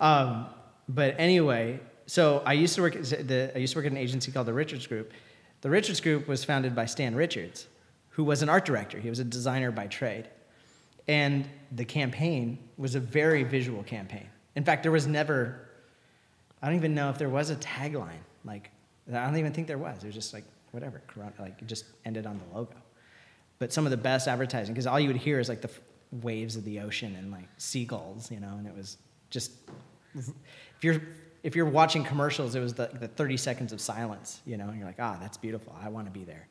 Um, 0.00 0.44
but 0.86 1.14
anyway, 1.18 1.80
so 2.04 2.42
I 2.44 2.52
used 2.52 2.74
to 2.74 2.82
work. 2.82 2.92
The, 2.92 3.52
I 3.54 3.58
used 3.58 3.72
to 3.72 3.78
work 3.78 3.86
at 3.86 3.92
an 3.92 3.98
agency 3.98 4.30
called 4.32 4.46
the 4.46 4.52
Richards 4.52 4.86
Group. 4.86 5.12
The 5.62 5.70
Richards 5.70 6.02
Group 6.02 6.28
was 6.28 6.44
founded 6.44 6.74
by 6.74 6.84
Stan 6.84 7.14
Richards, 7.14 7.68
who 8.10 8.22
was 8.22 8.42
an 8.42 8.50
art 8.50 8.66
director. 8.66 8.98
He 9.00 9.08
was 9.08 9.18
a 9.18 9.24
designer 9.24 9.70
by 9.70 9.86
trade, 9.86 10.28
and 11.10 11.44
the 11.72 11.84
campaign 11.84 12.56
was 12.78 12.94
a 12.94 13.00
very 13.00 13.42
visual 13.42 13.82
campaign. 13.82 14.28
In 14.54 14.62
fact, 14.64 14.84
there 14.84 14.92
was 14.92 15.06
never. 15.08 15.68
I 16.62 16.66
don't 16.68 16.76
even 16.76 16.94
know 16.94 17.10
if 17.10 17.18
there 17.18 17.28
was 17.28 17.50
a 17.50 17.56
tagline. 17.56 18.22
Like, 18.44 18.70
I 19.12 19.24
don't 19.26 19.36
even 19.36 19.52
think 19.52 19.66
there 19.66 19.76
was. 19.78 20.02
It 20.04 20.06
was 20.06 20.14
just 20.14 20.32
like 20.32 20.44
whatever. 20.70 21.02
Corona- 21.08 21.32
Like, 21.38 21.60
it 21.60 21.66
just 21.66 21.84
ended 22.04 22.26
on 22.26 22.38
the 22.38 22.56
logo. 22.56 22.76
But 23.58 23.72
some 23.72 23.84
of 23.86 23.90
the 23.90 23.96
best 23.96 24.28
advertising, 24.28 24.72
because 24.72 24.86
all 24.86 25.00
you 25.00 25.08
would 25.08 25.16
hear 25.16 25.40
is 25.40 25.48
like 25.48 25.60
the 25.62 25.68
f- 25.68 25.80
waves 26.22 26.54
of 26.56 26.64
the 26.64 26.78
ocean 26.80 27.16
and 27.16 27.30
like 27.32 27.48
seagulls, 27.58 28.30
you 28.30 28.38
know, 28.40 28.54
and 28.58 28.66
it 28.66 28.74
was 28.76 28.96
just 29.30 29.50
if 30.14 30.84
you're 30.84 31.02
if 31.42 31.56
you're 31.56 31.66
watching 31.80 32.04
commercials, 32.04 32.54
it 32.54 32.60
was 32.60 32.74
the, 32.74 32.88
the 33.00 33.08
30 33.08 33.36
seconds 33.36 33.72
of 33.72 33.80
silence, 33.80 34.42
you 34.46 34.56
know, 34.58 34.68
and 34.68 34.76
you're 34.78 34.86
like, 34.86 35.00
ah, 35.00 35.16
that's 35.20 35.38
beautiful. 35.38 35.74
I 35.82 35.88
want 35.88 36.06
to 36.06 36.12
be 36.12 36.22
there. 36.24 36.46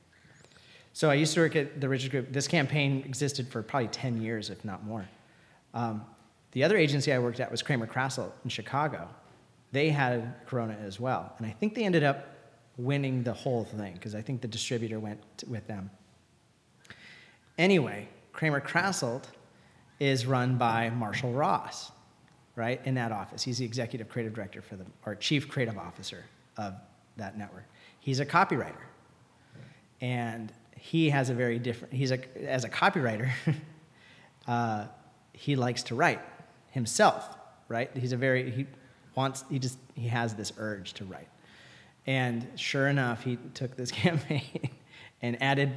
So 0.99 1.09
I 1.09 1.13
used 1.13 1.33
to 1.35 1.39
work 1.39 1.55
at 1.55 1.79
the 1.79 1.87
Richard 1.87 2.11
Group. 2.11 2.33
This 2.33 2.45
campaign 2.45 3.03
existed 3.05 3.47
for 3.47 3.63
probably 3.63 3.87
10 3.87 4.21
years, 4.21 4.49
if 4.49 4.65
not 4.65 4.83
more. 4.83 5.07
Um, 5.73 6.03
the 6.51 6.61
other 6.61 6.75
agency 6.75 7.13
I 7.13 7.19
worked 7.19 7.39
at 7.39 7.49
was 7.49 7.61
Cramer-Krasselt 7.61 8.33
in 8.43 8.49
Chicago. 8.49 9.07
They 9.71 9.91
had 9.91 10.35
Corona 10.45 10.77
as 10.85 10.99
well, 10.99 11.33
and 11.37 11.47
I 11.47 11.51
think 11.51 11.73
they 11.73 11.85
ended 11.85 12.03
up 12.03 12.27
winning 12.75 13.23
the 13.23 13.31
whole 13.31 13.63
thing 13.63 13.93
because 13.93 14.13
I 14.13 14.21
think 14.21 14.41
the 14.41 14.49
distributor 14.49 14.99
went 14.99 15.21
with 15.47 15.65
them. 15.67 15.89
Anyway, 17.57 18.09
Cramer-Krasselt 18.33 19.23
is 20.01 20.25
run 20.25 20.57
by 20.57 20.89
Marshall 20.89 21.31
Ross, 21.31 21.93
right, 22.57 22.81
in 22.83 22.95
that 22.95 23.13
office. 23.13 23.41
He's 23.41 23.59
the 23.59 23.65
executive 23.65 24.09
creative 24.09 24.33
director 24.33 24.61
for 24.61 24.75
the, 24.75 24.85
or 25.05 25.15
chief 25.15 25.47
creative 25.47 25.77
officer 25.77 26.25
of 26.57 26.73
that 27.15 27.37
network. 27.37 27.63
He's 28.01 28.19
a 28.19 28.25
copywriter. 28.25 28.83
And 30.01 30.51
he 30.79 31.09
has 31.09 31.29
a 31.29 31.33
very 31.33 31.59
different, 31.59 31.93
he's 31.93 32.11
a, 32.11 32.19
as 32.47 32.63
a 32.63 32.69
copywriter, 32.69 33.31
uh, 34.47 34.85
he 35.33 35.55
likes 35.55 35.83
to 35.83 35.95
write 35.95 36.21
himself, 36.71 37.37
right? 37.67 37.89
He's 37.95 38.13
a 38.13 38.17
very, 38.17 38.49
he 38.49 38.65
wants, 39.15 39.43
he 39.49 39.59
just, 39.59 39.77
he 39.95 40.07
has 40.07 40.35
this 40.35 40.53
urge 40.57 40.93
to 40.93 41.05
write. 41.05 41.27
And 42.07 42.47
sure 42.55 42.87
enough, 42.87 43.23
he 43.23 43.37
took 43.53 43.75
this 43.75 43.91
campaign 44.05 44.69
and 45.21 45.41
added 45.43 45.75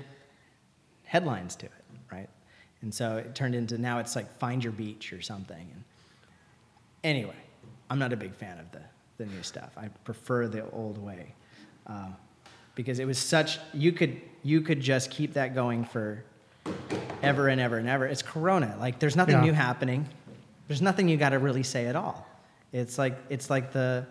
headlines 1.05 1.57
to 1.57 1.67
it, 1.67 1.73
right? 2.11 2.29
And 2.81 2.95
so 2.95 3.17
it 3.17 3.35
turned 3.35 3.55
into 3.55 3.79
now 3.79 3.99
it's 3.99 4.17
like 4.17 4.39
find 4.39 4.63
your 4.63 4.73
beach 4.73 5.13
or 5.13 5.21
something. 5.21 5.69
And 5.75 5.85
anyway, 7.03 7.37
I'm 7.91 7.99
not 7.99 8.13
a 8.13 8.17
big 8.17 8.35
fan 8.35 8.59
of 8.59 8.71
the, 8.71 8.83
the 9.19 9.27
new 9.27 9.43
stuff. 9.43 9.73
I 9.77 9.89
prefer 10.05 10.47
the 10.49 10.69
old 10.71 10.99
way 10.99 11.35
uh, 11.87 12.09
because 12.75 12.99
it 12.99 13.05
was 13.07 13.19
such 13.19 13.59
you 13.73 13.93
could 13.93 14.21
you 14.43 14.61
could 14.61 14.81
just 14.81 15.11
keep 15.11 15.35
that 15.35 15.55
going 15.55 15.85
for 15.85 16.25
ever 17.23 17.49
and 17.49 17.61
ever 17.61 17.79
and 17.79 17.89
ever. 17.89 18.07
It's 18.07 18.23
Corona. 18.23 18.77
Like 18.81 18.99
there's 18.99 19.17
nothing 19.17 19.37
Yeah. 19.37 19.43
new 19.45 19.53
happening. 19.53 20.09
There's 20.69 20.83
nothing 20.83 21.09
you 21.09 21.17
got 21.17 21.31
to 21.31 21.39
really 21.39 21.63
say 21.63 21.87
at 21.87 21.97
all. 21.97 22.27
It's 22.73 22.99
like 22.99 23.17
it's 23.29 23.51
like 23.51 23.73
the 23.73 24.07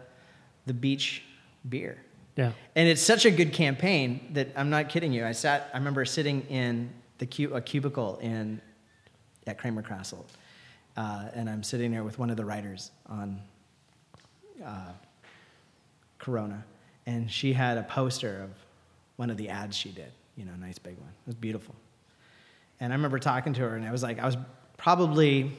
the 0.65 0.73
beach 0.73 1.23
beer. 1.67 1.97
Yeah. 2.37 2.51
And 2.75 2.87
it's 2.87 3.01
such 3.01 3.25
a 3.25 3.31
good 3.31 3.51
campaign 3.51 4.29
that 4.33 4.49
I'm 4.55 4.69
not 4.69 4.87
kidding 4.89 5.11
you. 5.11 5.25
I 5.25 5.31
sat. 5.33 5.69
I 5.73 5.77
remember 5.77 6.05
sitting 6.05 6.41
in 6.47 6.89
the 7.17 7.25
cu- 7.25 7.53
a 7.53 7.61
cubicle 7.61 8.17
in 8.19 8.61
at 9.47 9.57
Cramer-Krasselt, 9.57 10.25
uh, 10.97 11.25
and 11.33 11.49
I'm 11.49 11.63
sitting 11.63 11.91
there 11.91 12.03
with 12.03 12.19
one 12.19 12.29
of 12.29 12.37
the 12.37 12.45
writers 12.45 12.91
on 13.07 13.41
uh, 14.63 14.91
Corona, 16.19 16.63
and 17.05 17.29
she 17.29 17.53
had 17.53 17.77
a 17.77 17.83
poster 17.83 18.41
of 18.43 18.51
one 19.15 19.29
of 19.29 19.37
the 19.37 19.49
ads 19.49 19.75
she 19.75 19.89
did. 19.89 20.11
You 20.35 20.45
know, 20.45 20.53
a 20.53 20.57
nice 20.57 20.79
big 20.79 20.97
one. 20.97 21.09
It 21.09 21.27
was 21.27 21.35
beautiful. 21.35 21.75
And 22.79 22.91
I 22.91 22.95
remember 22.95 23.19
talking 23.19 23.53
to 23.53 23.61
her, 23.61 23.75
and 23.75 23.85
I 23.85 23.91
was 23.91 24.01
like, 24.01 24.19
I 24.19 24.25
was 24.25 24.37
probably, 24.77 25.51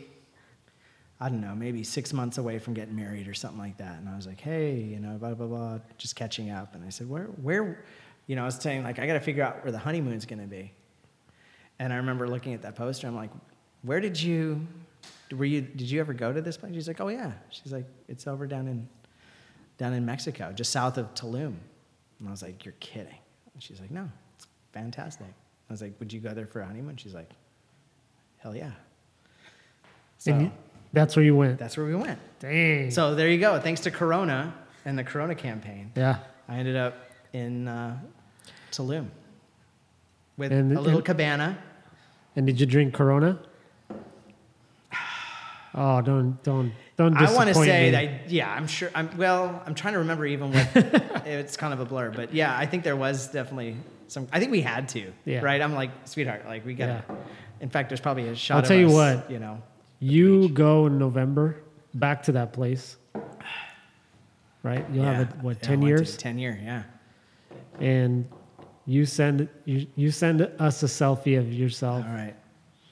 I 1.21 1.29
don't 1.29 1.41
know, 1.41 1.55
maybe 1.55 1.85
six 1.85 2.13
months 2.13 2.39
away 2.39 2.59
from 2.59 2.75
getting 2.75 2.97
married 2.97 3.29
or 3.29 3.35
something 3.35 3.61
like 3.61 3.77
that. 3.77 3.99
And 3.99 4.09
I 4.09 4.17
was 4.17 4.27
like, 4.27 4.41
hey, 4.41 4.81
you 4.81 4.99
know, 4.99 5.19
blah, 5.19 5.35
blah, 5.35 5.47
blah, 5.47 5.79
just 5.99 6.17
catching 6.17 6.51
up. 6.51 6.75
And 6.75 6.85
I 6.85 6.89
said, 6.89 7.09
where, 7.09 7.27
where, 7.27 7.85
you 8.27 8.35
know, 8.35 8.43
I 8.43 8.47
was 8.47 8.57
saying, 8.57 8.83
like, 8.83 8.99
I 8.99 9.07
got 9.07 9.13
to 9.13 9.21
figure 9.21 9.45
out 9.45 9.63
where 9.63 9.71
the 9.71 9.79
honeymoon's 9.79 10.27
going 10.27 10.41
to 10.41 10.49
be. 10.49 10.73
And 11.79 11.93
I 11.93 11.97
remember 11.97 12.27
looking 12.29 12.55
at 12.55 12.63
that 12.63 12.75
poster. 12.75 13.07
I'm 13.07 13.15
like, 13.15 13.31
where 13.83 14.01
did 14.01 14.21
you, 14.21 14.67
were 15.37 15.45
you, 15.45 15.61
did 15.61 15.91
you 15.91 16.01
ever 16.01 16.15
go 16.15 16.33
to 16.33 16.41
this 16.41 16.57
place? 16.57 16.75
She's 16.75 16.89
like, 16.89 17.01
oh, 17.01 17.09
yeah. 17.09 17.33
She's 17.51 17.73
like, 17.73 17.87
it's 18.09 18.27
over 18.27 18.47
down 18.47 18.67
in, 18.67 18.89
down 19.83 19.95
in 19.95 20.07
Mexico, 20.07 20.53
just 20.55 20.71
south 20.71 20.97
of 20.97 21.13
Tulum. 21.15 21.55
And 22.21 22.29
I 22.29 22.31
was 22.31 22.41
like, 22.41 22.65
you're 22.65 22.75
kidding. 22.79 23.19
And 23.53 23.61
she's 23.61 23.81
like, 23.81 23.91
no, 23.91 24.09
it's 24.37 24.47
fantastic. 24.73 25.27
I 25.27 25.73
was 25.73 25.83
like, 25.83 25.95
would 25.99 26.13
you 26.13 26.21
go 26.21 26.33
there 26.33 26.47
for 26.47 26.61
a 26.61 26.67
honeymoon? 26.67 26.97
She's 26.97 27.15
like, 27.15 27.29
hell 28.39 28.55
yeah. 28.55 28.71
So 30.19 30.39
you, 30.39 30.53
that's 30.93 31.17
where 31.17 31.25
you 31.25 31.35
went. 31.35 31.59
that's 31.59 31.77
where 31.77 31.85
we 31.85 31.97
went. 31.97 32.21
Dang. 32.39 32.93
So 32.93 33.17
there 33.17 33.29
you 33.29 33.39
go. 33.41 33.59
Thanks 33.59 33.81
to 33.81 33.91
Corona 33.91 34.55
and 34.85 34.97
the 34.97 35.03
Corona 35.03 35.35
campaign, 35.35 35.91
yeah. 35.97 36.19
I 36.49 36.59
ended 36.59 36.77
up 36.77 36.95
in 37.33 37.67
uh, 37.67 37.99
Tulum 38.71 39.09
with 40.37 40.53
And- 40.53 40.71
a 40.77 40.81
little 40.81 40.99
and- 40.99 41.05
cabana. 41.05 41.59
And 42.37 42.47
did 42.47 42.61
you 42.61 42.67
drink 42.67 42.95
Corona? 42.95 43.41
Oh, 45.75 46.01
don't 46.03 46.43
don't 46.43 46.73
don't. 46.97 47.17
I 47.17 47.33
want 47.35 47.49
to 47.49 47.55
say 47.55 47.85
me. 47.87 47.91
that, 47.93 48.31
yeah, 48.31 48.53
I'm 48.53 48.67
sure. 48.67 48.91
I'm 48.95 49.17
well. 49.17 49.63
I'm 49.65 49.75
trying 49.75 49.95
to 49.95 50.01
remember 50.01 50.27
even 50.27 50.53
what. 50.53 50.69
it's 51.27 51.57
kind 51.57 51.73
of 51.73 51.81
a 51.81 51.85
blur, 51.85 52.11
but 52.11 52.35
yeah, 52.35 52.57
I 52.57 52.67
think 52.67 52.85
there 52.85 52.97
was 52.97 53.29
definitely 53.29 53.77
some. 54.09 54.29
I 54.33 54.39
think 54.39 54.51
we 54.51 54.61
had 54.61 54.89
to. 54.91 55.13
Yeah. 55.25 55.41
Right. 55.41 55.61
I'm 55.63 55.73
like, 55.75 55.91
sweetheart, 56.05 56.45
like 56.47 56.67
we 56.67 56.75
got. 56.75 56.87
to 56.87 57.05
Yeah. 57.09 57.17
In 57.61 57.71
fact, 57.71 57.89
there's 57.89 58.01
probably 58.01 58.29
a 58.29 58.35
shot. 58.37 58.57
I'll 58.57 58.61
of 58.63 58.69
tell 58.69 58.77
you 58.77 58.91
what. 58.91 59.31
You 59.31 59.39
know. 59.39 59.63
You 60.01 60.49
go 60.51 60.87
in 60.87 60.99
November 60.99 61.57
back 61.95 62.25
to 62.25 62.33
that 62.33 62.53
place, 62.53 62.97
right? 64.63 64.85
You'll 64.93 65.05
have 65.05 65.21
it 65.29 65.37
what 65.43 65.57
Yeah, 65.63 65.69
ten 65.69 65.73
I 65.73 65.77
want 65.77 65.83
to. 65.83 65.89
years, 65.89 66.17
Ten 66.17 66.39
year. 66.39 66.61
Yeah. 66.63 66.83
and 67.81 68.29
you 68.85 69.07
send 69.07 69.49
you 69.65 69.87
you 69.97 70.11
send 70.11 70.43
us 70.43 70.83
a 70.83 70.87
selfie 70.87 71.39
of 71.39 71.53
yourself 71.53 72.05
All 72.05 72.13
right. 72.13 72.35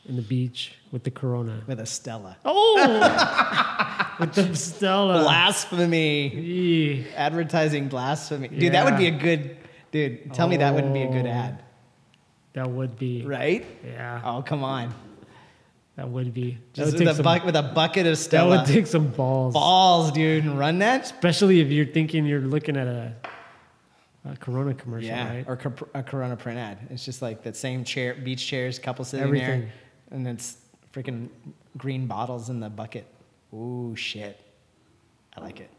in 0.08 0.14
the 0.16 0.22
beach 0.22 0.74
with 0.92 1.04
the 1.04 1.10
Corona. 1.10 1.62
With 1.66 1.80
a 1.80 1.86
Stella. 1.86 2.36
Oh, 2.44 4.16
with 4.20 4.34
the 4.34 4.54
Stella. 4.56 5.22
Blasphemy. 5.22 6.28
Eee. 6.34 7.06
Advertising 7.16 7.88
blasphemy. 7.88 8.48
Dude, 8.48 8.72
that 8.72 8.84
would 8.84 8.96
be 8.96 9.06
a 9.06 9.10
good. 9.10 9.56
Dude, 9.92 10.32
tell 10.34 10.48
me 10.48 10.56
that 10.58 10.74
wouldn't 10.74 10.94
be 10.94 11.02
a 11.02 11.08
good 11.10 11.26
Oh. 11.26 11.30
ad, 11.30 11.62
That 12.52 12.70
would 12.70 12.98
be 12.98 13.24
right? 13.26 13.66
Yeah, 13.84 14.20
Oh, 14.24 14.42
come 14.42 14.62
on. 14.64 14.94
that 15.96 16.08
would 16.08 16.32
be. 16.32 16.52
That 16.52 16.72
Just 16.74 16.92
would, 16.92 17.00
with 17.00 17.08
a, 17.08 17.14
some, 17.16 17.24
buck, 17.24 17.44
with 17.44 17.56
a 17.56 17.62
bucket 17.62 18.06
of 18.06 18.16
Stella. 18.18 18.58
that 18.58 18.66
would 18.66 18.72
take 18.74 18.86
some 18.86 19.08
balls. 19.08 19.52
balls, 19.54 20.12
dude, 20.12 20.44
and 20.44 20.58
run 20.58 20.78
that. 20.78 21.02
Especially 21.02 21.60
if 21.60 21.68
you're 21.70 21.86
thinking 21.86 22.24
you're 22.24 22.40
looking 22.40 22.76
at 22.76 22.86
a, 22.86 23.12
a 24.30 24.36
Corona 24.36 24.74
commercial, 24.74 25.08
Yeah, 25.08 25.28
right? 25.28 25.44
or 25.48 25.58
a 25.94 26.02
Corona 26.04 26.36
print 26.36 26.58
ad. 26.58 26.78
It's 26.90 27.04
just 27.04 27.20
like 27.20 27.42
that 27.42 27.56
same 27.56 27.82
chair, 27.84 28.14
beach 28.14 28.46
chairs, 28.46 28.78
couple 28.78 29.04
sitting 29.04 29.24
Everything. 29.26 29.60
there, 29.62 29.72
and 30.12 30.28
it's 30.28 30.56
freaking 30.92 31.28
green 31.76 32.06
bottles 32.06 32.48
in 32.50 32.60
the 32.60 32.68
bucket. 32.70 33.06
Ooh, 33.54 33.94
shit. 33.96 34.40
I 35.36 35.40
like 35.40 35.60
it. 35.60 35.70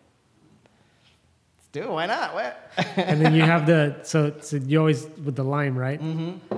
Let's 1.57 1.67
do 1.71 1.83
it. 1.83 1.89
Why 1.89 2.05
not? 2.05 2.33
What? 2.33 2.71
and 2.97 3.19
then 3.21 3.33
you 3.33 3.41
have 3.43 3.65
the 3.65 3.99
so, 4.03 4.33
so 4.39 4.57
you 4.57 4.79
always 4.79 5.05
with 5.23 5.35
the 5.35 5.43
lime, 5.43 5.77
right? 5.77 6.01
Mm-hmm. 6.01 6.55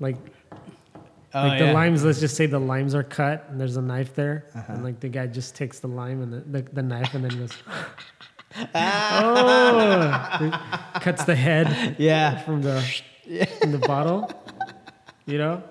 Like 0.00 0.16
Oh, 1.34 1.48
like 1.48 1.60
yeah. 1.60 1.66
the 1.66 1.72
limes. 1.74 2.02
Let's 2.02 2.20
just 2.20 2.34
say 2.34 2.46
the 2.46 2.58
limes 2.58 2.94
are 2.94 3.02
cut, 3.02 3.46
and 3.50 3.60
there's 3.60 3.76
a 3.76 3.82
knife 3.82 4.14
there, 4.14 4.46
Uh-huh. 4.54 4.72
and 4.72 4.84
like 4.84 5.00
the 5.00 5.08
guy 5.08 5.26
just 5.26 5.54
takes 5.54 5.80
the 5.80 5.86
lime 5.88 6.22
and 6.22 6.32
the, 6.32 6.40
the, 6.62 6.62
the 6.72 6.82
knife, 6.82 7.12
and 7.12 7.24
then 7.24 7.38
goes, 7.38 7.52
oh, 8.74 10.60
cuts 11.00 11.24
the 11.24 11.34
head 11.36 11.96
Yeah. 11.98 12.38
from 12.38 12.62
the 12.62 12.80
from 13.60 13.72
the 13.72 13.78
bottle, 13.78 14.30
you 15.26 15.36
know. 15.36 15.62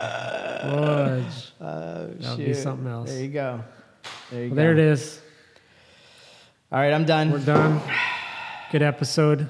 Fudge. 0.00 1.52
Oh, 1.60 2.06
That 2.18 2.36
would 2.36 2.38
be 2.46 2.54
something 2.54 2.86
else. 2.86 3.10
There 3.10 3.22
you 3.22 3.28
go. 3.28 3.62
There 4.30 4.44
you 4.44 4.48
Well, 4.48 4.50
go. 4.50 4.54
there 4.56 4.72
it 4.72 4.78
is. 4.78 5.20
All 6.72 6.78
right, 6.78 6.92
I'm 6.92 7.04
done. 7.04 7.30
We're 7.30 7.38
done. 7.44 7.80
Good 8.72 8.82
episode. 8.82 9.48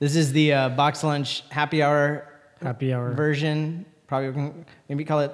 This 0.00 0.16
is 0.16 0.32
the 0.32 0.52
uh, 0.52 0.68
box 0.70 1.04
lunch 1.04 1.44
happy 1.50 1.82
hour 1.82 2.28
Happy 2.60 2.92
hour. 2.92 3.12
version. 3.12 3.86
Probably 4.06 4.52
maybe 4.88 5.04
call 5.04 5.20
it. 5.20 5.32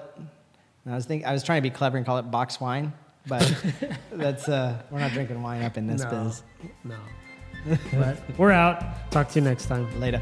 I 0.86 0.94
was 0.94 1.06
think 1.06 1.24
I 1.24 1.32
was 1.32 1.42
trying 1.42 1.58
to 1.62 1.68
be 1.68 1.70
clever 1.74 1.96
and 1.96 2.04
call 2.06 2.18
it 2.18 2.30
box 2.30 2.60
wine, 2.60 2.92
but 3.26 3.40
that's 4.12 4.48
uh, 4.48 4.80
we're 4.90 5.00
not 5.00 5.12
drinking 5.12 5.42
wine 5.42 5.62
up 5.62 5.76
in 5.76 5.86
this 5.86 6.02
no, 6.02 6.10
biz. 6.10 6.42
no. 6.84 6.96
but 7.92 8.18
we're 8.38 8.52
out. 8.52 9.10
Talk 9.10 9.28
to 9.30 9.38
you 9.40 9.44
next 9.44 9.66
time. 9.66 9.88
Later. 10.00 10.20